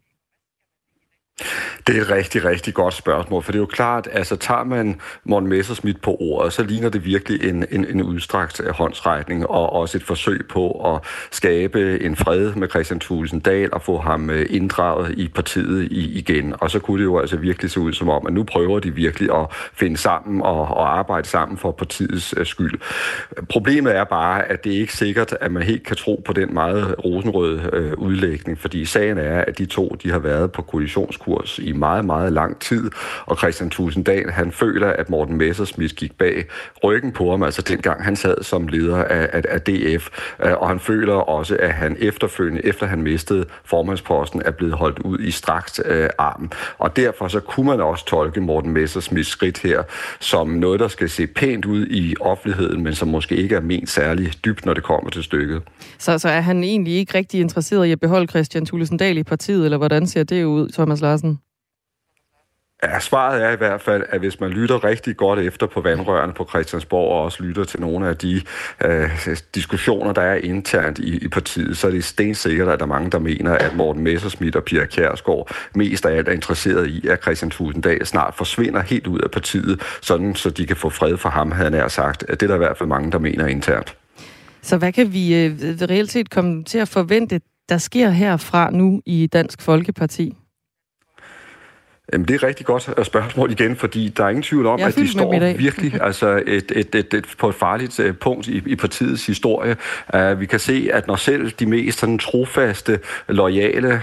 Det 1.87 1.97
er 1.97 2.01
et 2.01 2.11
rigtig, 2.11 2.45
rigtig 2.45 2.75
godt 2.75 2.95
spørgsmål, 2.95 3.43
for 3.43 3.53
det 3.53 3.59
er 3.59 3.63
jo 3.63 3.67
klart, 3.67 4.09
altså 4.13 4.37
tager 4.37 4.65
man 4.65 5.01
Morten 5.25 5.49
Messersmith 5.49 6.01
på 6.01 6.17
ordet, 6.21 6.53
så 6.53 6.63
ligner 6.63 6.89
det 6.89 7.05
virkelig 7.05 7.49
en, 7.49 7.65
en, 7.71 7.85
en 7.85 8.03
udstrakt 8.03 8.61
øh, 8.65 8.71
håndsrækning 8.71 9.47
og 9.47 9.73
også 9.73 9.99
et 9.99 10.05
forsøg 10.05 10.41
på 10.49 10.95
at 10.95 11.01
skabe 11.31 12.01
en 12.01 12.17
fred 12.17 12.55
med 12.55 12.69
Christian 12.69 13.01
Thulesen 13.01 13.41
Dahl 13.41 13.69
og 13.73 13.83
få 13.83 13.99
ham 13.99 14.31
øh, 14.31 14.47
inddraget 14.51 15.19
i 15.19 15.29
partiet 15.29 15.93
i, 15.93 16.19
igen. 16.19 16.55
Og 16.61 16.71
så 16.71 16.79
kunne 16.79 16.99
det 16.99 17.05
jo 17.05 17.19
altså 17.19 17.37
virkelig 17.37 17.71
se 17.71 17.81
ud 17.81 17.93
som 17.93 18.09
om, 18.09 18.27
at 18.27 18.33
nu 18.33 18.45
prøver 18.45 18.81
de 18.81 18.95
virkelig 18.95 19.35
at 19.35 19.47
finde 19.75 19.97
sammen 19.97 20.43
og, 20.43 20.61
og 20.61 20.99
arbejde 20.99 21.29
sammen 21.29 21.59
for 21.59 21.73
partiets 21.73 22.35
øh, 22.37 22.47
skyld. 22.47 22.81
Problemet 23.49 23.97
er 23.97 24.05
bare, 24.05 24.45
at 24.45 24.65
det 24.65 24.75
er 24.75 24.79
ikke 24.81 24.97
sikkert, 24.97 25.37
at 25.41 25.53
man 25.53 25.63
helt 25.63 25.87
kan 25.87 25.97
tro 25.97 26.23
på 26.27 26.33
den 26.33 26.55
meget 26.55 26.95
rosenrøde 27.05 27.71
øh, 27.73 27.93
udlægning, 27.99 28.59
fordi 28.59 28.85
sagen 28.85 29.19
er, 29.19 29.41
at 29.41 29.59
de 29.59 29.67
to 29.67 29.97
de 30.03 30.11
har 30.11 30.19
været 30.19 30.53
på 30.53 30.63
koalitions 30.63 31.17
kurs 31.25 31.59
i 31.59 31.73
meget, 31.73 32.05
meget 32.05 32.33
lang 32.33 32.61
tid, 32.61 32.91
og 33.27 33.37
Christian 33.37 33.71
Tusinddal, 33.71 34.31
han 34.31 34.53
føler, 34.53 34.89
at 34.89 35.11
Morten 35.11 35.37
Messersmith 35.37 35.95
gik 35.95 36.19
bag 36.19 36.45
ryggen 36.85 37.13
på 37.13 37.31
ham, 37.31 37.43
altså 37.43 37.63
dengang 37.63 38.05
han 38.05 38.17
sad 38.17 38.43
som 38.43 38.69
leder 38.69 39.05
af, 39.05 39.29
af, 39.33 39.43
af 39.49 39.61
DF, 39.61 40.09
øh, 40.45 40.53
og 40.53 40.69
han 40.69 40.81
føler 40.81 41.15
også, 41.15 41.57
at 41.61 41.73
han 41.73 41.97
efterfølgende, 42.01 42.67
efter 42.67 42.87
han 42.87 43.03
mistede 43.03 43.45
formandsposten, 43.65 44.43
er 44.45 44.51
blevet 44.51 44.75
holdt 44.75 44.99
ud 44.99 45.19
i 45.19 45.31
straks 45.31 45.81
øh, 45.85 46.09
arm. 46.19 46.51
Og 46.79 46.97
derfor 46.97 47.29
så 47.29 47.41
kunne 47.41 47.67
man 47.67 47.81
også 47.81 48.07
tolke 48.07 48.41
Morten 48.41 48.73
Messersmiths 48.73 49.31
skridt 49.31 49.59
her 49.59 49.83
som 50.21 50.49
noget, 50.49 50.81
der 50.81 50.89
skal 50.89 51.11
se 51.11 51.27
pænt 51.27 51.65
ud 51.65 51.87
i 51.87 52.15
offentligheden, 52.21 52.83
men 52.83 52.95
som 52.95 53.09
måske 53.09 53.37
ikke 53.37 53.55
er 53.55 53.61
ment 53.61 53.91
særlig 53.91 54.33
dybt, 54.45 54.67
når 54.67 54.75
det 54.75 54.83
kommer 54.83 55.11
til 55.11 55.23
stykket. 55.23 55.63
Så, 55.99 56.19
så 56.19 56.29
er 56.29 56.41
han 56.41 56.65
egentlig 56.65 56.95
ikke 56.95 57.19
rigtig 57.19 57.41
interesseret 57.41 57.87
i 57.87 57.93
at 57.93 58.01
beholde 58.01 58.27
Christian 58.27 58.67
Thulesen 58.67 58.97
Dahl 58.97 59.19
i 59.19 59.23
partiet, 59.23 59.65
eller 59.65 59.79
hvordan 59.79 60.07
ser 60.07 60.23
det 60.23 60.45
ud, 60.45 60.69
Thomas 60.69 61.01
Larsen? 61.01 61.14
Ja, 62.85 63.01
svaret 63.01 63.45
er 63.45 63.51
i 63.51 63.57
hvert 63.57 63.81
fald, 63.81 64.03
at 64.09 64.21
hvis 64.21 64.41
man 64.41 64.51
lytter 64.51 64.85
rigtig 64.85 65.17
godt 65.17 65.39
efter 65.39 65.67
på 65.67 65.81
vandrørene 65.81 66.33
på 66.33 66.47
Christiansborg, 66.49 67.13
og 67.13 67.23
også 67.23 67.43
lytter 67.43 67.65
til 67.65 67.81
nogle 67.81 68.09
af 68.09 68.17
de 68.17 68.43
øh, 68.85 69.11
diskussioner, 69.55 70.13
der 70.13 70.23
er 70.23 70.35
internt 70.35 70.99
i, 70.99 71.17
i 71.25 71.29
partiet, 71.29 71.77
så 71.77 71.87
er 71.87 71.91
det 71.91 72.05
stensikkert, 72.05 72.69
at 72.69 72.79
der 72.79 72.85
er 72.85 72.89
mange, 72.89 73.11
der 73.11 73.19
mener, 73.19 73.53
at 73.53 73.77
Morten 73.77 74.03
Messersmith 74.03 74.57
og 74.57 74.65
Pia 74.65 74.87
Kjærsgaard 74.87 75.55
mest 75.75 76.07
af 76.07 76.17
alt 76.17 76.29
er 76.29 76.33
interesseret 76.33 76.87
i, 76.87 77.09
at 77.09 77.23
Christian 77.23 77.51
Tusinddal 77.51 78.07
snart 78.07 78.35
forsvinder 78.35 78.83
helt 78.83 79.07
ud 79.07 79.21
af 79.21 79.31
partiet, 79.31 79.83
sådan 80.03 80.35
så 80.35 80.51
de 80.51 80.67
kan 80.67 80.77
få 80.77 80.91
fred 80.91 81.17
for 81.17 81.29
ham, 81.29 81.53
havde 81.53 81.81
han 81.81 81.91
sagt. 81.91 82.25
Det 82.31 82.43
er 82.43 82.47
der 82.47 82.55
i 82.55 82.59
hvert 82.59 82.79
fald 82.79 82.89
mange, 82.89 83.13
der 83.13 83.19
mener 83.19 83.47
internt. 83.47 83.97
Så 84.63 84.77
hvad 84.77 84.93
kan 84.93 85.13
vi 85.13 85.45
øh, 85.45 85.53
reelt 85.63 86.11
set 86.11 86.31
komme 86.31 86.65
til 86.65 86.79
at 86.79 86.89
forvente, 86.89 87.41
der 87.69 87.79
sker 87.79 88.11
herfra 88.11 88.71
nu 88.71 89.03
i 89.07 89.27
Dansk 89.27 89.63
Folkeparti? 89.63 90.37
Jamen, 92.13 92.29
det 92.29 92.35
er 92.35 92.47
rigtig 92.47 92.67
godt 92.67 92.91
øh, 92.99 93.05
spørgsmål 93.05 93.51
igen, 93.51 93.77
fordi 93.77 94.09
der 94.09 94.25
er 94.25 94.29
ingen 94.29 94.43
tvivl 94.43 94.67
om, 94.67 94.81
at 94.83 94.97
de 94.97 95.09
står 95.09 95.39
virkelig 95.57 95.99
altså 96.03 96.43
et, 96.47 96.73
et, 96.75 96.95
et, 96.95 97.15
et, 97.15 97.27
på 97.39 97.49
et 97.49 97.55
farligt 97.55 98.01
uh, 98.01 98.17
punkt 98.21 98.49
i, 98.49 98.63
i 98.67 98.77
partiets 98.77 99.27
historie. 99.27 99.77
Uh, 100.15 100.41
vi 100.41 100.47
kan 100.47 100.59
se, 100.59 100.89
at 100.93 101.07
når 101.07 101.17
selv 101.17 101.51
de 101.51 101.67
mest 101.67 101.99
sådan, 101.99 102.19
trofaste, 102.19 103.01
lojale 103.29 104.01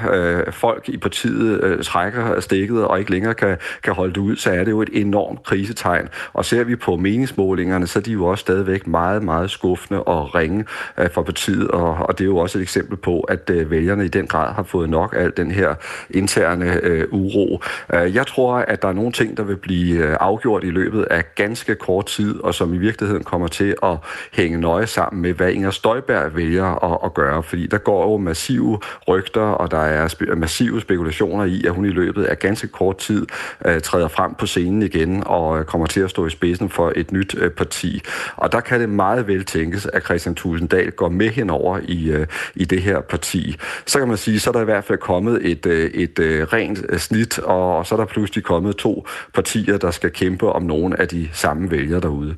uh, 0.48 0.54
folk 0.54 0.90
i 0.90 0.98
partiet 0.98 1.64
uh, 1.64 1.84
trækker 1.84 2.40
stikket 2.40 2.86
og 2.86 3.00
ikke 3.00 3.12
længere 3.12 3.34
kan, 3.34 3.58
kan 3.84 3.94
holde 3.94 4.14
det 4.14 4.22
ud, 4.22 4.36
så 4.36 4.52
er 4.52 4.64
det 4.64 4.72
jo 4.72 4.82
et 4.82 4.90
enormt 4.94 5.44
krisetegn. 5.44 6.08
Og 6.34 6.46
ser 6.46 6.64
vi 6.64 6.76
på 6.76 6.96
meningsmålingerne, 6.96 7.88
så 7.88 8.00
er 8.00 8.04
de 8.04 8.12
jo 8.12 8.26
også 8.26 8.42
stadigvæk 8.42 8.88
meget, 8.88 9.24
meget 9.24 9.52
skuffende 9.52 10.04
og 10.04 10.36
ringe 10.36 10.66
uh, 10.98 11.06
for 11.12 11.24
partiet, 11.24 11.68
og, 11.68 11.94
og 11.94 12.18
det 12.18 12.24
er 12.24 12.30
jo 12.30 12.38
også 12.38 12.58
et 12.58 12.62
eksempel 12.62 12.98
på, 12.98 13.20
at 13.20 13.50
uh, 13.50 13.72
vælgerne 13.72 14.06
i 14.06 14.10
den 14.10 14.28
grad 14.28 14.54
har 14.54 14.64
fået 14.64 14.90
nok 14.90 15.16
af 15.18 15.32
den 15.32 15.52
her 15.52 15.76
interne 16.10 16.82
uh, 17.12 17.20
uro. 17.20 17.62
Øh, 17.94 18.16
jeg 18.16 18.28
tror, 18.28 18.56
at 18.56 18.82
der 18.82 18.88
er 18.88 18.94
nogle 18.94 19.12
ting, 19.12 19.38
der 19.38 19.44
vil 19.44 19.58
blive 19.58 20.08
øh, 20.08 20.18
afgjort 20.20 20.64
i 20.64 20.70
løbet 20.70 21.04
af 21.04 21.24
ganske 21.36 21.76
kort 21.76 22.06
tid, 22.06 22.40
og 22.40 22.56
som 22.56 22.74
i 22.74 22.78
virkeligheden 22.78 23.24
kommer 23.24 23.48
til 23.48 23.76
at 23.84 23.98
hænge 24.34 24.58
nøje 24.58 24.88
sammen 24.88 25.22
med, 25.22 25.34
hvad 25.34 25.52
Inger 25.52 25.72
Støjberg 25.72 26.36
vælger 26.36 26.94
at, 26.94 27.00
at 27.06 27.14
gøre. 27.14 27.44
Fordi 27.44 27.68
der 27.68 27.78
går 27.78 28.12
jo 28.12 28.18
massive 28.18 28.80
rygter, 29.08 29.42
og 29.42 29.72
der 29.72 29.78
er 29.78 30.08
spe- 30.08 30.36
massive 30.36 30.82
spekulationer 30.82 31.46
i, 31.46 31.64
at 31.66 31.72
hun 31.72 31.86
i 31.86 31.90
løbet 31.90 32.24
af 32.24 32.40
ganske 32.40 32.68
kort 32.68 32.98
tid 32.98 33.26
uh, 33.66 33.80
træder 33.84 34.08
frem 34.08 34.34
på 34.34 34.46
scenen 34.46 34.82
igen 34.82 35.24
og 35.26 35.66
kommer 35.66 35.88
til 35.88 36.00
at 36.00 36.10
stå 36.10 36.26
i 36.26 36.30
spidsen 36.30 36.70
for 36.70 36.94
et 36.96 37.12
nyt 37.12 37.34
uh, 37.34 37.50
parti. 37.50 38.02
Og 38.36 38.52
der 38.52 38.60
kan 38.60 38.82
det 38.82 38.90
meget 38.90 39.28
vel 39.28 39.46
tænkes, 39.46 39.86
at 39.86 40.04
Christian 40.04 40.36
Tulsendal 40.36 40.92
går 40.92 41.10
med 41.10 41.30
henover 41.30 41.80
i, 41.84 42.16
uh, 42.16 42.26
i 42.56 42.66
det 42.66 42.82
her 42.82 43.02
parti. 43.02 43.58
Så 43.86 44.00
kan 44.00 44.08
man 44.08 44.18
sige, 44.18 44.40
så 44.40 44.50
er 44.50 44.52
der 44.52 44.62
i 44.62 44.66
hvert 44.66 44.84
fald 44.84 45.00
kommet 45.00 45.52
et, 45.52 45.66
uh, 45.66 45.72
et 45.74 46.20
uh, 46.20 46.26
rent 46.26 47.02
snit, 47.02 47.40
og 47.40 47.81
så 47.86 47.96
er 47.96 48.00
der 48.00 48.06
pludselig 48.06 48.44
kommet 48.44 48.76
to 48.76 49.08
partier, 49.34 49.78
der 49.78 49.92
skal 49.92 50.12
kæmpe 50.12 50.52
om 50.52 50.64
nogle 50.64 51.02
af 51.02 51.08
de 51.08 51.30
samme 51.34 51.72
vælgere 51.72 52.02
derude. 52.02 52.36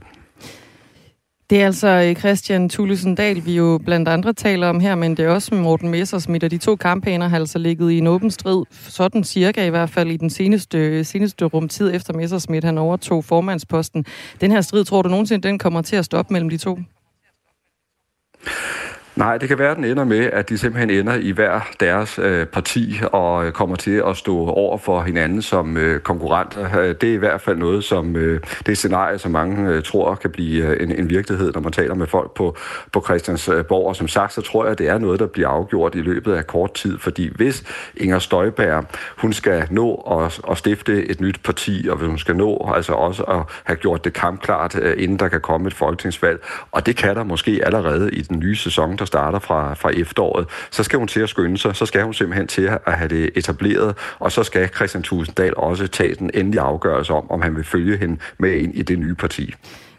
Det 1.50 1.62
er 1.62 1.66
altså 1.66 1.88
øh, 1.88 2.16
Christian 2.16 2.70
Thulesen 2.70 3.16
Dahl, 3.16 3.46
vi 3.46 3.56
jo 3.56 3.80
blandt 3.86 4.10
andre 4.10 4.34
taler 4.34 4.68
om 4.68 4.80
her, 4.80 4.96
men 4.96 5.18
det 5.18 5.26
er 5.26 5.30
også 5.30 5.56
med 5.56 5.64
Morten 5.64 5.90
Messersmith, 5.90 6.46
og 6.46 6.52
de 6.52 6.58
to 6.58 6.76
kampagner 6.76 7.28
har 7.28 7.38
altså 7.38 7.60
ligget 7.60 7.92
i 7.92 7.98
en 7.98 8.08
åben 8.08 8.32
strid, 8.32 8.64
sådan 8.72 9.24
cirka 9.24 9.66
i 9.66 9.70
hvert 9.70 9.90
fald 9.90 10.12
i 10.12 10.18
den 10.18 10.30
seneste, 10.30 10.78
øh, 10.78 11.06
seneste 11.06 11.46
rumtid 11.46 11.96
efter 11.96 12.14
Messersmith, 12.14 12.66
han 12.66 12.78
overtog 12.78 13.26
formandsposten. 13.26 14.06
Den 14.42 14.52
her 14.52 14.62
strid, 14.62 14.86
tror 14.86 15.02
du 15.02 15.10
nogensinde, 15.10 15.48
den 15.48 15.60
kommer 15.60 15.82
til 15.82 15.96
at 15.96 16.06
stoppe 16.06 16.34
mellem 16.34 16.50
de 16.50 16.58
to? 16.58 16.80
Nej, 19.16 19.38
det 19.38 19.48
kan 19.48 19.60
være, 19.60 19.72
at 19.72 19.78
den 19.78 19.86
ender 19.86 20.04
med, 20.04 20.20
at 20.20 20.50
de 20.50 20.58
simpelthen 20.58 20.90
ender 20.90 21.16
i 21.16 21.32
hver 21.32 21.60
deres 21.80 22.20
øh, 22.20 22.46
parti 22.46 23.00
og 23.12 23.46
øh, 23.46 23.52
kommer 23.52 23.76
til 23.76 24.04
at 24.08 24.18
stå 24.18 24.48
over 24.48 24.78
for 24.78 25.02
hinanden 25.02 25.42
som 25.42 25.78
øh, 25.78 26.00
konkurrenter. 26.00 26.80
Øh, 26.80 26.96
det 27.02 27.10
er 27.10 27.14
i 27.14 27.18
hvert 27.18 27.42
fald 27.42 27.58
noget, 27.58 27.84
som 27.84 28.16
øh, 28.16 28.42
det 28.60 28.72
er 28.72 28.76
scenarie, 28.76 29.18
som 29.18 29.32
mange 29.32 29.70
øh, 29.70 29.84
tror 29.84 30.16
kan 30.16 30.30
blive 30.30 30.66
øh, 30.66 30.84
en, 30.84 30.92
en 30.92 31.10
virkelighed, 31.10 31.54
når 31.54 31.62
man 31.62 31.72
taler 31.72 31.96
med 31.96 32.08
folk 32.08 32.32
på, 32.32 32.58
på 32.92 33.02
Christiansborg. 33.02 33.88
Og 33.88 33.96
som 33.96 34.08
sagt, 34.08 34.34
så 34.34 34.42
tror 34.42 34.64
jeg, 34.64 34.72
at 34.72 34.78
det 34.78 34.88
er 34.88 34.98
noget, 34.98 35.20
der 35.20 35.26
bliver 35.28 35.50
afgjort 35.50 35.96
i 35.96 36.02
løbet 36.02 36.34
af 36.34 36.48
kort 36.48 36.74
tid, 36.74 37.00
fordi 37.00 37.30
hvis 37.36 37.64
Inger 37.98 38.20
Støjberg, 38.20 38.86
hun 39.18 39.34
skal 39.34 39.68
nå 39.70 39.96
at, 39.96 40.42
at 40.52 40.58
stifte 40.58 41.06
et 41.06 41.22
nyt 41.22 41.40
parti, 41.44 41.88
og 41.90 41.98
hvis 41.98 42.08
hun 42.08 42.18
skal 42.18 42.36
nå 42.36 42.72
altså 42.76 42.94
også 42.94 43.24
at 43.24 43.42
have 43.64 43.78
gjort 43.78 44.04
det 44.04 44.14
kampklart, 44.14 44.76
øh, 44.76 45.04
inden 45.04 45.20
der 45.20 45.28
kan 45.28 45.42
komme 45.42 45.68
et 45.68 45.74
folketingsvalg, 45.74 46.46
og 46.72 46.86
det 46.86 46.96
kan 46.96 47.16
der 47.16 47.24
måske 47.24 47.62
allerede 47.64 48.14
i 48.14 48.22
den 48.22 48.40
nye 48.40 48.56
sæson, 48.56 48.98
der 49.04 49.08
starter 49.08 49.40
fra, 49.40 49.74
fra 49.74 49.90
efteråret, 49.90 50.48
så 50.72 50.84
skal 50.84 51.00
hun 51.00 51.08
til 51.08 51.20
at 51.20 51.30
skynde 51.30 51.58
sig, 51.58 51.76
så 51.76 51.86
skal 51.86 52.04
hun 52.04 52.14
simpelthen 52.14 52.48
til 52.48 52.70
at 52.86 52.94
have 52.98 53.10
det 53.10 53.30
etableret, 53.36 53.96
og 54.20 54.32
så 54.32 54.44
skal 54.44 54.70
Christian 54.76 55.04
Tusinddal 55.04 55.54
også 55.58 55.88
tage 55.88 56.16
den 56.16 56.32
endelige 56.34 56.62
afgørelse 56.62 57.14
om, 57.14 57.32
om 57.32 57.42
han 57.42 57.56
vil 57.56 57.64
følge 57.64 57.98
hende 57.98 58.18
med 58.38 58.52
ind 58.52 58.76
i 58.76 58.82
det 58.82 59.00
nye 59.00 59.16
parti. 59.16 59.54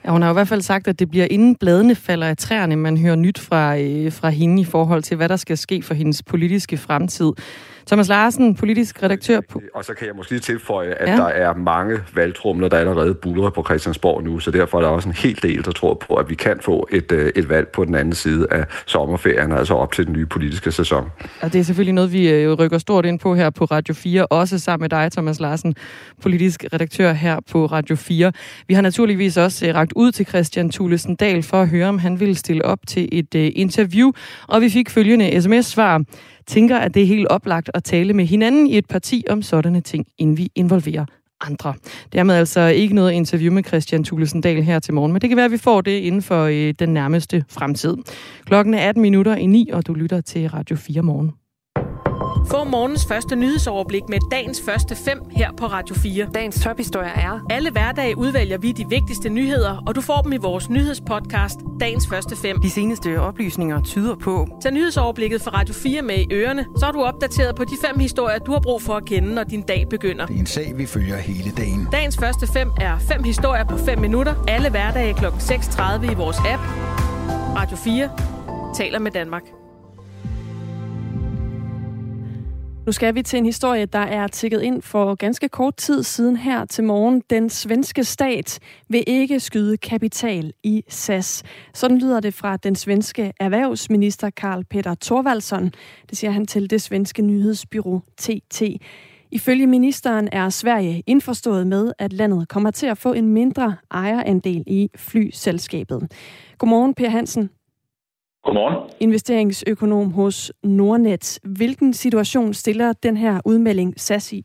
Ja, 0.05 0.11
hun 0.11 0.23
har 0.23 0.31
i 0.31 0.33
hvert 0.33 0.49
fald 0.49 0.63
sagt, 0.63 0.89
at 0.89 0.99
det 0.99 1.11
bliver 1.11 1.27
inden 1.31 1.57
bladene 1.57 1.95
falder 1.95 2.27
af 2.27 2.37
træerne, 2.37 2.77
man 2.77 2.99
hører 2.99 3.17
nyt 3.17 3.39
fra, 3.39 3.79
øh, 3.79 4.13
fra 4.13 4.29
hende 4.29 4.63
i 4.63 4.65
forhold 4.65 5.03
til, 5.03 5.17
hvad 5.17 5.29
der 5.29 5.37
skal 5.37 5.59
ske 5.59 5.83
for 5.83 5.95
hendes 5.95 6.23
politiske 6.23 6.77
fremtid. 6.77 7.33
Thomas 7.87 8.09
Larsen, 8.09 8.55
politisk 8.55 9.03
redaktør 9.03 9.41
på... 9.41 9.63
Og 9.75 9.85
så 9.85 9.95
kan 9.95 10.07
jeg 10.07 10.17
måske 10.17 10.39
tilføje, 10.39 10.91
at 10.91 11.09
ja. 11.09 11.17
der 11.17 11.25
er 11.25 11.55
mange 11.55 11.99
valgtrumler, 12.15 12.69
der 12.69 12.79
allerede 12.79 13.15
bulrer 13.15 13.51
på 13.51 13.63
Christiansborg 13.63 14.23
nu, 14.23 14.39
så 14.39 14.51
derfor 14.51 14.79
er 14.79 14.83
der 14.83 14.89
også 14.89 15.09
en 15.09 15.15
hel 15.15 15.43
del, 15.43 15.65
der 15.65 15.73
tror 15.73 15.95
på, 15.95 16.15
at 16.15 16.31
vi 16.31 16.35
kan 16.35 16.59
få 16.61 16.89
et, 16.93 17.13
øh, 17.13 17.33
et 17.37 17.49
valg 17.49 17.69
på 17.69 17.85
den 17.85 17.95
anden 17.95 18.15
side 18.15 18.47
af 18.51 18.65
sommerferien, 18.87 19.53
altså 19.53 19.75
op 19.75 19.93
til 19.93 20.07
den 20.07 20.13
nye 20.13 20.27
politiske 20.27 20.73
sæson. 20.73 21.11
Og 21.41 21.53
det 21.53 21.59
er 21.59 21.65
selvfølgelig 21.65 21.95
noget, 21.95 22.13
vi 22.13 22.31
øh, 22.31 22.53
rykker 22.53 22.79
stort 22.79 23.07
ind 23.07 23.19
på 23.19 23.35
her 23.35 23.51
på 23.51 23.65
Radio 23.65 23.95
4, 23.95 24.27
også 24.27 24.59
sammen 24.59 24.85
med 24.85 24.89
dig, 24.89 25.13
Thomas 25.13 25.41
Larsen, 25.41 25.75
politisk 26.23 26.65
redaktør 26.73 27.13
her 27.13 27.39
på 27.51 27.67
Radio 27.67 27.97
4. 27.97 28.33
Vi 28.69 28.75
har 28.75 28.83
naturligvis 28.83 29.37
også 29.37 29.67
øh, 29.67 29.75
ragt 29.75 29.93
ud 29.97 30.13
til 30.13 30.27
Christian 30.27 30.71
Thulesen 30.71 31.17
Dahl 31.17 31.43
for 31.43 31.63
at 31.63 31.69
høre, 31.69 31.89
om 31.89 31.99
han 31.99 32.21
ville 32.21 32.35
stille 32.35 32.65
op 32.65 32.79
til 32.87 33.09
et 33.13 33.35
interview, 33.35 34.13
og 34.49 34.61
vi 34.61 34.69
fik 34.69 34.91
følgende 34.91 35.41
sms-svar 35.41 36.03
tænker, 36.47 36.79
at 36.79 36.95
det 36.95 37.03
er 37.03 37.07
helt 37.07 37.29
oplagt 37.29 37.71
at 37.75 37.85
tale 37.85 38.13
med 38.13 38.27
hinanden 38.27 38.67
i 38.67 38.79
et 38.79 38.87
parti 38.87 39.25
om 39.31 39.43
sådanne 39.43 39.81
ting, 39.81 40.07
inden 40.19 40.39
vi 40.39 40.49
involverer 40.55 41.05
andre. 41.41 41.75
Dermed 42.13 42.35
altså 42.35 42.61
ikke 42.61 42.95
noget 42.95 43.13
interview 43.13 43.53
med 43.53 43.65
Christian 43.65 44.05
Thulesen 44.05 44.41
Dahl 44.41 44.63
her 44.63 44.79
til 44.79 44.95
morgen, 44.95 45.13
men 45.13 45.21
det 45.21 45.31
kan 45.31 45.37
være, 45.37 45.45
at 45.45 45.53
vi 45.53 45.59
får 45.59 45.81
det 45.81 45.99
inden 45.99 46.23
for 46.23 46.45
øh, 46.45 46.75
den 46.79 46.89
nærmeste 46.89 47.45
fremtid. 47.49 47.97
Klokken 48.47 48.75
er 48.75 48.89
18 48.89 49.03
minutter 49.03 49.37
i 49.37 49.47
9, 49.47 49.71
og 49.73 49.87
du 49.87 49.95
lytter 49.95 50.21
til 50.21 50.49
Radio 50.49 50.77
4 50.77 51.03
morgen. 51.03 51.44
Få 52.47 52.65
morgens 52.65 53.07
første 53.07 53.37
nyhedsoverblik 53.37 54.03
med 54.09 54.19
dagens 54.31 54.63
første 54.67 54.97
fem 54.97 55.21
her 55.31 55.53
på 55.53 55.67
Radio 55.67 55.95
4. 55.95 56.29
Dagens 56.35 56.61
tophistorie 56.61 57.09
er... 57.09 57.41
Alle 57.51 57.71
hverdage 57.71 58.19
udvælger 58.19 58.59
vi 58.59 58.73
de 58.73 58.89
vigtigste 58.89 59.29
nyheder, 59.29 59.83
og 59.87 59.95
du 59.95 60.01
får 60.01 60.21
dem 60.21 60.33
i 60.33 60.37
vores 60.37 60.71
nyhedspodcast, 60.71 61.59
dagens 61.81 62.07
første 62.07 62.37
fem. 62.37 62.61
De 62.61 62.71
seneste 62.71 63.21
oplysninger 63.21 63.83
tyder 63.83 64.15
på... 64.15 64.49
Tag 64.63 64.73
nyhedsoverblikket 64.73 65.43
fra 65.43 65.51
Radio 65.51 65.75
4 65.75 66.03
med 66.03 66.19
i 66.19 66.27
ørerne, 66.33 66.67
så 66.79 66.87
er 66.87 66.93
du 66.93 67.03
opdateret 67.03 67.57
på 67.57 67.65
de 67.65 67.77
fem 67.87 67.99
historier, 67.99 68.39
du 68.39 68.53
har 68.53 68.61
brug 68.61 68.83
for 68.83 68.95
at 68.95 69.05
kende, 69.05 69.35
når 69.35 69.45
din 69.45 69.63
dag 69.63 69.87
begynder. 69.91 70.27
Det 70.27 70.37
er 70.37 70.41
en 70.41 70.47
sag, 70.47 70.73
vi 70.77 70.87
følger 70.87 71.17
hele 71.17 71.51
dagen. 71.51 71.89
Dagens 71.93 72.17
første 72.19 72.47
fem 72.47 72.71
er 72.81 72.99
fem 72.99 73.23
historier 73.23 73.65
på 73.65 73.77
5 73.79 73.99
minutter. 73.99 74.35
Alle 74.49 74.71
hverdage 74.71 75.15
kl. 75.15 75.25
6.30 75.27 76.11
i 76.11 76.15
vores 76.15 76.39
app. 76.39 76.63
Radio 77.57 77.77
4 77.77 78.11
taler 78.75 78.99
med 78.99 79.11
Danmark. 79.11 79.64
Nu 82.87 82.93
skal 82.93 83.15
vi 83.15 83.23
til 83.23 83.37
en 83.37 83.47
historie, 83.47 83.87
der 83.87 83.99
er 83.99 84.27
tikket 84.27 84.63
ind 84.63 84.83
for 84.83 85.15
ganske 85.15 85.49
kort 85.49 85.77
tid 85.77 86.03
siden 86.03 86.37
her 86.37 86.65
til 86.65 86.85
morgen. 86.85 87.23
Den 87.31 87.51
svenske 87.51 88.05
stat 88.05 88.59
vil 88.89 89.05
ikke 89.07 89.41
skyde 89.41 89.77
kapital 89.77 90.53
i 90.63 90.85
SAS. 90.89 91.43
Sådan 91.75 91.99
lyder 91.99 92.21
det 92.21 92.35
fra 92.35 92.57
den 92.57 92.75
svenske 92.75 93.33
erhvervsminister 93.41 94.31
Karl 94.31 94.65
Peter 94.65 94.95
Thorvaldsson. 95.03 95.71
Det 96.11 96.19
siger 96.19 96.31
han 96.31 96.47
til 96.47 96.71
det 96.71 96.83
svenske 96.83 97.23
nyhedsbyrå 97.23 98.01
TT. 98.19 98.63
Ifølge 99.31 99.67
ministeren 99.67 100.29
er 100.33 100.49
Sverige 100.49 101.03
indforstået 101.07 101.67
med, 101.67 101.93
at 101.99 102.13
landet 102.13 102.49
kommer 102.49 102.71
til 102.71 102.87
at 102.87 102.99
få 102.99 103.13
en 103.13 103.29
mindre 103.29 103.77
ejerandel 103.91 104.65
i 104.67 104.91
flyselskabet. 104.97 106.13
Godmorgen, 106.59 106.95
Per 106.95 107.09
Hansen. 107.09 107.51
Godmorgen. 108.45 108.91
Investeringsøkonom 109.01 110.13
hos 110.13 110.53
Nordnet. 110.63 111.39
Hvilken 111.59 111.93
situation 111.93 112.55
stiller 112.55 112.93
den 113.03 113.17
her 113.17 113.41
udmelding 113.45 114.01
SAS 114.01 114.33
i? 114.33 114.43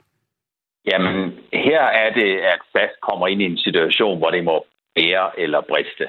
Jamen, 0.92 1.32
her 1.54 1.82
er 1.82 2.14
det, 2.14 2.32
at 2.54 2.60
SAS 2.72 2.92
kommer 3.02 3.28
ind 3.28 3.42
i 3.42 3.46
en 3.46 3.58
situation, 3.58 4.18
hvor 4.18 4.30
det 4.30 4.44
må 4.44 4.66
bære 4.96 5.40
eller 5.40 5.62
briste. 5.62 6.06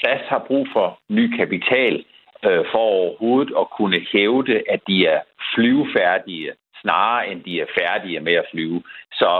SAS 0.00 0.22
har 0.28 0.44
brug 0.46 0.66
for 0.72 0.98
ny 1.08 1.36
kapital 1.36 2.04
øh, 2.44 2.64
for 2.72 2.78
overhovedet 2.78 3.52
at 3.60 3.66
kunne 3.76 4.00
hævde, 4.12 4.62
at 4.68 4.80
de 4.88 5.06
er 5.06 5.20
flyvefærdige, 5.54 6.52
snarere 6.82 7.28
end 7.30 7.44
de 7.44 7.60
er 7.60 7.66
færdige 7.80 8.20
med 8.20 8.32
at 8.32 8.46
flyve. 8.52 8.82
Så 9.12 9.30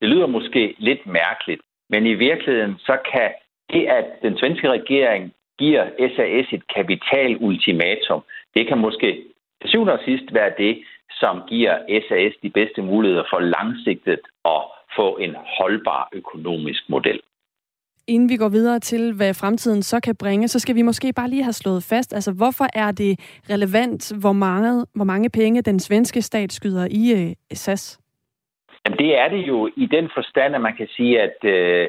det 0.00 0.08
lyder 0.08 0.26
måske 0.26 0.74
lidt 0.78 1.06
mærkeligt, 1.06 1.60
men 1.90 2.06
i 2.06 2.14
virkeligheden 2.14 2.74
så 2.78 2.98
kan 3.12 3.30
det, 3.72 3.86
at 3.86 4.06
den 4.22 4.38
svenske 4.38 4.68
regering 4.70 5.32
giver 5.62 5.82
SAS 6.14 6.48
et 6.56 6.64
kapitalultimatum. 6.76 8.20
Det 8.56 8.64
kan 8.68 8.78
måske 8.78 9.10
til 9.60 9.70
syvende 9.70 9.92
og 9.92 10.02
sidst 10.04 10.34
være 10.34 10.52
det, 10.58 10.74
som 11.20 11.42
giver 11.48 11.74
SAS 12.08 12.34
de 12.42 12.50
bedste 12.50 12.82
muligheder 12.82 13.24
for 13.32 13.40
langsigtet 13.40 14.20
at 14.44 14.62
få 14.96 15.16
en 15.16 15.34
holdbar 15.58 16.08
økonomisk 16.12 16.82
model. 16.88 17.20
Inden 18.08 18.28
vi 18.28 18.36
går 18.36 18.48
videre 18.48 18.78
til, 18.78 19.14
hvad 19.16 19.34
fremtiden 19.34 19.82
så 19.82 20.00
kan 20.00 20.16
bringe, 20.16 20.48
så 20.48 20.58
skal 20.58 20.74
vi 20.74 20.82
måske 20.82 21.12
bare 21.16 21.30
lige 21.30 21.42
have 21.42 21.52
slået 21.52 21.82
fast, 21.92 22.14
altså 22.14 22.32
hvorfor 22.32 22.66
er 22.74 22.90
det 22.92 23.12
relevant, 23.50 24.12
hvor 24.20 24.32
mange, 24.32 24.86
hvor 24.94 25.04
mange 25.04 25.30
penge 25.30 25.62
den 25.62 25.80
svenske 25.80 26.22
stat 26.22 26.52
skyder 26.52 26.86
i 26.90 27.34
SAS? 27.54 28.00
Jamen, 28.84 28.98
det 28.98 29.18
er 29.18 29.28
det 29.28 29.48
jo 29.48 29.70
i 29.76 29.86
den 29.86 30.10
forstand, 30.14 30.54
at 30.54 30.60
man 30.60 30.76
kan 30.76 30.88
sige, 30.96 31.20
at 31.20 31.44
øh, 31.44 31.88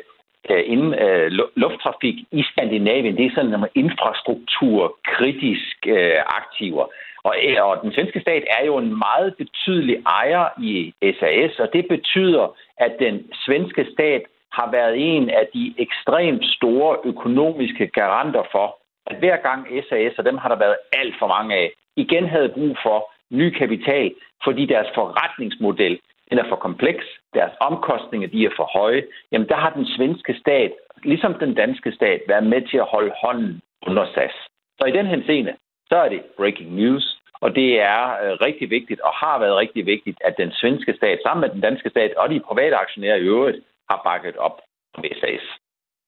Øh, 0.49 0.63
inden, 0.65 0.93
øh, 0.93 1.31
lufttrafik 1.55 2.15
i 2.31 2.43
Skandinavien, 2.43 3.17
det 3.17 3.25
er 3.25 3.31
sådan 3.35 3.51
nogle 3.51 3.69
infrastrukturkritisk 3.75 5.77
øh, 5.87 6.19
aktiver. 6.25 6.85
Og, 7.23 7.35
øh, 7.47 7.65
og 7.67 7.81
den 7.83 7.93
svenske 7.93 8.21
stat 8.21 8.43
er 8.59 8.65
jo 8.65 8.77
en 8.77 8.97
meget 8.97 9.35
betydelig 9.37 9.97
ejer 10.05 10.45
i 10.61 10.93
SAS, 11.19 11.59
og 11.59 11.73
det 11.73 11.87
betyder, 11.87 12.55
at 12.77 12.95
den 12.99 13.31
svenske 13.45 13.87
stat 13.93 14.21
har 14.51 14.71
været 14.71 14.95
en 14.97 15.29
af 15.29 15.47
de 15.53 15.73
ekstremt 15.77 16.45
store 16.45 16.97
økonomiske 17.03 17.87
garanter 17.87 18.43
for, 18.51 18.77
at 19.07 19.17
hver 19.17 19.37
gang 19.37 19.67
SAS, 19.89 20.13
og 20.17 20.25
dem 20.25 20.37
har 20.37 20.49
der 20.49 20.55
været 20.55 20.75
alt 20.93 21.15
for 21.19 21.27
mange 21.27 21.55
af, 21.55 21.71
igen 21.95 22.29
havde 22.29 22.49
brug 22.49 22.77
for 22.83 23.11
ny 23.29 23.49
kapital, 23.49 24.13
fordi 24.43 24.65
deres 24.65 24.87
forretningsmodel 24.95 25.99
den 26.32 26.39
er 26.39 26.49
for 26.49 26.55
kompleks, 26.55 27.05
deres 27.34 27.51
omkostninger 27.59 28.27
de 28.27 28.45
er 28.45 28.53
for 28.55 28.67
høje, 28.79 29.03
jamen 29.32 29.47
der 29.47 29.55
har 29.55 29.69
den 29.69 29.86
svenske 29.86 30.34
stat, 30.43 30.71
ligesom 31.03 31.34
den 31.34 31.53
danske 31.53 31.91
stat, 31.91 32.21
været 32.27 32.43
med 32.43 32.61
til 32.69 32.77
at 32.77 32.91
holde 32.93 33.13
hånden 33.23 33.61
under 33.88 34.05
SAS. 34.13 34.36
Så 34.79 34.86
i 34.86 34.91
den 34.91 35.05
henseende, 35.05 35.53
så 35.89 35.95
er 35.95 36.09
det 36.09 36.21
breaking 36.38 36.75
news, 36.75 37.21
og 37.41 37.55
det 37.55 37.82
er 37.82 38.01
øh, 38.23 38.32
rigtig 38.47 38.69
vigtigt, 38.69 39.01
og 39.01 39.11
har 39.13 39.39
været 39.39 39.57
rigtig 39.57 39.86
vigtigt, 39.86 40.17
at 40.25 40.38
den 40.38 40.51
svenske 40.51 40.93
stat, 40.93 41.19
sammen 41.25 41.41
med 41.41 41.49
den 41.49 41.61
danske 41.61 41.89
stat 41.89 42.13
og 42.13 42.29
de 42.29 42.39
private 42.39 42.75
aktionærer 42.75 43.15
i 43.15 43.27
øvrigt, 43.36 43.59
har 43.89 44.01
bakket 44.03 44.38
op 44.38 44.61
om 44.93 45.03
SAS. 45.19 45.45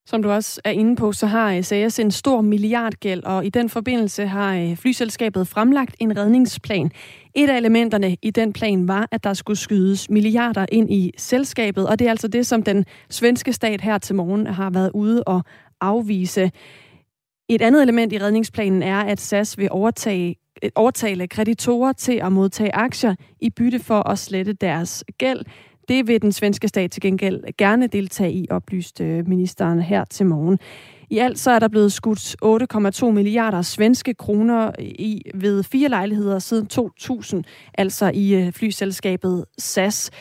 Som 0.06 0.24
du 0.24 0.32
også 0.32 0.62
er 0.64 0.72
inde 0.72 0.96
på, 0.96 1.12
så 1.12 1.28
har 1.28 1.54
øh, 1.54 1.64
SAS 1.64 2.00
en 2.00 2.12
stor 2.12 2.42
milliardgæld, 2.42 3.24
og 3.24 3.46
i 3.46 3.50
den 3.50 3.70
forbindelse 3.70 4.28
har 4.28 4.56
øh, 4.56 4.78
flyselskabet 4.78 5.48
fremlagt 5.48 5.96
en 6.00 6.18
redningsplan. 6.18 6.92
Et 7.36 7.50
af 7.50 7.58
elementerne 7.58 8.18
i 8.22 8.32
den 8.32 8.54
plan 8.54 8.88
var, 8.88 9.08
at 9.12 9.24
der 9.24 9.34
skulle 9.34 9.58
skydes 9.58 10.10
milliarder 10.10 10.66
ind 10.72 10.94
i 10.94 11.12
selskabet, 11.18 11.88
og 11.88 12.00
det 12.00 12.06
er 12.06 12.10
altså 12.10 12.28
det, 12.28 12.46
som 12.46 12.64
den 12.64 12.86
svenske 13.10 13.54
stat 13.54 13.82
her 13.82 13.98
til 13.98 14.16
morgen 14.16 14.48
har 14.48 14.70
været 14.70 14.92
ude 14.94 15.24
og 15.24 15.44
afvise. 15.82 16.52
Et 17.50 17.62
andet 17.62 17.82
element 17.82 18.14
i 18.14 18.18
redningsplanen 18.18 18.84
er, 18.84 19.00
at 19.00 19.20
SAS 19.22 19.58
vil 19.58 19.68
overtage 19.72 20.36
øh, 20.64 20.70
overtale 20.76 21.28
kreditorer 21.28 21.94
til 21.94 22.14
at 22.14 22.32
modtage 22.32 22.76
aktier 22.76 23.16
i 23.42 23.50
bytte 23.50 23.80
for 23.80 24.10
at 24.10 24.20
slette 24.20 24.54
deres 24.54 25.04
gæld. 25.18 25.46
Det 25.88 26.08
vil 26.08 26.22
den 26.22 26.32
svenske 26.32 26.68
stat 26.68 26.92
til 26.92 27.02
gengæld 27.02 27.44
gerne 27.58 27.88
deltage 27.88 28.32
i, 28.32 28.48
oplyste 28.52 29.04
øh, 29.04 29.28
ministeren 29.28 29.82
her 29.82 30.06
til 30.06 30.26
morgen. 30.26 30.60
I 31.10 31.18
alt 31.18 31.40
så 31.40 31.52
er 31.52 31.60
der 31.60 31.68
blevet 31.68 31.92
skudt 31.92 32.36
8,2 33.04 33.12
milliarder 33.12 33.62
svenske 33.62 34.14
kroner 34.14 34.72
i 34.80 35.22
ved 35.34 35.64
fire 35.64 35.90
lejligheder 35.90 36.40
siden 36.40 36.68
2000, 36.68 37.44
altså 37.78 38.12
i 38.14 38.36
øh, 38.36 38.54
flyselskabet 38.54 39.46
SAS. 39.58 40.12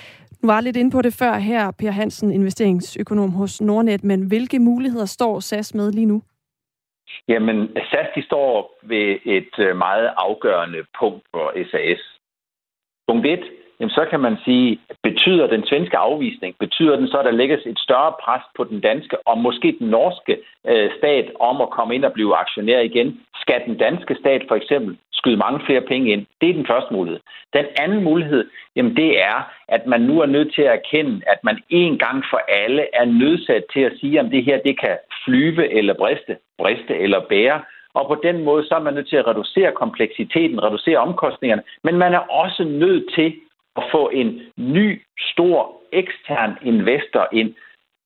Nu 0.42 0.46
var 0.46 0.54
jeg 0.54 0.62
lidt 0.62 0.76
inde 0.76 0.90
på 0.90 1.02
det 1.02 1.14
før 1.14 1.38
her, 1.38 1.70
Per 1.70 1.90
Hansen, 1.90 2.30
investeringsøkonom 2.32 3.30
hos 3.30 3.60
Nordnet, 3.60 4.04
men 4.04 4.26
hvilke 4.26 4.58
muligheder 4.58 5.06
står 5.06 5.40
SAS 5.40 5.74
med 5.74 5.92
lige 5.92 6.06
nu? 6.06 6.22
Jamen, 7.28 7.68
SAS 7.90 8.08
de 8.16 8.22
står 8.22 8.78
ved 8.82 9.18
et 9.24 9.54
øh, 9.58 9.76
meget 9.76 10.10
afgørende 10.16 10.84
punkt 10.98 11.24
for 11.30 11.52
SAS. 11.70 12.00
Punkt 13.08 13.26
1, 13.26 13.40
jamen 13.82 13.98
så 13.98 14.04
kan 14.10 14.20
man 14.20 14.36
sige, 14.44 14.78
betyder 15.02 15.46
den 15.46 15.66
svenske 15.66 15.96
afvisning, 15.96 16.54
betyder 16.58 16.96
den 16.96 17.08
så, 17.08 17.18
at 17.18 17.24
der 17.24 17.40
lægges 17.40 17.60
et 17.66 17.78
større 17.78 18.12
pres 18.22 18.42
på 18.56 18.64
den 18.64 18.80
danske 18.80 19.28
og 19.28 19.38
måske 19.38 19.76
den 19.78 19.88
norske 19.88 20.38
øh, 20.70 20.90
stat 20.98 21.26
om 21.40 21.60
at 21.60 21.70
komme 21.70 21.94
ind 21.94 22.04
og 22.04 22.12
blive 22.12 22.36
aktionær 22.36 22.80
igen? 22.80 23.20
Skal 23.40 23.62
den 23.66 23.76
danske 23.76 24.14
stat 24.20 24.42
for 24.48 24.54
eksempel 24.54 24.96
skyde 25.12 25.36
mange 25.36 25.60
flere 25.66 25.80
penge 25.80 26.12
ind? 26.12 26.26
Det 26.40 26.48
er 26.50 26.54
den 26.54 26.66
første 26.66 26.94
mulighed. 26.94 27.20
Den 27.52 27.66
anden 27.78 28.04
mulighed, 28.04 28.44
jamen 28.76 28.96
det 28.96 29.22
er, 29.22 29.38
at 29.68 29.86
man 29.86 30.00
nu 30.00 30.20
er 30.20 30.26
nødt 30.26 30.54
til 30.54 30.62
at 30.62 30.74
erkende, 30.78 31.20
at 31.26 31.38
man 31.44 31.58
en 31.68 31.98
gang 31.98 32.24
for 32.30 32.40
alle 32.48 32.84
er 32.92 33.04
nødsat 33.04 33.64
til 33.72 33.80
at 33.80 33.92
sige, 34.00 34.20
om 34.20 34.30
det 34.30 34.44
her 34.44 34.58
det 34.66 34.80
kan 34.80 34.96
flyve 35.24 35.72
eller 35.78 35.94
briste, 35.94 36.36
briste 36.58 36.94
eller 36.98 37.20
bære. 37.28 37.60
Og 37.94 38.04
på 38.08 38.16
den 38.22 38.44
måde, 38.44 38.66
så 38.66 38.74
er 38.74 38.82
man 38.82 38.94
nødt 38.94 39.08
til 39.08 39.16
at 39.16 39.26
reducere 39.26 39.72
kompleksiteten, 39.72 40.62
reducere 40.62 40.98
omkostningerne, 40.98 41.62
men 41.84 41.98
man 41.98 42.14
er 42.14 42.18
også 42.18 42.64
nødt 42.64 43.14
til 43.14 43.34
at 43.76 43.84
få 43.92 44.08
en 44.08 44.40
ny, 44.56 45.02
stor, 45.18 45.80
ekstern 45.92 46.58
investor 46.62 47.28
ind. 47.32 47.54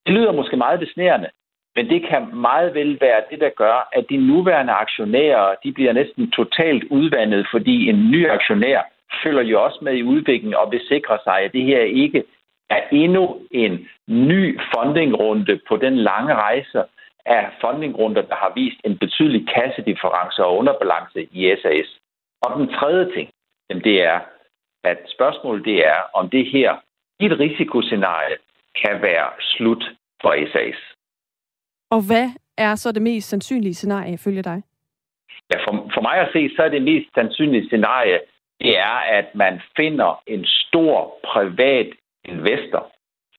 Det 0.07 0.15
lyder 0.15 0.33
måske 0.33 0.57
meget 0.57 0.81
besnærende, 0.81 1.29
men 1.77 1.91
det 1.91 2.09
kan 2.09 2.35
meget 2.35 2.75
vel 2.75 2.99
være 3.01 3.23
det, 3.31 3.41
der 3.41 3.51
gør, 3.57 3.89
at 3.93 4.05
de 4.11 4.17
nuværende 4.17 4.73
aktionærer, 4.73 5.55
de 5.65 5.73
bliver 5.73 5.93
næsten 5.93 6.31
totalt 6.31 6.85
udvandet, 6.91 7.47
fordi 7.51 7.89
en 7.89 8.11
ny 8.11 8.31
aktionær 8.31 8.81
følger 9.23 9.43
jo 9.43 9.65
også 9.65 9.79
med 9.83 9.95
i 9.95 10.03
udviklingen 10.03 10.55
og 10.55 10.73
vil 10.73 10.81
sikre 10.89 11.19
sig, 11.25 11.39
at 11.41 11.53
det 11.53 11.63
her 11.63 11.81
ikke 11.81 12.25
er 12.71 12.81
endnu 12.93 13.41
en 13.51 13.89
ny 14.09 14.61
fundingrunde 14.75 15.61
på 15.69 15.77
den 15.77 15.97
lange 15.97 16.35
rejse 16.35 16.83
af 17.27 17.51
fundingrunder, 17.61 18.23
der 18.23 18.35
har 18.35 18.53
vist 18.55 18.81
en 18.85 18.99
betydelig 18.99 19.49
kassedifference 19.55 20.45
og 20.45 20.57
underbalance 20.57 21.29
i 21.33 21.57
SAS. 21.63 21.89
Og 22.43 22.59
den 22.59 22.69
tredje 22.69 23.13
ting, 23.15 23.29
det 23.71 24.05
er, 24.05 24.21
at 24.91 24.99
spørgsmålet 25.15 25.65
det 25.65 25.79
er, 25.87 26.01
om 26.15 26.31
det 26.31 26.45
her 26.51 26.71
i 27.21 27.25
et 27.27 27.39
risikoscenarie 27.41 28.37
kan 28.83 29.03
være 29.03 29.31
slut 29.41 29.85
for 30.23 30.33
SAS. 30.53 30.81
Og 31.91 32.01
hvad 32.09 32.29
er 32.59 32.75
så 32.75 32.93
det 32.93 33.03
mest 33.03 33.29
sandsynlige 33.29 33.75
scenarie 33.75 34.13
ifølge 34.13 34.43
dig? 34.43 34.63
Ja, 35.55 35.59
for, 35.65 35.73
for 35.95 36.03
mig 36.03 36.17
at 36.19 36.29
se, 36.33 36.51
så 36.57 36.63
er 36.63 36.69
det 36.69 36.83
mest 36.83 37.09
sandsynlige 37.15 37.67
scenarie, 37.67 38.21
det 38.61 38.79
er, 38.79 38.99
at 39.19 39.35
man 39.35 39.61
finder 39.77 40.23
en 40.27 40.45
stor 40.45 41.19
privat 41.25 41.91
investor, 42.25 42.93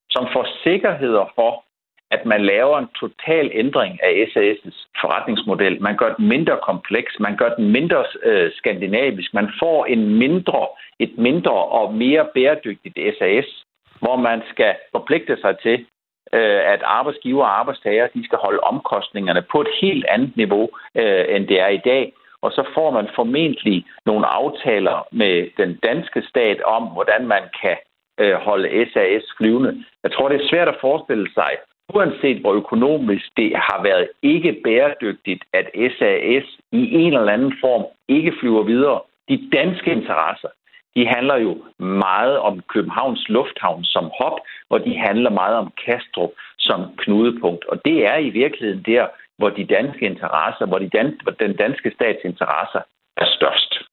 som 0.10 0.28
får 0.34 0.48
sikkerheder 0.64 1.26
for, 1.36 1.64
at 2.12 2.26
man 2.26 2.42
laver 2.42 2.78
en 2.78 2.88
total 3.00 3.52
ændring 3.54 4.00
af 4.04 4.12
SAS' 4.34 4.88
forretningsmodel. 5.02 5.82
Man 5.82 5.98
gør 5.98 6.14
den 6.14 6.28
mindre 6.28 6.58
kompleks, 6.64 7.20
man 7.20 7.38
gør 7.38 7.56
den 7.56 7.72
mindre 7.72 8.06
øh, 8.24 8.52
skandinavisk, 8.52 9.34
man 9.34 9.50
får 9.60 9.86
en 9.86 10.18
mindre, 10.18 10.68
et 11.00 11.18
mindre 11.18 11.52
og 11.52 11.94
mere 11.94 12.28
bæredygtigt 12.34 12.98
SAS, 13.18 13.64
hvor 14.00 14.16
man 14.16 14.42
skal 14.52 14.76
forpligte 14.92 15.38
sig 15.42 15.60
til, 15.60 15.86
øh, 16.34 16.62
at 16.74 16.82
arbejdsgiver 16.84 17.44
og 17.44 17.60
arbejdstager 17.60 18.08
de 18.08 18.26
skal 18.26 18.38
holde 18.38 18.60
omkostningerne 18.60 19.42
på 19.52 19.62
et 19.62 19.68
helt 19.82 20.06
andet 20.06 20.38
niveau, 20.38 20.70
øh, 20.96 21.26
end 21.30 21.48
det 21.48 21.60
er 21.60 21.68
i 21.68 21.82
dag. 21.86 22.14
Og 22.42 22.52
så 22.52 22.64
får 22.74 22.92
man 22.92 23.08
formentlig 23.16 23.86
nogle 24.06 24.26
aftaler 24.28 25.08
med 25.12 25.50
den 25.58 25.76
danske 25.84 26.22
stat 26.30 26.62
om, 26.62 26.84
hvordan 26.84 27.28
man 27.28 27.44
kan 27.62 27.78
øh, 28.20 28.34
holde 28.34 28.86
SAS 28.94 29.24
flyvende. 29.38 29.84
Jeg 30.04 30.12
tror, 30.12 30.30
det 30.30 30.42
er 30.42 30.50
svært 30.50 30.68
at 30.68 30.82
forestille 30.82 31.34
sig, 31.34 31.52
uanset 31.94 32.38
hvor 32.42 32.54
økonomisk 32.54 33.26
det 33.38 33.56
har 33.56 33.84
været 33.84 34.10
ikke 34.22 34.62
bæredygtigt, 34.64 35.44
at 35.54 35.66
SAS 35.74 36.46
i 36.72 36.94
en 36.94 37.14
eller 37.14 37.34
anden 37.34 37.54
form 37.62 37.86
ikke 38.08 38.34
flyver 38.40 38.64
videre. 38.64 39.02
De 39.30 39.50
danske 39.54 39.92
interesser, 39.92 40.50
de 40.96 41.08
handler 41.08 41.38
jo 41.38 41.58
meget 41.80 42.38
om 42.40 42.62
Københavns 42.74 43.30
Lufthavn 43.30 43.84
som 43.84 44.12
hop, 44.20 44.38
og 44.70 44.86
de 44.86 44.98
handler 44.98 45.30
meget 45.30 45.56
om 45.58 45.72
Kastrup 45.86 46.32
som 46.58 46.82
knudepunkt. 46.98 47.66
Og 47.66 47.86
det 47.86 48.06
er 48.06 48.18
i 48.18 48.30
virkeligheden 48.30 48.84
der, 48.84 49.08
hvor 49.38 49.50
de 49.50 49.66
danske 49.66 50.06
interesser, 50.06 50.66
hvor, 50.66 50.80
de 50.80 50.90
dan- 50.98 51.20
hvor 51.24 51.32
den 51.32 51.56
danske 51.56 51.92
stats 51.92 52.20
interesser 52.24 52.82
er 53.18 53.26
størst. 53.26 53.87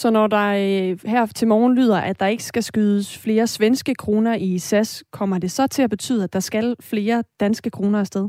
Så 0.00 0.10
når 0.10 0.26
der 0.26 0.48
øh, 0.48 1.10
her 1.12 1.26
til 1.26 1.48
morgen 1.48 1.74
lyder, 1.78 2.00
at 2.00 2.20
der 2.20 2.26
ikke 2.26 2.42
skal 2.42 2.62
skydes 2.62 3.22
flere 3.24 3.46
svenske 3.46 3.94
kroner 3.94 4.34
i 4.34 4.58
SAS, 4.58 5.04
kommer 5.12 5.38
det 5.38 5.50
så 5.50 5.66
til 5.66 5.82
at 5.82 5.90
betyde, 5.90 6.24
at 6.24 6.32
der 6.32 6.40
skal 6.40 6.76
flere 6.90 7.22
danske 7.40 7.70
kroner 7.70 7.98
afsted? 8.00 8.28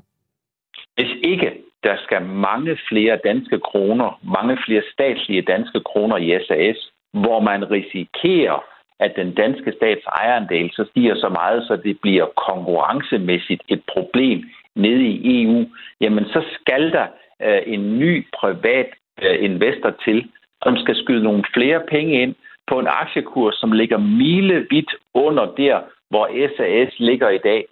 Hvis 0.95 1.11
ikke 1.23 1.51
der 1.83 1.95
skal 2.03 2.21
mange 2.21 2.77
flere 2.89 3.19
danske 3.23 3.59
kroner, 3.59 4.19
mange 4.37 4.57
flere 4.65 4.83
statslige 4.93 5.41
danske 5.41 5.79
kroner 5.79 6.17
i 6.17 6.29
SAS, 6.47 6.91
hvor 7.13 7.39
man 7.39 7.71
risikerer, 7.71 8.59
at 8.99 9.11
den 9.15 9.35
danske 9.35 9.73
stats 9.77 10.05
ejerandel 10.05 10.69
så 10.73 10.85
stiger 10.91 11.15
så 11.15 11.29
meget, 11.29 11.67
så 11.67 11.75
det 11.75 11.99
bliver 12.01 12.25
konkurrencemæssigt 12.47 13.63
et 13.67 13.81
problem 13.93 14.43
nede 14.75 15.03
i 15.03 15.43
EU, 15.43 15.65
jamen 16.01 16.25
så 16.25 16.41
skal 16.55 16.91
der 16.91 17.07
øh, 17.45 17.61
en 17.65 17.99
ny 17.99 18.25
privat 18.39 18.89
øh, 19.21 19.43
investor 19.43 19.93
til, 20.05 20.29
som 20.63 20.77
skal 20.77 20.95
skyde 20.95 21.23
nogle 21.23 21.43
flere 21.53 21.81
penge 21.89 22.21
ind 22.21 22.35
på 22.67 22.79
en 22.79 22.87
aktiekurs, 22.87 23.55
som 23.55 23.71
ligger 23.71 23.97
milevidt 23.97 24.91
under 25.13 25.45
der, 25.45 25.79
hvor 26.09 26.25
SAS 26.55 26.99
ligger 26.99 27.29
i 27.29 27.37
dag. 27.37 27.65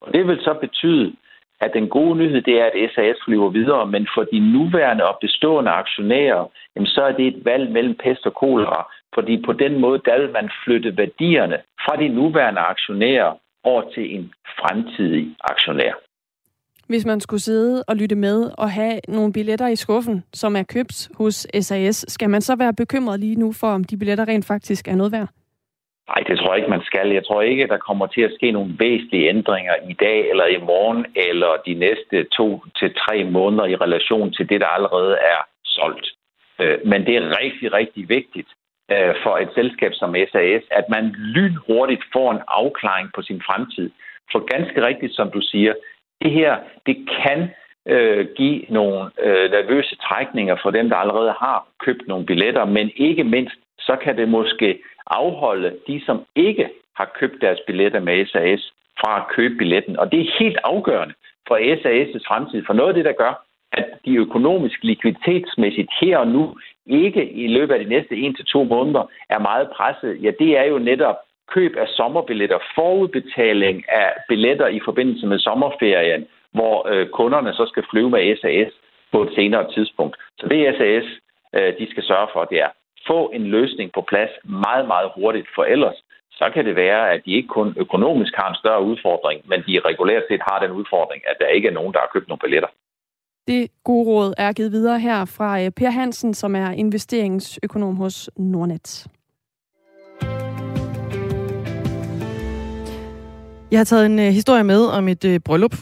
Og 0.00 0.12
det 0.14 0.26
vil 0.26 0.38
så 0.40 0.54
betyde, 0.60 1.12
at 1.60 1.70
den 1.74 1.88
gode 1.88 2.18
nyhed 2.18 2.42
det 2.42 2.60
er, 2.60 2.64
at 2.64 2.90
SAS 2.94 3.16
flyver 3.24 3.48
videre, 3.48 3.86
men 3.86 4.08
for 4.14 4.24
de 4.32 4.52
nuværende 4.52 5.04
og 5.08 5.18
bestående 5.20 5.70
aktionærer, 5.70 6.44
jamen 6.76 6.86
så 6.86 7.02
er 7.02 7.12
det 7.12 7.26
et 7.26 7.44
valg 7.44 7.70
mellem 7.70 7.94
pest 7.94 8.26
og 8.26 8.34
kolera, 8.34 8.92
fordi 9.14 9.42
på 9.46 9.52
den 9.52 9.80
måde, 9.80 10.00
der 10.04 10.20
vil 10.20 10.32
man 10.32 10.50
flytte 10.64 10.96
værdierne 10.96 11.58
fra 11.84 11.96
de 11.96 12.08
nuværende 12.08 12.60
aktionærer 12.60 13.32
over 13.64 13.82
til 13.94 14.14
en 14.16 14.32
fremtidig 14.58 15.36
aktionær. 15.40 15.94
Hvis 16.88 17.06
man 17.06 17.20
skulle 17.20 17.40
sidde 17.40 17.84
og 17.88 17.96
lytte 17.96 18.16
med 18.16 18.50
og 18.58 18.70
have 18.70 19.00
nogle 19.08 19.32
billetter 19.32 19.68
i 19.68 19.76
skuffen, 19.76 20.24
som 20.32 20.56
er 20.56 20.62
købt 20.62 21.08
hos 21.14 21.46
SAS, 21.60 22.04
skal 22.08 22.30
man 22.30 22.40
så 22.40 22.56
være 22.56 22.74
bekymret 22.74 23.20
lige 23.20 23.36
nu 23.36 23.52
for, 23.52 23.66
om 23.66 23.84
de 23.84 23.96
billetter 23.96 24.28
rent 24.28 24.46
faktisk 24.46 24.88
er 24.88 24.94
noget 24.94 25.12
værd? 25.12 25.28
Nej, 26.08 26.20
det 26.28 26.38
tror 26.38 26.50
jeg 26.50 26.58
ikke, 26.58 26.70
man 26.76 26.84
skal. 26.84 27.08
Jeg 27.08 27.24
tror 27.26 27.42
ikke, 27.42 27.66
der 27.66 27.86
kommer 27.88 28.06
til 28.06 28.20
at 28.20 28.34
ske 28.36 28.50
nogle 28.50 28.76
væsentlige 28.78 29.28
ændringer 29.28 29.74
i 29.88 29.92
dag 29.92 30.30
eller 30.30 30.46
i 30.46 30.58
morgen 30.70 31.06
eller 31.16 31.52
de 31.66 31.74
næste 31.74 32.16
to 32.24 32.64
til 32.78 32.94
tre 32.94 33.24
måneder 33.24 33.64
i 33.64 33.76
relation 33.76 34.32
til 34.32 34.48
det, 34.48 34.60
der 34.60 34.66
allerede 34.66 35.14
er 35.32 35.40
solgt. 35.64 36.06
Øh, 36.60 36.78
men 36.90 37.06
det 37.06 37.16
er 37.16 37.40
rigtig, 37.42 37.72
rigtig 37.72 38.08
vigtigt 38.08 38.50
øh, 38.92 39.14
for 39.22 39.34
et 39.38 39.50
selskab 39.54 39.92
som 39.94 40.14
SAS, 40.32 40.64
at 40.70 40.86
man 40.88 41.04
lynhurtigt 41.36 42.04
får 42.12 42.32
en 42.32 42.42
afklaring 42.48 43.08
på 43.14 43.22
sin 43.22 43.42
fremtid. 43.48 43.90
For 44.32 44.40
ganske 44.54 44.86
rigtigt, 44.86 45.14
som 45.14 45.30
du 45.30 45.40
siger, 45.40 45.74
det 46.22 46.30
her, 46.30 46.58
det 46.86 46.96
kan 47.22 47.50
øh, 47.86 48.26
give 48.36 48.62
nogle 48.68 49.10
øh, 49.20 49.50
nervøse 49.50 49.96
trækninger 49.96 50.56
for 50.62 50.70
dem, 50.70 50.88
der 50.88 50.96
allerede 50.96 51.34
har 51.38 51.68
købt 51.84 52.08
nogle 52.08 52.26
billetter, 52.26 52.64
men 52.64 52.90
ikke 52.96 53.24
mindst, 53.24 53.56
så 53.78 53.96
kan 53.96 54.16
det 54.16 54.28
måske 54.28 54.78
afholde 55.06 55.76
de, 55.86 56.02
som 56.06 56.24
ikke 56.36 56.68
har 56.96 57.10
købt 57.20 57.40
deres 57.40 57.60
billetter 57.66 58.00
med 58.00 58.26
SAS, 58.26 58.72
fra 59.00 59.16
at 59.20 59.28
købe 59.36 59.54
billetten. 59.54 59.98
Og 59.98 60.12
det 60.12 60.20
er 60.20 60.36
helt 60.38 60.58
afgørende 60.64 61.14
for 61.48 61.56
SAS' 61.56 62.28
fremtid. 62.28 62.62
For 62.66 62.72
noget 62.72 62.88
af 62.88 62.94
det, 62.94 63.04
der 63.04 63.12
gør, 63.12 63.44
at 63.72 63.86
de 64.04 64.14
økonomisk 64.16 64.78
likviditetsmæssigt 64.82 65.90
her 66.00 66.18
og 66.18 66.28
nu 66.28 66.56
ikke 66.86 67.32
i 67.32 67.46
løbet 67.46 67.74
af 67.74 67.80
de 67.80 67.88
næste 67.88 68.14
1-2 68.14 68.62
måneder 68.62 69.10
er 69.28 69.38
meget 69.38 69.70
presset, 69.76 70.22
ja, 70.22 70.30
det 70.38 70.58
er 70.58 70.64
jo 70.64 70.78
netop 70.78 71.16
køb 71.48 71.76
af 71.76 71.88
sommerbilletter, 71.88 72.58
forudbetaling 72.74 73.84
af 73.88 74.12
billetter 74.28 74.66
i 74.66 74.80
forbindelse 74.84 75.26
med 75.26 75.38
sommerferien, 75.38 76.26
hvor 76.52 76.88
øh, 76.92 77.08
kunderne 77.08 77.52
så 77.54 77.66
skal 77.66 77.84
flyve 77.90 78.10
med 78.10 78.36
SAS 78.36 78.72
på 79.12 79.22
et 79.22 79.32
senere 79.34 79.72
tidspunkt. 79.74 80.16
Så 80.38 80.46
det 80.48 80.76
SAS, 80.78 81.06
øh, 81.56 81.78
de 81.78 81.90
skal 81.90 82.02
sørge 82.02 82.28
for, 82.32 82.44
det 82.44 82.60
er 82.60 82.70
få 83.06 83.30
en 83.34 83.46
løsning 83.56 83.92
på 83.92 84.02
plads 84.10 84.30
meget, 84.44 84.86
meget 84.86 85.10
hurtigt, 85.16 85.48
for 85.54 85.64
ellers 85.64 85.98
så 86.32 86.50
kan 86.54 86.64
det 86.64 86.76
være, 86.76 87.12
at 87.12 87.20
de 87.24 87.30
ikke 87.32 87.48
kun 87.48 87.74
økonomisk 87.76 88.32
har 88.36 88.48
en 88.48 88.54
større 88.62 88.82
udfordring, 88.84 89.38
men 89.48 89.58
de 89.66 89.80
regulært 89.90 90.22
set 90.28 90.42
har 90.48 90.58
den 90.58 90.70
udfordring, 90.70 91.22
at 91.30 91.36
der 91.40 91.46
ikke 91.46 91.68
er 91.68 91.72
nogen, 91.72 91.92
der 91.92 91.98
har 91.98 92.10
købt 92.12 92.28
nogle 92.28 92.40
billetter. 92.44 92.68
Det 93.48 93.70
gode 93.84 94.06
råd 94.08 94.34
er 94.38 94.52
givet 94.52 94.72
videre 94.72 95.00
her 95.00 95.24
fra 95.36 95.62
øh, 95.62 95.70
Per 95.70 95.90
Hansen, 95.90 96.34
som 96.34 96.56
er 96.56 96.70
investeringsøkonom 96.70 97.96
hos 97.96 98.30
Nordnet. 98.36 99.06
Jeg 103.74 103.80
har 103.80 103.84
taget 103.84 104.06
en 104.06 104.18
uh, 104.18 104.24
historie 104.24 104.64
med 104.64 104.86
om 104.86 105.08
et 105.08 105.24
uh, 105.24 105.36
bryllup. 105.44 105.76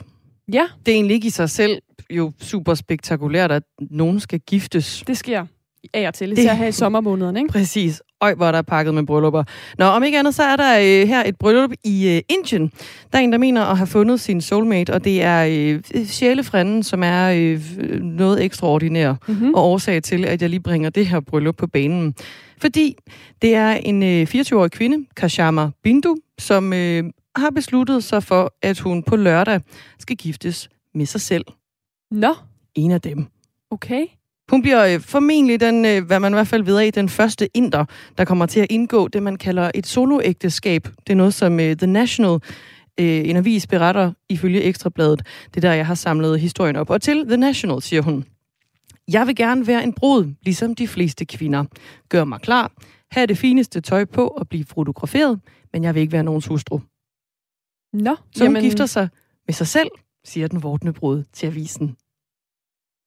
Ja. 0.53 0.67
Det 0.87 0.93
er 0.93 0.97
egentlig 0.97 1.15
ikke 1.15 1.27
i 1.27 1.31
sig 1.31 1.51
selv 1.51 1.79
jo 2.11 2.33
super 2.41 2.75
spektakulært, 2.75 3.53
at 3.53 3.63
nogen 3.91 4.21
skal 4.21 4.41
giftes. 4.41 5.05
Det 5.07 5.17
sker 5.17 5.47
af 5.95 6.09
og 6.09 6.15
til, 6.15 6.33
især 6.33 6.55
her 6.55 6.67
i 6.67 6.73
sommermånederne, 6.73 7.41
ikke? 7.41 7.53
Præcis. 7.53 8.03
Øj, 8.21 8.35
hvor 8.35 8.47
er 8.47 8.53
der 8.53 8.63
pakket 8.63 8.95
med 8.95 9.07
bryllupper. 9.07 9.45
Nå, 9.79 9.85
om 9.85 10.03
ikke 10.03 10.19
andet, 10.19 10.35
så 10.35 10.43
er 10.43 10.57
der 10.57 10.79
øh, 10.79 11.09
her 11.09 11.23
et 11.27 11.37
bryllup 11.37 11.71
i 11.85 12.09
øh, 12.09 12.23
Indien. 12.29 12.73
Der 13.13 13.19
er 13.19 13.23
en, 13.23 13.33
der 13.33 13.39
mener 13.39 13.65
at 13.65 13.77
have 13.77 13.87
fundet 13.87 14.21
sin 14.21 14.41
soulmate, 14.41 14.93
og 14.93 15.05
det 15.05 15.23
er 15.23 15.47
øh, 15.95 16.05
sjælefrenden, 16.05 16.83
som 16.83 17.03
er 17.03 17.29
øh, 17.29 17.61
noget 18.01 18.45
ekstraordinær, 18.45 19.15
mm-hmm. 19.29 19.55
og 19.55 19.65
årsag 19.65 20.03
til, 20.03 20.25
at 20.25 20.43
jeg 20.43 20.51
lige 20.51 20.61
bringer 20.61 20.91
det 20.91 21.07
her 21.07 21.21
bryllup 21.21 21.57
på 21.57 21.67
banen. 21.67 22.15
Fordi 22.61 22.97
det 23.43 23.55
er 23.55 23.71
en 23.73 24.03
øh, 24.03 24.23
24-årig 24.23 24.71
kvinde, 24.71 25.07
Kashama 25.17 25.71
Bindu, 25.83 26.17
som 26.39 26.73
øh, 26.73 27.05
har 27.37 27.51
besluttet 27.51 28.05
sig 28.05 28.23
for, 28.23 28.55
at 28.63 28.79
hun 28.79 29.03
på 29.03 29.17
lørdag 29.17 29.61
skal 29.99 30.17
giftes 30.17 30.69
med 30.95 31.07
sig 31.07 31.21
selv. 31.21 31.45
Nå. 32.11 32.35
En 32.75 32.91
af 32.91 33.01
dem. 33.01 33.27
Okay. 33.71 34.07
Hun 34.51 34.63
bliver 34.63 34.87
øh, 34.87 35.01
formentlig 35.01 35.61
den, 35.61 35.85
øh, 35.85 36.05
hvad 36.07 36.21
man 36.21 36.33
i 36.33 36.35
hvert 36.35 36.47
fald 36.47 36.63
ved 36.63 36.79
af, 36.79 36.93
den 36.93 37.09
første 37.09 37.49
inder, 37.55 37.85
der 38.19 38.25
kommer 38.25 38.47
til 38.47 38.61
at 38.61 38.67
indgå 38.71 39.09
det, 39.09 39.23
man 39.23 39.37
kalder 39.37 39.71
et 39.75 39.87
soloægteskab. 39.87 40.89
Det 41.07 41.13
er 41.13 41.17
noget, 41.17 41.35
som 41.35 41.61
øh, 41.61 41.77
The 41.77 41.87
National, 41.87 42.39
øh, 43.01 43.29
en 43.29 43.37
avis, 43.37 43.67
beretter 43.67 44.13
ifølge 44.29 44.63
Ekstrabladet. 44.63 45.27
Det 45.55 45.57
er 45.57 45.69
der, 45.69 45.73
jeg 45.73 45.87
har 45.87 45.95
samlet 45.95 46.41
historien 46.41 46.77
op. 46.77 46.91
Og 46.91 47.03
til 47.03 47.27
The 47.27 47.37
National 47.37 47.83
siger 47.83 48.03
hun, 48.03 48.25
jeg 49.13 49.27
vil 49.27 49.37
gerne 49.37 49.67
være 49.67 49.85
en 49.85 49.93
brud, 49.93 50.35
ligesom 50.43 50.75
de 50.75 50.89
fleste 50.89 51.25
kvinder. 51.25 51.65
Gør 52.09 52.25
mig 52.25 52.41
klar, 52.41 52.73
have 53.11 53.27
det 53.27 53.39
fineste 53.39 53.81
tøj 53.81 54.05
på 54.05 54.27
og 54.27 54.49
blive 54.49 54.65
fotograferet, 54.65 55.41
men 55.73 55.85
jeg 55.85 55.95
vil 55.95 56.01
ikke 56.01 56.13
være 56.13 56.25
nogens 56.25 56.47
hustru. 56.47 56.81
Nå, 57.93 58.17
Så 58.37 58.47
hun 58.47 58.55
gifter 58.55 58.87
sig 58.87 59.09
med 59.47 59.55
sig 59.55 59.67
selv, 59.67 59.89
siger 60.25 60.49
den 60.49 60.63
vortende 60.63 60.93
brud 60.93 61.25
til 61.33 61.47
avisen. 61.47 61.97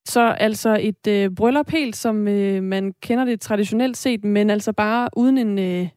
Så 0.08 0.22
altså 0.22 0.78
et 0.82 1.08
øh, 1.08 1.32
bryllup 1.36 1.70
helt, 1.70 1.96
som 1.96 2.28
øh, 2.28 2.64
man 2.64 2.94
kender 3.02 3.26
det 3.26 3.42
traditionelt 3.42 3.98
set, 3.98 4.24
men 4.24 4.50
altså 4.50 4.74
bare 4.74 5.10
uden 5.16 5.38
en, 5.38 5.60
øh, 5.60 5.88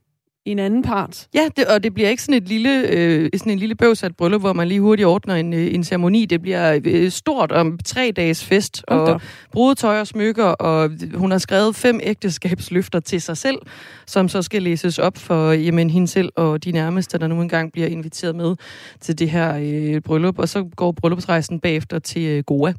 en 0.51 0.59
anden 0.59 0.82
part. 0.82 1.28
Ja, 1.34 1.49
det, 1.57 1.66
og 1.66 1.82
det 1.82 1.94
bliver 1.94 2.09
ikke 2.09 2.22
sådan 2.22 2.42
et 2.42 2.49
lille, 2.49 2.88
øh, 2.88 3.30
sådan 3.36 3.53
en 3.53 3.59
lille 3.59 3.74
bøvsat 3.74 4.16
bryllup, 4.16 4.40
hvor 4.40 4.53
man 4.53 4.68
lige 4.68 4.80
hurtigt 4.80 5.07
ordner 5.07 5.34
en, 5.34 5.53
øh, 5.53 5.74
en 5.74 5.84
ceremoni. 5.84 6.24
Det 6.26 6.42
bliver 6.42 6.80
øh, 6.84 7.11
stort 7.11 7.53
om 7.53 7.78
tre 7.84 8.12
dages 8.16 8.44
fest, 8.44 8.84
og 8.88 9.20
brudetøj 9.53 10.01
og 10.01 10.07
smykker, 10.07 10.44
og 10.44 10.90
hun 11.14 11.30
har 11.30 11.38
skrevet 11.38 11.76
fem 11.76 12.01
ægteskabsløfter 12.03 13.01
til 13.01 13.22
sig 13.22 13.36
selv, 13.36 13.59
som 14.07 14.28
så 14.28 14.42
skal 14.42 14.62
læses 14.62 14.99
op 14.99 15.16
for 15.16 15.53
jamen, 15.53 15.90
hende 15.90 16.09
selv 16.09 16.32
og 16.36 16.64
de 16.64 16.72
nærmeste, 16.72 17.18
der 17.18 17.26
nu 17.26 17.40
engang 17.42 17.72
bliver 17.72 17.88
inviteret 17.88 18.36
med 18.36 18.57
til 19.01 19.18
det 19.18 19.30
her 19.30 19.59
øh, 19.62 20.01
bryllup. 20.01 20.38
Og 20.38 20.49
så 20.49 20.64
går 20.76 20.92
bryllupsrejsen 20.92 21.61
bagefter 21.61 21.99
til 21.99 22.22
øh, 22.22 22.44
Goa, 22.46 22.72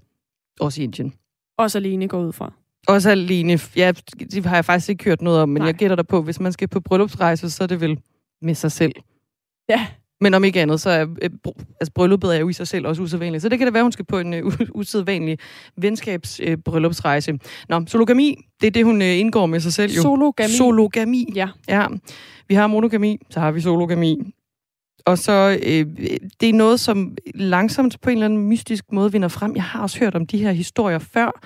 også 0.59 0.81
i 0.81 0.83
Indien. 0.83 1.13
Også 1.57 1.77
alene 1.77 2.07
går 2.07 2.21
ud 2.21 2.33
fra. 2.33 2.53
Også 2.87 3.09
alene. 3.09 3.59
Ja, 3.75 3.91
det 4.31 4.45
har 4.45 4.55
jeg 4.55 4.65
faktisk 4.65 4.89
ikke 4.89 5.03
hørt 5.03 5.21
noget 5.21 5.41
om, 5.41 5.49
men 5.49 5.61
Nej. 5.61 5.67
jeg 5.67 5.75
gætter 5.75 5.95
der 5.95 6.03
på, 6.03 6.21
hvis 6.21 6.39
man 6.39 6.51
skal 6.51 6.67
på 6.67 6.79
bryllupsrejse, 6.79 7.49
så 7.49 7.63
er 7.63 7.67
det 7.67 7.81
vel 7.81 7.99
med 8.41 8.55
sig 8.55 8.71
selv. 8.71 8.93
Ja. 9.69 9.87
Men 10.21 10.33
om 10.33 10.43
ikke 10.43 10.61
andet, 10.61 10.81
så 10.81 10.89
er 10.89 11.01
øh, 11.21 11.29
altså, 11.81 11.91
brylluppet 11.95 12.35
er 12.35 12.39
jo 12.39 12.49
i 12.49 12.53
sig 12.53 12.67
selv 12.67 12.87
også 12.87 13.01
usædvanligt. 13.01 13.41
Så 13.41 13.49
det 13.49 13.57
kan 13.57 13.65
det 13.65 13.73
være, 13.73 13.83
hun 13.83 13.91
skal 13.91 14.05
på 14.05 14.19
en 14.19 14.33
uh, 14.33 14.53
usædvanlig 14.73 15.39
venskabsbryllupsrejse. 15.77 17.33
Uh, 17.33 17.39
Nå, 17.69 17.85
sologami, 17.87 18.37
det 18.61 18.67
er 18.67 18.71
det, 18.71 18.85
hun 18.85 19.01
uh, 19.01 19.07
indgår 19.07 19.45
med 19.45 19.59
sig 19.59 19.73
selv 19.73 19.93
jo. 19.93 20.01
Sologami. 20.01 20.49
Sologami. 20.49 21.31
Ja. 21.35 21.47
Ja. 21.67 21.85
Vi 22.47 22.55
har 22.55 22.67
monogami, 22.67 23.17
så 23.29 23.39
har 23.39 23.51
vi 23.51 23.61
sologami. 23.61 24.33
Og 25.05 25.17
så, 25.17 25.59
øh, 25.63 25.85
det 26.39 26.49
er 26.49 26.53
noget, 26.53 26.79
som 26.79 27.17
langsomt 27.35 28.01
på 28.01 28.09
en 28.09 28.17
eller 28.17 28.25
anden 28.25 28.39
mystisk 28.39 28.91
måde 28.91 29.11
vinder 29.11 29.27
frem. 29.27 29.55
Jeg 29.55 29.63
har 29.63 29.81
også 29.81 29.99
hørt 29.99 30.15
om 30.15 30.27
de 30.27 30.37
her 30.37 30.51
historier 30.51 30.99
før. 30.99 31.41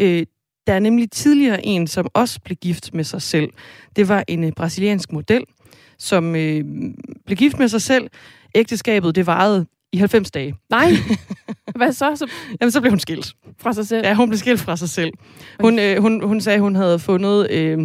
Øh, 0.00 0.26
der 0.68 0.74
er 0.74 0.78
nemlig 0.78 1.10
tidligere 1.10 1.66
en, 1.66 1.86
som 1.86 2.06
også 2.14 2.40
blev 2.40 2.56
gift 2.56 2.94
med 2.94 3.04
sig 3.04 3.22
selv. 3.22 3.50
Det 3.96 4.08
var 4.08 4.24
en 4.28 4.44
øh, 4.44 4.52
brasiliansk 4.52 5.12
model, 5.12 5.44
som 5.98 6.36
øh, 6.36 6.64
blev 7.26 7.36
gift 7.36 7.58
med 7.58 7.68
sig 7.68 7.82
selv. 7.82 8.10
Ægteskabet, 8.54 9.14
det 9.14 9.26
varede 9.26 9.66
i 9.92 9.96
90 9.96 10.30
dage. 10.30 10.54
Nej. 10.70 10.90
Hvad 11.76 11.92
så? 11.92 12.16
så? 12.16 12.30
Jamen, 12.60 12.72
så 12.72 12.80
blev 12.80 12.92
hun 12.92 12.98
skilt. 12.98 13.34
Fra 13.58 13.72
sig 13.72 13.86
selv? 13.86 14.06
Ja, 14.06 14.14
hun 14.14 14.28
blev 14.28 14.38
skilt 14.38 14.60
fra 14.60 14.76
sig 14.76 14.88
selv. 14.88 15.12
Hun, 15.60 15.78
øh, 15.78 16.02
hun, 16.02 16.22
hun 16.22 16.40
sagde, 16.40 16.60
hun 16.60 16.76
havde 16.76 16.98
fundet 16.98 17.50
øh, 17.50 17.78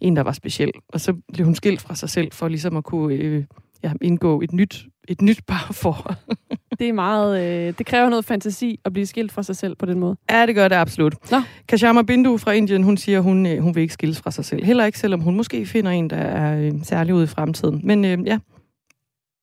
en, 0.00 0.16
der 0.16 0.22
var 0.22 0.32
speciel, 0.32 0.70
og 0.88 1.00
så 1.00 1.14
blev 1.32 1.44
hun 1.44 1.54
skilt 1.54 1.80
fra 1.80 1.94
sig 1.94 2.10
selv, 2.10 2.32
for 2.32 2.48
ligesom 2.48 2.76
at 2.76 2.84
kunne 2.84 3.14
øh, 3.14 3.44
ja, 3.82 3.92
indgå 4.02 4.40
et 4.40 4.52
nyt, 4.52 4.86
et 5.08 5.22
nyt 5.22 5.40
parforhold. 5.46 6.16
det 6.78 6.88
er 6.88 6.92
meget... 6.92 7.40
Øh, 7.40 7.74
det 7.78 7.86
kræver 7.86 8.08
noget 8.08 8.24
fantasi 8.24 8.80
at 8.84 8.92
blive 8.92 9.06
skilt 9.06 9.32
fra 9.32 9.42
sig 9.42 9.56
selv 9.56 9.76
på 9.76 9.86
den 9.86 9.98
måde. 9.98 10.16
Ja, 10.30 10.46
det 10.46 10.54
gør 10.54 10.68
det 10.68 10.76
absolut. 10.76 11.30
Nå. 11.30 11.42
Kashama 11.68 12.02
Bindu 12.02 12.36
fra 12.36 12.52
Indien, 12.52 12.82
hun 12.82 12.96
siger, 12.96 13.20
hun, 13.20 13.46
øh, 13.46 13.58
hun 13.58 13.74
vil 13.74 13.80
ikke 13.80 13.94
skilles 13.94 14.20
fra 14.20 14.30
sig 14.30 14.44
selv. 14.44 14.64
Heller 14.64 14.84
ikke, 14.84 14.98
selvom 14.98 15.20
hun 15.20 15.36
måske 15.36 15.66
finder 15.66 15.90
en, 15.90 16.10
der 16.10 16.16
er 16.16 16.60
øh, 16.60 16.72
særlig 16.82 17.14
ude 17.14 17.24
i 17.24 17.26
fremtiden. 17.26 17.80
Men 17.84 18.04
øh, 18.04 18.18
ja, 18.26 18.38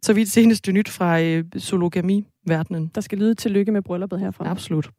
så 0.01 0.13
vidt 0.13 0.31
seneste 0.31 0.71
nyt 0.71 0.89
fra 0.89 1.21
øh, 1.21 1.43
sologami-verdenen. 1.57 2.91
Der 2.95 3.01
skal 3.01 3.17
lyde 3.17 3.35
til 3.35 3.51
lykke 3.51 3.71
med 3.71 3.81
brylluppet 3.81 4.19
herfra. 4.19 4.49
Absolut. 4.49 4.89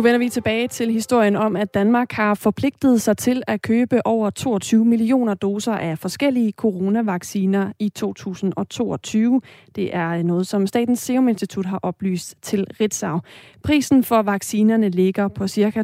Nu 0.00 0.04
vender 0.04 0.18
vi 0.18 0.28
tilbage 0.28 0.68
til 0.68 0.92
historien 0.92 1.36
om, 1.36 1.56
at 1.56 1.74
Danmark 1.74 2.12
har 2.12 2.34
forpligtet 2.34 3.02
sig 3.02 3.16
til 3.16 3.42
at 3.46 3.62
købe 3.62 4.06
over 4.06 4.30
22 4.30 4.84
millioner 4.84 5.34
doser 5.34 5.72
af 5.72 5.98
forskellige 5.98 6.52
coronavacciner 6.52 7.72
i 7.78 7.88
2022. 7.88 9.40
Det 9.76 9.94
er 9.96 10.22
noget, 10.22 10.46
som 10.46 10.66
Statens 10.66 11.00
Serum 11.00 11.28
Institut 11.28 11.66
har 11.66 11.78
oplyst 11.82 12.34
til 12.42 12.66
Ritzau. 12.80 13.20
Prisen 13.64 14.04
for 14.04 14.22
vaccinerne 14.22 14.88
ligger 14.88 15.28
på 15.28 15.48
ca. 15.48 15.82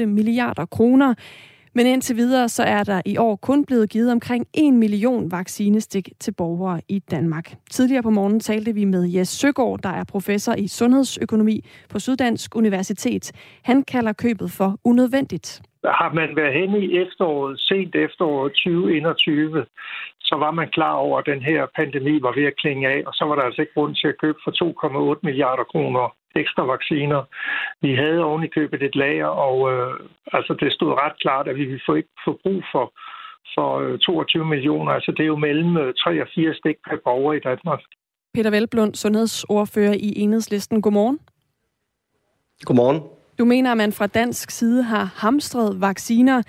2,8 0.00 0.06
milliarder 0.06 0.66
kroner. 0.66 1.14
Men 1.74 1.86
indtil 1.86 2.16
videre 2.16 2.48
så 2.48 2.62
er 2.62 2.84
der 2.84 3.02
i 3.06 3.16
år 3.16 3.36
kun 3.36 3.64
blevet 3.64 3.90
givet 3.90 4.12
omkring 4.12 4.46
1 4.54 4.74
million 4.74 5.30
vaccinestik 5.30 6.08
til 6.20 6.32
borgere 6.32 6.80
i 6.88 6.98
Danmark. 6.98 7.54
Tidligere 7.70 8.02
på 8.02 8.10
morgen 8.10 8.40
talte 8.40 8.74
vi 8.74 8.84
med 8.84 9.08
Jes 9.08 9.28
Søgaard, 9.28 9.78
der 9.82 9.88
er 9.88 10.04
professor 10.04 10.54
i 10.54 10.68
sundhedsøkonomi 10.68 11.64
på 11.90 11.98
Syddansk 11.98 12.56
Universitet. 12.56 13.32
Han 13.64 13.82
kalder 13.82 14.12
købet 14.12 14.50
for 14.50 14.78
unødvendigt. 14.84 15.62
Har 15.84 16.12
man 16.14 16.36
været 16.36 16.54
henne 16.54 16.78
i 16.80 16.98
efteråret, 16.98 17.60
sent 17.60 17.94
efteråret 17.94 18.52
2021, 18.52 19.66
så 20.20 20.36
var 20.36 20.50
man 20.50 20.68
klar 20.68 20.94
over, 20.94 21.18
at 21.18 21.26
den 21.26 21.42
her 21.42 21.66
pandemi 21.76 22.22
var 22.22 22.32
ved 22.38 22.44
at 22.44 22.56
klinge 22.56 22.88
af, 22.88 23.02
og 23.06 23.12
så 23.14 23.24
var 23.24 23.34
der 23.34 23.42
altså 23.42 23.60
ikke 23.62 23.74
grund 23.74 23.94
til 23.94 24.08
at 24.08 24.20
købe 24.20 24.38
for 24.44 24.52
2,8 25.14 25.20
milliarder 25.22 25.64
kroner 25.64 26.14
ekstra 26.36 26.62
vacciner. 26.74 27.22
Vi 27.80 27.94
havde 27.94 28.24
oven 28.24 28.44
i 28.44 28.54
købet 28.56 28.82
et 28.82 28.96
lager, 28.96 29.26
og 29.26 29.72
øh, 29.72 29.94
altså 30.32 30.52
det 30.60 30.72
stod 30.72 30.92
ret 31.02 31.16
klart, 31.20 31.48
at 31.48 31.56
vi 31.56 31.64
ville 31.64 31.86
få 31.86 31.94
ikke 31.94 32.14
få 32.26 32.38
brug 32.42 32.62
for, 32.72 32.86
for 33.54 33.68
øh, 33.80 33.98
22 33.98 34.44
millioner. 34.44 34.92
Altså 34.92 35.10
det 35.10 35.22
er 35.22 35.32
jo 35.34 35.36
mellem 35.36 35.76
øh, 35.76 35.94
3 35.94 36.22
og 36.22 36.28
4 36.34 36.54
stik 36.54 36.76
per 36.88 36.96
borger 37.04 37.32
i 37.32 37.40
Danmark. 37.40 37.80
Peter 38.34 38.50
Velblund, 38.50 38.94
sundhedsordfører 38.94 39.92
i 39.92 40.12
Enhedslisten. 40.16 40.82
Godmorgen. 40.82 41.18
Godmorgen. 42.64 43.00
Du 43.38 43.44
mener, 43.44 43.70
at 43.70 43.76
man 43.76 43.92
fra 43.92 44.06
dansk 44.06 44.50
side 44.50 44.82
har 44.82 45.04
hamstret 45.16 45.80
vacciner. 45.80 46.42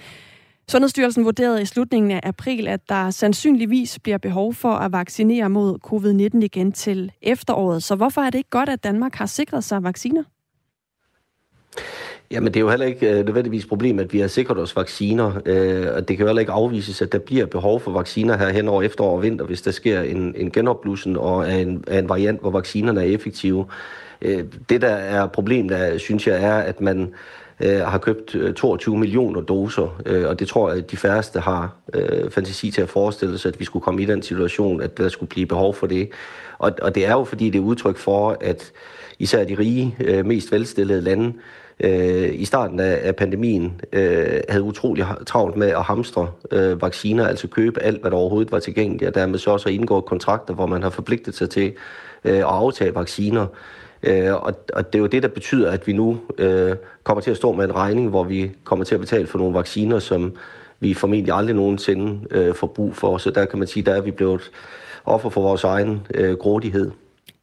Sundhedsstyrelsen 0.70 1.26
vurderede 1.26 1.62
i 1.62 1.66
slutningen 1.66 2.12
af 2.12 2.20
april, 2.24 2.68
at 2.68 2.90
der 2.90 3.10
sandsynligvis 3.10 4.00
bliver 4.00 4.18
behov 4.18 4.54
for 4.54 4.74
at 4.74 4.92
vaccinere 4.92 5.50
mod 5.50 5.78
covid-19 5.88 6.44
igen 6.44 6.72
til 6.72 7.12
efteråret. 7.22 7.84
Så 7.84 7.96
hvorfor 7.96 8.22
er 8.22 8.30
det 8.30 8.38
ikke 8.38 8.50
godt, 8.50 8.70
at 8.70 8.84
Danmark 8.84 9.16
har 9.16 9.26
sikret 9.26 9.64
sig 9.64 9.84
vacciner? 9.84 10.24
Jamen, 12.32 12.48
det 12.48 12.56
er 12.56 12.62
jo 12.62 12.70
heller 12.70 12.86
ikke 12.86 13.12
øh, 13.12 13.26
nødvendigvis 13.26 13.66
problem, 13.66 14.00
at 14.00 14.14
vi 14.14 14.20
har 14.20 14.28
sikret 14.28 14.58
os 14.58 14.76
vacciner, 14.76 15.42
øh, 15.46 15.88
og 15.96 16.08
det 16.08 16.18
kan 16.18 16.24
jo 16.24 16.28
heller 16.28 16.40
ikke 16.40 16.52
afvises, 16.52 17.02
at 17.02 17.12
der 17.12 17.20
bliver 17.20 17.46
behov 17.46 17.80
for 17.80 17.92
vacciner 17.92 18.38
her 18.38 18.50
hen 18.50 18.68
over 18.68 18.82
efterår 18.82 19.16
og 19.16 19.24
vinter, 19.24 19.46
hvis 19.46 19.62
der 19.62 19.72
sker 19.72 20.02
en, 20.02 20.36
en 20.38 20.52
genopblussen 20.52 21.18
og 21.18 21.50
af 21.50 21.56
en, 21.56 21.84
af 21.88 22.00
en 22.00 22.10
variant, 22.10 22.42
hvor 22.42 22.52
vaccinerne 22.52 23.02
er 23.02 23.06
effektive. 23.06 23.66
Øh, 24.22 24.44
det, 24.70 24.82
der 24.82 24.88
er 24.88 25.28
problemet, 25.28 25.72
der, 25.72 25.98
synes 25.98 26.28
jeg, 26.28 26.44
er, 26.44 26.56
at 26.56 26.82
man 26.82 27.14
øh, 27.60 27.80
har 27.80 27.98
købt 27.98 28.36
øh, 28.36 28.54
22 28.54 28.98
millioner 28.98 29.42
doser, 29.42 30.02
øh, 30.06 30.30
og 30.30 30.40
det 30.40 30.48
tror 30.48 30.70
jeg, 30.70 30.78
at 30.78 30.92
de 30.92 30.98
færreste 30.98 31.40
har 31.40 31.76
øh, 31.94 32.32
fantasi 32.32 32.72
til 32.72 32.82
at 32.82 32.90
forestille 32.90 33.38
sig, 33.38 33.50
at 33.50 33.60
vi 33.60 33.66
skulle 33.66 33.84
komme 33.84 34.02
i 34.02 34.06
den 34.06 34.22
situation, 34.22 34.82
at 34.82 34.98
der 34.98 35.10
skulle 35.10 35.30
blive 35.30 35.46
behov 35.46 35.74
for 35.74 35.88
det. 35.88 36.10
Og, 36.58 36.72
og 36.82 36.96
det 36.96 37.06
er 37.06 37.12
jo, 37.12 37.24
fordi 37.24 37.50
det 37.50 37.60
er 37.60 37.64
udtryk 37.64 37.98
for, 37.98 38.38
at 38.42 38.72
især 39.20 39.44
de 39.44 39.56
rige, 39.60 39.96
øh, 40.00 40.26
mest 40.26 40.52
velstillede 40.52 41.02
lande, 41.02 41.34
øh, 41.80 42.30
i 42.34 42.46
starten 42.46 42.80
af, 42.80 43.00
af 43.04 43.16
pandemien 43.16 43.82
øh, 43.94 44.40
havde 44.50 44.64
utrolig 44.64 45.06
travlt 45.26 45.56
med 45.56 45.68
at 45.68 45.84
hamstre 45.84 46.32
øh, 46.52 46.82
vacciner, 46.82 47.28
altså 47.28 47.48
købe 47.48 47.82
alt, 47.82 48.02
hvad 48.02 48.12
der 48.12 48.18
overhovedet 48.18 48.52
var 48.52 48.60
tilgængeligt, 48.60 49.08
og 49.08 49.16
dermed 49.16 49.40
så 49.40 49.52
også 49.52 49.70
indgået 49.70 50.06
kontrakter, 50.06 50.54
hvor 50.54 50.66
man 50.66 50.84
har 50.84 50.90
forpligtet 50.90 51.36
sig 51.36 51.50
til 51.50 51.74
øh, 52.24 52.38
at 52.38 52.44
aftage 52.44 52.96
vacciner. 52.96 53.48
Øh, 54.04 54.34
og, 54.34 54.54
og 54.74 54.94
det 54.94 55.00
er 55.00 55.02
jo 55.02 55.08
det, 55.08 55.24
der 55.24 55.30
betyder, 55.30 55.72
at 55.72 55.88
vi 55.88 55.94
nu 55.94 56.20
øh, 56.38 56.76
kommer 57.04 57.22
til 57.22 57.32
at 57.32 57.38
stå 57.38 57.52
med 57.52 57.66
en 57.66 57.76
regning, 57.76 58.10
hvor 58.10 58.24
vi 58.24 58.52
kommer 58.64 58.86
til 58.86 58.96
at 58.96 59.02
betale 59.02 59.28
for 59.28 59.38
nogle 59.38 59.54
vacciner, 59.54 60.00
som 60.00 60.36
vi 60.80 60.94
formentlig 60.94 61.34
aldrig 61.34 61.56
nogensinde 61.56 62.20
øh, 62.32 62.56
får 62.56 62.68
brug 62.68 62.96
for. 62.96 63.18
Så 63.18 63.32
der 63.32 63.46
kan 63.46 63.60
man 63.60 63.68
sige, 63.68 63.84
der 63.84 63.94
er 63.94 64.02
vi 64.02 64.12
blevet 64.12 64.52
offer 65.06 65.30
for 65.30 65.42
vores 65.42 65.64
egen 65.64 66.08
øh, 66.14 66.38
grådighed. 66.38 66.92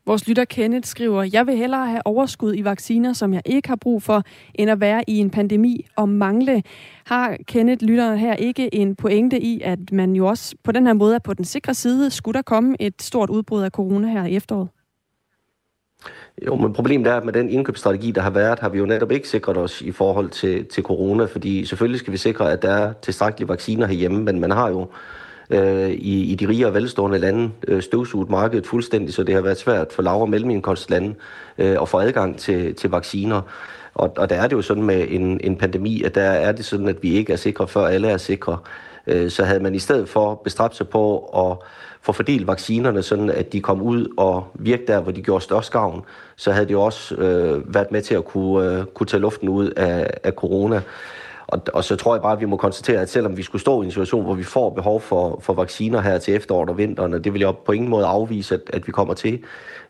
Vores 0.06 0.28
lytter 0.28 0.44
Kenneth 0.44 0.88
skriver, 0.88 1.28
jeg 1.32 1.46
vil 1.46 1.56
hellere 1.56 1.86
have 1.86 2.06
overskud 2.06 2.54
i 2.54 2.64
vacciner, 2.64 3.12
som 3.12 3.34
jeg 3.34 3.42
ikke 3.46 3.68
har 3.68 3.76
brug 3.76 4.02
for, 4.02 4.22
end 4.54 4.70
at 4.70 4.80
være 4.80 5.04
i 5.06 5.18
en 5.18 5.30
pandemi 5.30 5.86
og 5.96 6.08
mangle. 6.08 6.62
Har 7.04 7.36
Kenneth 7.46 7.84
lytteren 7.84 8.18
her 8.18 8.34
ikke 8.34 8.74
en 8.74 8.96
pointe 8.96 9.40
i, 9.40 9.60
at 9.64 9.78
man 9.92 10.12
jo 10.12 10.26
også 10.26 10.56
på 10.64 10.72
den 10.72 10.86
her 10.86 10.92
måde 10.92 11.14
er 11.14 11.18
på 11.18 11.34
den 11.34 11.44
sikre 11.44 11.74
side? 11.74 12.10
Skulle 12.10 12.36
der 12.36 12.42
komme 12.42 12.76
et 12.80 13.02
stort 13.02 13.30
udbrud 13.30 13.62
af 13.62 13.70
corona 13.70 14.08
her 14.08 14.24
i 14.24 14.36
efteråret? 14.36 14.68
Jo, 16.46 16.56
men 16.56 16.72
problemet 16.72 17.06
er, 17.06 17.16
at 17.16 17.24
med 17.24 17.32
den 17.32 17.50
indkøbsstrategi, 17.50 18.10
der 18.10 18.20
har 18.20 18.30
været, 18.30 18.58
har 18.58 18.68
vi 18.68 18.78
jo 18.78 18.86
netop 18.86 19.12
ikke 19.12 19.28
sikret 19.28 19.56
os 19.56 19.82
i 19.82 19.92
forhold 19.92 20.28
til, 20.28 20.64
til 20.64 20.82
corona, 20.82 21.24
fordi 21.24 21.64
selvfølgelig 21.64 22.00
skal 22.00 22.12
vi 22.12 22.18
sikre, 22.18 22.52
at 22.52 22.62
der 22.62 22.70
er 22.70 22.92
tilstrækkelige 23.02 23.48
vacciner 23.48 23.86
herhjemme, 23.86 24.22
men 24.22 24.40
man 24.40 24.50
har 24.50 24.68
jo 24.68 24.88
øh, 25.50 25.90
i, 25.90 26.32
i 26.32 26.34
de 26.34 26.48
rige 26.48 26.66
og 26.66 26.74
velstående 26.74 27.18
lande 27.18 27.50
øh, 27.68 27.82
støvsuget 27.82 28.30
markedet 28.30 28.66
fuldstændig, 28.66 29.14
så 29.14 29.22
det 29.22 29.34
har 29.34 29.42
været 29.42 29.58
svært 29.58 29.92
for 29.92 30.02
lav- 30.02 30.20
og 30.20 30.28
mellemindkomstlande 30.28 31.14
øh, 31.58 31.76
at 31.82 31.88
få 31.88 31.98
adgang 31.98 32.38
til, 32.38 32.74
til 32.74 32.90
vacciner. 32.90 33.42
Og, 33.94 34.12
og 34.16 34.30
der 34.30 34.36
er 34.36 34.46
det 34.46 34.56
jo 34.56 34.62
sådan 34.62 34.82
med 34.82 35.06
en, 35.08 35.40
en 35.44 35.56
pandemi, 35.56 36.02
at 36.02 36.14
der 36.14 36.22
er 36.22 36.52
det 36.52 36.64
sådan, 36.64 36.88
at 36.88 37.02
vi 37.02 37.12
ikke 37.12 37.32
er 37.32 37.36
sikre, 37.36 37.68
før 37.68 37.86
alle 37.86 38.08
er 38.08 38.16
sikre. 38.16 38.58
Øh, 39.06 39.30
så 39.30 39.44
havde 39.44 39.60
man 39.60 39.74
i 39.74 39.78
stedet 39.78 40.08
for 40.08 40.34
bestræbt 40.34 40.76
sig 40.76 40.88
på 40.88 41.18
at 41.18 41.66
får 42.02 42.12
fordelt 42.12 42.46
vaccinerne, 42.46 43.02
sådan 43.02 43.30
at 43.30 43.52
de 43.52 43.60
kom 43.60 43.82
ud 43.82 44.14
og 44.16 44.46
virkede 44.54 44.86
der, 44.92 45.00
hvor 45.00 45.12
de 45.12 45.22
gjorde 45.22 45.44
størst 45.44 45.72
gavn, 45.72 46.02
så 46.36 46.52
havde 46.52 46.66
det 46.66 46.72
jo 46.72 46.82
også 46.82 47.14
øh, 47.14 47.74
været 47.74 47.92
med 47.92 48.02
til 48.02 48.14
at 48.14 48.24
kunne, 48.24 48.78
øh, 48.78 48.84
kunne 48.84 49.06
tage 49.06 49.20
luften 49.20 49.48
ud 49.48 49.70
af, 49.70 50.10
af 50.24 50.32
corona. 50.32 50.82
Og, 51.46 51.62
og 51.74 51.84
så 51.84 51.96
tror 51.96 52.14
jeg 52.14 52.22
bare, 52.22 52.32
at 52.32 52.40
vi 52.40 52.44
må 52.44 52.56
konstatere, 52.56 53.00
at 53.00 53.10
selvom 53.10 53.36
vi 53.36 53.42
skulle 53.42 53.62
stå 53.62 53.82
i 53.82 53.84
en 53.84 53.90
situation, 53.90 54.24
hvor 54.24 54.34
vi 54.34 54.42
får 54.42 54.70
behov 54.70 55.00
for, 55.00 55.40
for 55.42 55.54
vacciner 55.54 56.00
her 56.00 56.18
til 56.18 56.34
efteråret 56.34 56.70
og 56.70 56.78
vinteren, 56.78 57.14
og 57.14 57.24
det 57.24 57.32
vil 57.32 57.40
jeg 57.40 57.54
på 57.66 57.72
ingen 57.72 57.90
måde 57.90 58.06
afvise, 58.06 58.54
at, 58.54 58.60
at 58.72 58.86
vi 58.86 58.92
kommer 58.92 59.14
til, 59.14 59.42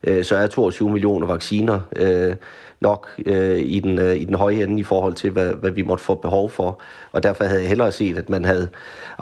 øh, 0.04 0.24
så 0.24 0.36
er 0.36 0.46
22 0.46 0.90
millioner 0.90 1.26
vacciner 1.26 1.80
øh, 1.96 2.36
nok 2.80 3.08
øh, 3.26 3.58
i, 3.58 3.80
den, 3.80 3.98
øh, 3.98 4.16
i 4.16 4.24
den 4.24 4.34
høje 4.34 4.62
ende 4.62 4.80
i 4.80 4.82
forhold 4.82 5.14
til, 5.14 5.30
hvad, 5.30 5.52
hvad 5.54 5.70
vi 5.70 5.82
måtte 5.82 6.04
få 6.04 6.14
behov 6.14 6.50
for. 6.50 6.80
Og 7.12 7.22
derfor 7.22 7.44
havde 7.44 7.60
jeg 7.60 7.68
hellere 7.68 7.92
set, 7.92 8.18
at 8.18 8.30
man 8.30 8.44
havde 8.44 8.68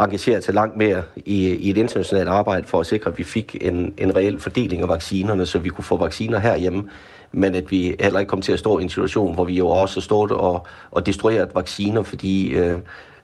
engageret 0.00 0.44
sig 0.44 0.54
langt 0.54 0.76
mere 0.76 1.02
i, 1.16 1.48
i 1.48 1.70
et 1.70 1.76
internationalt 1.76 2.28
arbejde 2.28 2.66
for 2.66 2.80
at 2.80 2.86
sikre, 2.86 3.10
at 3.10 3.18
vi 3.18 3.24
fik 3.24 3.56
en, 3.60 3.94
en 3.98 4.16
reel 4.16 4.40
fordeling 4.40 4.82
af 4.82 4.88
vaccinerne, 4.88 5.46
så 5.46 5.58
vi 5.58 5.68
kunne 5.68 5.84
få 5.84 5.96
vacciner 5.96 6.38
herhjemme, 6.38 6.88
men 7.32 7.54
at 7.54 7.70
vi 7.70 7.96
heller 8.00 8.20
ikke 8.20 8.30
kom 8.30 8.42
til 8.42 8.52
at 8.52 8.58
stå 8.58 8.78
i 8.78 8.82
en 8.82 8.88
situation, 8.88 9.34
hvor 9.34 9.44
vi 9.44 9.54
jo 9.54 9.68
også 9.68 10.00
stod 10.00 10.30
og, 10.30 10.66
og 10.90 11.06
destruerede 11.06 11.50
vacciner, 11.54 12.02
fordi 12.02 12.48
øh, 12.48 12.78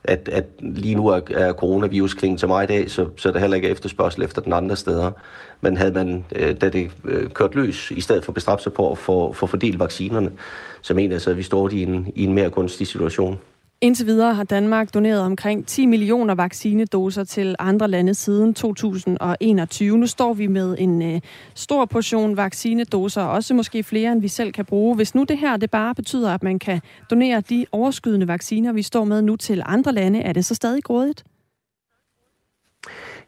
at, 0.07 0.29
at 0.31 0.45
lige 0.59 0.95
nu 0.95 1.07
er, 1.07 1.21
er 1.29 1.53
coronavirus 1.53 2.15
til 2.37 2.47
mig 2.47 2.63
i 2.63 2.67
dag, 2.67 2.91
så, 2.91 3.07
så 3.17 3.29
er 3.29 3.33
der 3.33 3.39
heller 3.39 3.55
ikke 3.55 3.69
efterspørgsel 3.69 4.23
efter 4.23 4.41
den 4.41 4.53
andre 4.53 4.75
steder. 4.75 5.11
Men 5.61 5.77
havde 5.77 5.91
man, 5.91 6.25
øh, 6.35 6.55
da 6.61 6.69
det 6.69 6.91
øh, 7.05 7.29
kørt 7.29 7.55
løs, 7.55 7.91
i 7.91 8.01
stedet 8.01 8.25
for 8.25 8.31
bestræbt 8.31 8.63
sig 8.63 8.73
på 8.73 8.91
at 8.91 8.97
få, 8.97 9.33
få 9.33 9.45
fordelt 9.47 9.79
vaccinerne, 9.79 10.31
så 10.81 10.93
mener 10.93 11.13
jeg 11.13 11.21
så, 11.21 11.29
at 11.29 11.37
vi 11.37 11.43
står 11.43 11.69
i 11.69 11.83
en, 11.83 12.11
i 12.15 12.23
en 12.23 12.33
mere 12.33 12.49
gunstig 12.49 12.87
situation. 12.87 13.39
Indtil 13.81 14.05
videre 14.05 14.33
har 14.33 14.43
Danmark 14.43 14.93
doneret 14.93 15.21
omkring 15.21 15.67
10 15.67 15.85
millioner 15.85 16.35
vaccinedoser 16.35 17.23
til 17.23 17.55
andre 17.59 17.87
lande 17.87 18.13
siden 18.13 18.53
2021. 18.53 19.97
Nu 19.97 20.07
står 20.07 20.33
vi 20.33 20.47
med 20.47 20.75
en 20.79 21.01
øh, 21.01 21.21
stor 21.55 21.85
portion 21.85 22.37
vaccinedoser, 22.37 23.21
også 23.21 23.53
måske 23.53 23.83
flere, 23.83 24.11
end 24.11 24.21
vi 24.21 24.27
selv 24.27 24.51
kan 24.51 24.65
bruge. 24.65 24.95
Hvis 24.95 25.15
nu 25.15 25.23
det 25.23 25.37
her 25.37 25.57
det 25.57 25.71
bare 25.71 25.95
betyder, 25.95 26.33
at 26.33 26.43
man 26.43 26.59
kan 26.59 26.81
donere 27.09 27.41
de 27.41 27.65
overskydende 27.71 28.27
vacciner, 28.27 28.73
vi 28.73 28.81
står 28.81 29.03
med 29.03 29.21
nu 29.21 29.35
til 29.35 29.61
andre 29.65 29.91
lande, 29.93 30.19
er 30.19 30.33
det 30.33 30.45
så 30.45 30.55
stadig 30.55 30.83
grådigt? 30.83 31.23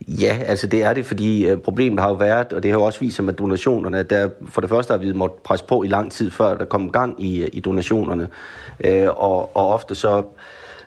Ja, 0.07 0.37
altså 0.45 0.67
det 0.67 0.83
er 0.83 0.93
det, 0.93 1.05
fordi 1.05 1.45
øh, 1.45 1.57
problemet 1.57 1.99
har 1.99 2.09
jo 2.09 2.15
været, 2.15 2.53
og 2.53 2.63
det 2.63 2.71
har 2.71 2.79
jo 2.79 2.83
også 2.83 2.99
vist 2.99 3.15
sig 3.15 3.25
med 3.25 3.33
donationerne, 3.33 3.99
at 3.99 4.09
der, 4.09 4.29
for 4.49 4.61
det 4.61 4.69
første 4.69 4.91
har 4.91 4.97
vi 4.97 5.13
måttet 5.13 5.41
presse 5.43 5.65
på 5.65 5.83
i 5.83 5.87
lang 5.87 6.11
tid, 6.11 6.31
før 6.31 6.57
der 6.57 6.65
kom 6.65 6.91
gang 6.91 7.23
i, 7.23 7.41
øh, 7.41 7.49
i 7.53 7.59
donationerne. 7.59 8.27
Øh, 8.79 9.07
og, 9.07 9.57
og 9.57 9.73
ofte 9.73 9.95
så, 9.95 10.23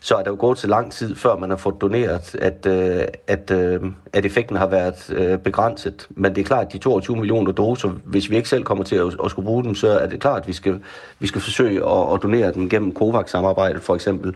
så 0.00 0.14
er 0.14 0.22
der 0.22 0.30
jo 0.30 0.36
gået 0.40 0.58
så 0.58 0.66
lang 0.66 0.92
tid, 0.92 1.16
før 1.16 1.36
man 1.36 1.50
har 1.50 1.56
fået 1.56 1.74
doneret, 1.80 2.34
at, 2.34 2.66
øh, 2.66 3.04
at, 3.26 3.50
øh, 3.50 3.80
at 4.12 4.26
effekten 4.26 4.56
har 4.56 4.66
været 4.66 5.12
øh, 5.16 5.38
begrænset. 5.38 6.06
Men 6.10 6.34
det 6.34 6.40
er 6.40 6.44
klart, 6.44 6.66
at 6.66 6.72
de 6.72 6.78
22 6.78 7.16
millioner 7.16 7.52
doser, 7.52 7.88
hvis 7.88 8.30
vi 8.30 8.36
ikke 8.36 8.48
selv 8.48 8.64
kommer 8.64 8.84
til 8.84 8.96
at, 8.96 9.16
at 9.24 9.30
skulle 9.30 9.46
bruge 9.46 9.64
dem, 9.64 9.74
så 9.74 9.88
er 9.88 10.06
det 10.06 10.20
klart, 10.20 10.42
at 10.42 10.48
vi 10.48 10.52
skal, 10.52 10.80
vi 11.18 11.26
skal 11.26 11.40
forsøge 11.40 11.86
at, 11.86 12.14
at 12.14 12.22
donere 12.22 12.52
dem 12.52 12.68
gennem 12.68 12.94
COVAX-samarbejdet 12.94 13.82
for 13.82 13.94
eksempel. 13.94 14.34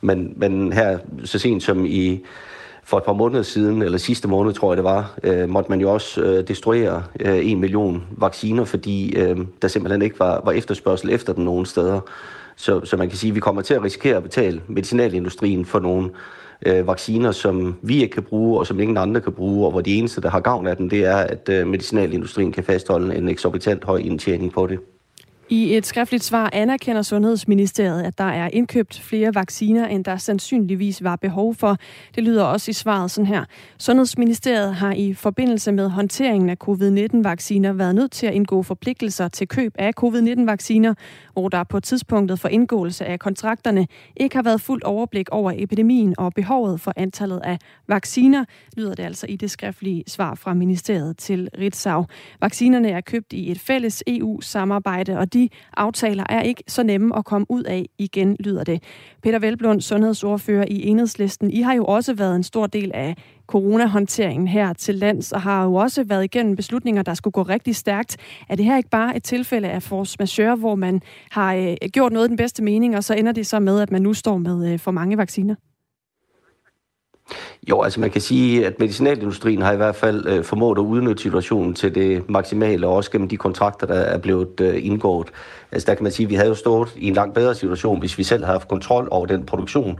Men, 0.00 0.32
men 0.36 0.72
her 0.72 0.98
så 1.24 1.38
sent 1.38 1.62
som 1.62 1.86
i 1.86 2.24
for 2.86 2.96
et 2.96 3.04
par 3.04 3.12
måneder 3.12 3.42
siden, 3.42 3.82
eller 3.82 3.98
sidste 3.98 4.28
måned 4.28 4.52
tror 4.52 4.72
jeg 4.72 4.76
det 4.76 4.84
var, 4.84 5.18
øh, 5.22 5.48
måtte 5.48 5.70
man 5.70 5.80
jo 5.80 5.92
også 5.92 6.20
øh, 6.20 6.48
destruere 6.48 7.02
øh, 7.20 7.50
en 7.50 7.60
million 7.60 8.04
vacciner, 8.10 8.64
fordi 8.64 9.16
øh, 9.16 9.38
der 9.62 9.68
simpelthen 9.68 10.02
ikke 10.02 10.18
var, 10.18 10.42
var 10.44 10.52
efterspørgsel 10.52 11.10
efter 11.10 11.32
dem 11.32 11.44
nogen 11.44 11.66
steder. 11.66 12.00
Så, 12.56 12.84
så 12.84 12.96
man 12.96 13.08
kan 13.08 13.18
sige, 13.18 13.30
at 13.30 13.34
vi 13.34 13.40
kommer 13.40 13.62
til 13.62 13.74
at 13.74 13.82
risikere 13.82 14.16
at 14.16 14.22
betale 14.22 14.62
medicinalindustrien 14.68 15.64
for 15.64 15.80
nogle 15.80 16.10
øh, 16.66 16.86
vacciner, 16.86 17.32
som 17.32 17.76
vi 17.82 18.02
ikke 18.02 18.14
kan 18.14 18.22
bruge, 18.22 18.58
og 18.58 18.66
som 18.66 18.80
ingen 18.80 18.96
andre 18.96 19.20
kan 19.20 19.32
bruge, 19.32 19.66
og 19.66 19.70
hvor 19.70 19.80
de 19.80 19.94
eneste, 19.94 20.20
der 20.20 20.30
har 20.30 20.40
gavn 20.40 20.66
af 20.66 20.76
dem, 20.76 20.88
det 20.88 21.04
er, 21.04 21.16
at 21.16 21.48
øh, 21.48 21.66
medicinalindustrien 21.66 22.52
kan 22.52 22.64
fastholde 22.64 23.16
en 23.16 23.28
eksorbitant 23.28 23.84
høj 23.84 23.98
indtjening 23.98 24.52
på 24.52 24.66
det. 24.66 24.78
I 25.48 25.76
et 25.76 25.86
skriftligt 25.86 26.24
svar 26.24 26.50
anerkender 26.52 27.02
Sundhedsministeriet, 27.02 28.02
at 28.02 28.18
der 28.18 28.24
er 28.24 28.48
indkøbt 28.52 29.00
flere 29.00 29.34
vacciner, 29.34 29.86
end 29.86 30.04
der 30.04 30.16
sandsynligvis 30.16 31.04
var 31.04 31.16
behov 31.16 31.54
for. 31.54 31.76
Det 32.14 32.24
lyder 32.24 32.44
også 32.44 32.70
i 32.70 32.72
svaret 32.72 33.10
sådan 33.10 33.26
her. 33.26 33.44
Sundhedsministeriet 33.78 34.74
har 34.74 34.92
i 34.92 35.14
forbindelse 35.14 35.72
med 35.72 35.88
håndteringen 35.88 36.50
af 36.50 36.56
covid-19-vacciner 36.56 37.72
været 37.72 37.94
nødt 37.94 38.12
til 38.12 38.26
at 38.26 38.34
indgå 38.34 38.62
forpligtelser 38.62 39.28
til 39.28 39.48
køb 39.48 39.74
af 39.78 39.92
covid-19-vacciner, 39.94 40.94
hvor 41.32 41.48
der 41.48 41.64
på 41.64 41.80
tidspunktet 41.80 42.40
for 42.40 42.48
indgåelse 42.48 43.04
af 43.04 43.18
kontrakterne 43.18 43.86
ikke 44.16 44.36
har 44.36 44.42
været 44.42 44.60
fuldt 44.60 44.84
overblik 44.84 45.28
over 45.28 45.52
epidemien 45.56 46.14
og 46.18 46.32
behovet 46.32 46.80
for 46.80 46.92
antallet 46.96 47.40
af 47.44 47.58
vacciner, 47.88 48.44
lyder 48.76 48.94
det 48.94 49.02
altså 49.02 49.26
i 49.28 49.36
det 49.36 49.50
skriftlige 49.50 50.04
svar 50.06 50.34
fra 50.34 50.54
ministeriet 50.54 51.16
til 51.16 51.48
Ritzau. 51.58 52.06
Vaccinerne 52.40 52.90
er 52.90 53.00
købt 53.00 53.32
i 53.32 53.50
et 53.50 53.60
fælles 53.60 54.02
EU-samarbejde, 54.06 55.18
og 55.18 55.35
de 55.36 55.48
aftaler 55.76 56.24
er 56.28 56.42
ikke 56.42 56.62
så 56.68 56.82
nemme 56.82 57.18
at 57.18 57.24
komme 57.24 57.46
ud 57.48 57.62
af 57.62 57.86
igen, 57.98 58.36
lyder 58.40 58.64
det. 58.64 58.82
Peter 59.22 59.38
Velblund, 59.38 59.80
sundhedsordfører 59.80 60.64
i 60.68 60.86
Enhedslisten, 60.86 61.50
I 61.50 61.60
har 61.60 61.74
jo 61.74 61.84
også 61.84 62.14
været 62.14 62.36
en 62.36 62.42
stor 62.42 62.66
del 62.66 62.90
af 62.94 63.16
coronahåndteringen 63.46 64.48
her 64.48 64.72
til 64.72 64.94
lands, 64.94 65.32
og 65.32 65.42
har 65.42 65.64
jo 65.64 65.74
også 65.74 66.04
været 66.04 66.24
igennem 66.24 66.56
beslutninger, 66.56 67.02
der 67.02 67.14
skulle 67.14 67.32
gå 67.32 67.42
rigtig 67.42 67.76
stærkt. 67.76 68.16
Er 68.48 68.56
det 68.56 68.64
her 68.64 68.76
ikke 68.76 68.90
bare 68.90 69.16
et 69.16 69.22
tilfælde 69.22 69.68
af 69.68 69.82
force 69.82 70.16
majeure, 70.18 70.56
hvor 70.56 70.74
man 70.74 71.00
har 71.30 71.54
øh, 71.54 71.76
gjort 71.92 72.12
noget 72.12 72.26
i 72.26 72.28
den 72.28 72.36
bedste 72.36 72.62
mening, 72.62 72.96
og 72.96 73.04
så 73.04 73.14
ender 73.14 73.32
det 73.32 73.46
så 73.46 73.60
med, 73.60 73.80
at 73.80 73.90
man 73.90 74.02
nu 74.02 74.14
står 74.14 74.38
med 74.38 74.72
øh, 74.72 74.78
for 74.78 74.90
mange 74.90 75.16
vacciner? 75.16 75.54
Jo, 77.70 77.82
altså 77.82 78.00
man 78.00 78.10
kan 78.10 78.20
sige, 78.20 78.66
at 78.66 78.78
medicinalindustrien 78.78 79.62
har 79.62 79.72
i 79.72 79.76
hvert 79.76 79.96
fald 79.96 80.26
øh, 80.26 80.44
formået 80.44 80.78
at 80.78 80.82
udnytte 80.82 81.22
situationen 81.22 81.74
til 81.74 81.94
det 81.94 82.30
maksimale, 82.30 82.86
også 82.86 83.10
gennem 83.10 83.28
de 83.28 83.36
kontrakter, 83.36 83.86
der 83.86 83.94
er 83.94 84.18
blevet 84.18 84.60
øh, 84.60 84.86
indgået. 84.86 85.28
Altså 85.72 85.86
der 85.86 85.94
kan 85.94 86.02
man 86.02 86.12
sige, 86.12 86.24
at 86.24 86.30
vi 86.30 86.34
havde 86.34 86.48
jo 86.48 86.54
stået 86.54 86.88
i 86.96 87.08
en 87.08 87.14
langt 87.14 87.34
bedre 87.34 87.54
situation, 87.54 87.98
hvis 87.98 88.18
vi 88.18 88.22
selv 88.22 88.44
havde 88.44 88.58
haft 88.58 88.68
kontrol 88.68 89.08
over 89.10 89.26
den 89.26 89.46
produktion, 89.46 89.98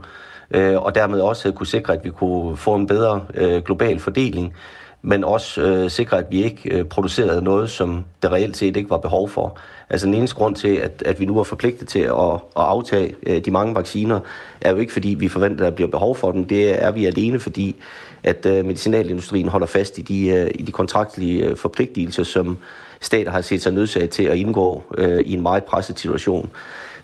øh, 0.51 0.77
og 0.81 0.95
dermed 0.95 1.19
også 1.19 1.43
havde 1.43 1.55
kunne 1.55 1.67
sikre, 1.67 1.93
at 1.93 2.03
vi 2.03 2.09
kunne 2.09 2.57
få 2.57 2.75
en 2.75 2.87
bedre 2.87 3.25
øh, 3.33 3.61
global 3.61 3.99
fordeling, 3.99 4.53
men 5.01 5.23
også 5.23 5.61
øh, 5.61 5.91
sikre, 5.91 6.17
at 6.17 6.25
vi 6.29 6.43
ikke 6.43 6.69
øh, 6.71 6.85
producerede 6.85 7.41
noget, 7.41 7.69
som 7.69 8.05
der 8.21 8.31
reelt 8.33 8.57
set 8.57 8.77
ikke 8.77 8.89
var 8.89 8.97
behov 8.97 9.29
for. 9.29 9.57
Altså 9.89 10.07
den 10.07 10.13
eneste 10.13 10.35
grund 10.35 10.55
til, 10.55 10.75
at, 10.75 11.03
at 11.05 11.19
vi 11.19 11.25
nu 11.25 11.39
er 11.39 11.43
forpligtet 11.43 11.87
til 11.87 11.99
at, 11.99 12.33
at 12.33 12.39
aftage 12.55 13.15
øh, 13.23 13.45
de 13.45 13.51
mange 13.51 13.75
vacciner, 13.75 14.19
er 14.61 14.71
jo 14.71 14.77
ikke 14.77 14.93
fordi, 14.93 15.09
vi 15.09 15.27
forventer, 15.27 15.65
at 15.65 15.71
der 15.71 15.75
bliver 15.75 15.89
behov 15.89 16.15
for 16.15 16.31
dem. 16.31 16.45
Det 16.45 16.83
er 16.83 16.91
vi 16.91 17.05
alene, 17.05 17.39
fordi 17.39 17.75
at 18.23 18.45
øh, 18.45 18.65
medicinalindustrien 18.65 19.47
holder 19.47 19.67
fast 19.67 19.97
i 19.97 20.01
de, 20.01 20.27
øh, 20.27 20.51
i 20.55 20.61
de 20.61 20.71
kontraktlige 20.71 21.45
øh, 21.45 21.57
forpligtelser, 21.57 22.23
som 22.23 22.57
stater 23.01 23.31
har 23.31 23.41
set 23.41 23.61
sig 23.61 23.73
nødsaget 23.73 24.09
til 24.09 24.23
at 24.23 24.37
indgå 24.37 24.83
øh, 24.97 25.19
i 25.19 25.33
en 25.33 25.41
meget 25.41 25.63
presset 25.63 25.99
situation. 25.99 26.49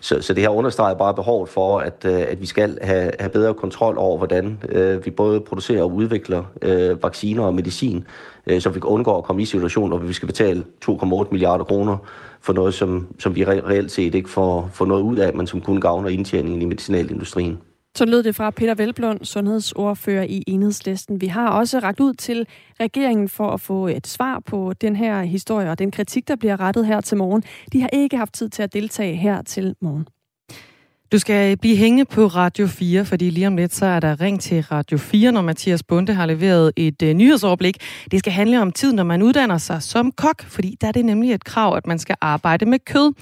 Så, 0.04 0.20
så 0.20 0.34
det 0.34 0.42
her 0.42 0.48
understreger 0.48 0.94
bare 0.94 1.14
behovet 1.14 1.48
for, 1.48 1.78
at, 1.78 2.04
øh, 2.04 2.20
at 2.28 2.40
vi 2.40 2.46
skal 2.46 2.78
have, 2.82 3.10
have 3.18 3.30
bedre 3.30 3.54
kontrol 3.54 3.98
over, 3.98 4.18
hvordan 4.18 4.58
øh, 4.68 5.04
vi 5.04 5.10
både 5.10 5.40
producerer 5.40 5.82
og 5.82 5.92
udvikler 5.92 6.44
øh, 6.62 7.02
vacciner 7.02 7.42
og 7.42 7.54
medicin, 7.54 8.04
øh, 8.46 8.60
så 8.60 8.70
vi 8.70 8.80
kan 8.80 8.88
undgå 8.88 9.18
at 9.18 9.24
komme 9.24 9.42
i 9.42 9.44
situationer, 9.44 9.96
hvor 9.96 10.06
vi 10.06 10.12
skal 10.12 10.26
betale 10.26 10.64
2,8 10.84 11.28
milliarder 11.30 11.64
kroner 11.64 11.96
for 12.40 12.52
noget, 12.52 12.74
som, 12.74 13.08
som 13.18 13.36
vi 13.36 13.44
reelt 13.44 13.90
set 13.90 14.14
ikke 14.14 14.30
får, 14.30 14.70
får 14.72 14.86
noget 14.86 15.02
ud 15.02 15.16
af, 15.16 15.34
men 15.34 15.46
som 15.46 15.60
kun 15.60 15.80
gavner 15.80 16.08
indtjeningen 16.08 16.62
i 16.62 16.64
medicinalindustrien. 16.64 17.58
Så 17.96 18.04
lød 18.04 18.22
det 18.22 18.36
fra 18.36 18.50
Peter 18.50 18.74
Velblund, 18.74 19.24
sundhedsordfører 19.24 20.22
i 20.22 20.44
Enhedslisten. 20.46 21.20
Vi 21.20 21.26
har 21.26 21.48
også 21.48 21.78
ragt 21.78 22.00
ud 22.00 22.14
til 22.14 22.46
regeringen 22.80 23.28
for 23.28 23.50
at 23.50 23.60
få 23.60 23.86
et 23.86 24.06
svar 24.06 24.40
på 24.46 24.72
den 24.80 24.96
her 24.96 25.22
historie 25.22 25.70
og 25.70 25.78
den 25.78 25.90
kritik, 25.90 26.28
der 26.28 26.36
bliver 26.36 26.60
rettet 26.60 26.86
her 26.86 27.00
til 27.00 27.16
morgen. 27.16 27.42
De 27.72 27.80
har 27.80 27.90
ikke 27.92 28.16
haft 28.16 28.32
tid 28.32 28.48
til 28.48 28.62
at 28.62 28.72
deltage 28.72 29.16
her 29.16 29.42
til 29.42 29.74
morgen. 29.80 30.08
Du 31.12 31.18
skal 31.18 31.56
blive 31.56 31.76
hænge 31.76 32.04
på 32.04 32.26
Radio 32.26 32.66
4, 32.66 33.04
fordi 33.04 33.30
lige 33.30 33.46
om 33.46 33.56
lidt 33.56 33.74
så 33.74 33.86
er 33.86 34.00
der 34.00 34.20
ring 34.20 34.40
til 34.40 34.62
Radio 34.62 34.98
4, 34.98 35.32
når 35.32 35.42
Mathias 35.42 35.82
Bunde 35.82 36.14
har 36.14 36.26
leveret 36.26 36.72
et 36.76 37.02
uh, 37.02 37.08
nyhedsoverblik. 37.08 37.76
Det 38.10 38.18
skal 38.18 38.32
handle 38.32 38.60
om 38.60 38.72
tid, 38.72 38.92
når 38.92 39.04
man 39.04 39.22
uddanner 39.22 39.58
sig 39.58 39.82
som 39.82 40.12
kok, 40.12 40.42
fordi 40.42 40.76
der 40.80 40.88
er 40.88 40.92
det 40.92 41.04
nemlig 41.04 41.32
et 41.32 41.44
krav, 41.44 41.76
at 41.76 41.86
man 41.86 41.98
skal 41.98 42.16
arbejde 42.20 42.66
med 42.66 42.78
kød. 42.78 43.12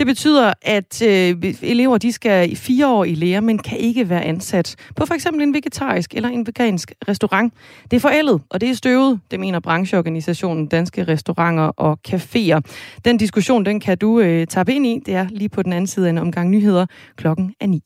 Det 0.00 0.06
betyder, 0.06 0.52
at 0.62 1.02
øh, 1.02 1.54
elever 1.62 1.98
de 1.98 2.12
skal 2.12 2.52
i 2.52 2.54
fire 2.54 2.88
år 2.88 3.04
i 3.04 3.14
lære, 3.14 3.40
men 3.40 3.58
kan 3.58 3.78
ikke 3.78 4.08
være 4.08 4.24
ansat 4.24 4.76
på 4.96 5.06
for 5.06 5.14
eksempel 5.14 5.42
en 5.42 5.54
vegetarisk 5.54 6.14
eller 6.14 6.28
en 6.28 6.46
vegansk 6.46 6.92
restaurant. 7.08 7.54
Det 7.90 7.96
er 7.96 8.00
forældet, 8.00 8.42
og 8.50 8.60
det 8.60 8.70
er 8.70 8.74
støvet, 8.74 9.20
det 9.30 9.40
mener 9.40 9.60
brancheorganisationen 9.60 10.66
Danske 10.66 11.04
Restauranter 11.04 11.64
og 11.64 11.98
Caféer. 12.08 12.60
Den 13.04 13.16
diskussion, 13.16 13.64
den 13.64 13.80
kan 13.80 13.98
du 13.98 14.20
øh, 14.20 14.46
tabe 14.46 14.74
ind 14.74 14.86
i. 14.86 15.00
Det 15.06 15.14
er 15.14 15.26
lige 15.30 15.48
på 15.48 15.62
den 15.62 15.72
anden 15.72 15.86
side 15.86 16.06
af 16.06 16.10
en 16.10 16.18
omgang 16.18 16.50
nyheder 16.50 16.86
klokken 17.16 17.54
er 17.60 17.66
9. 17.66 17.82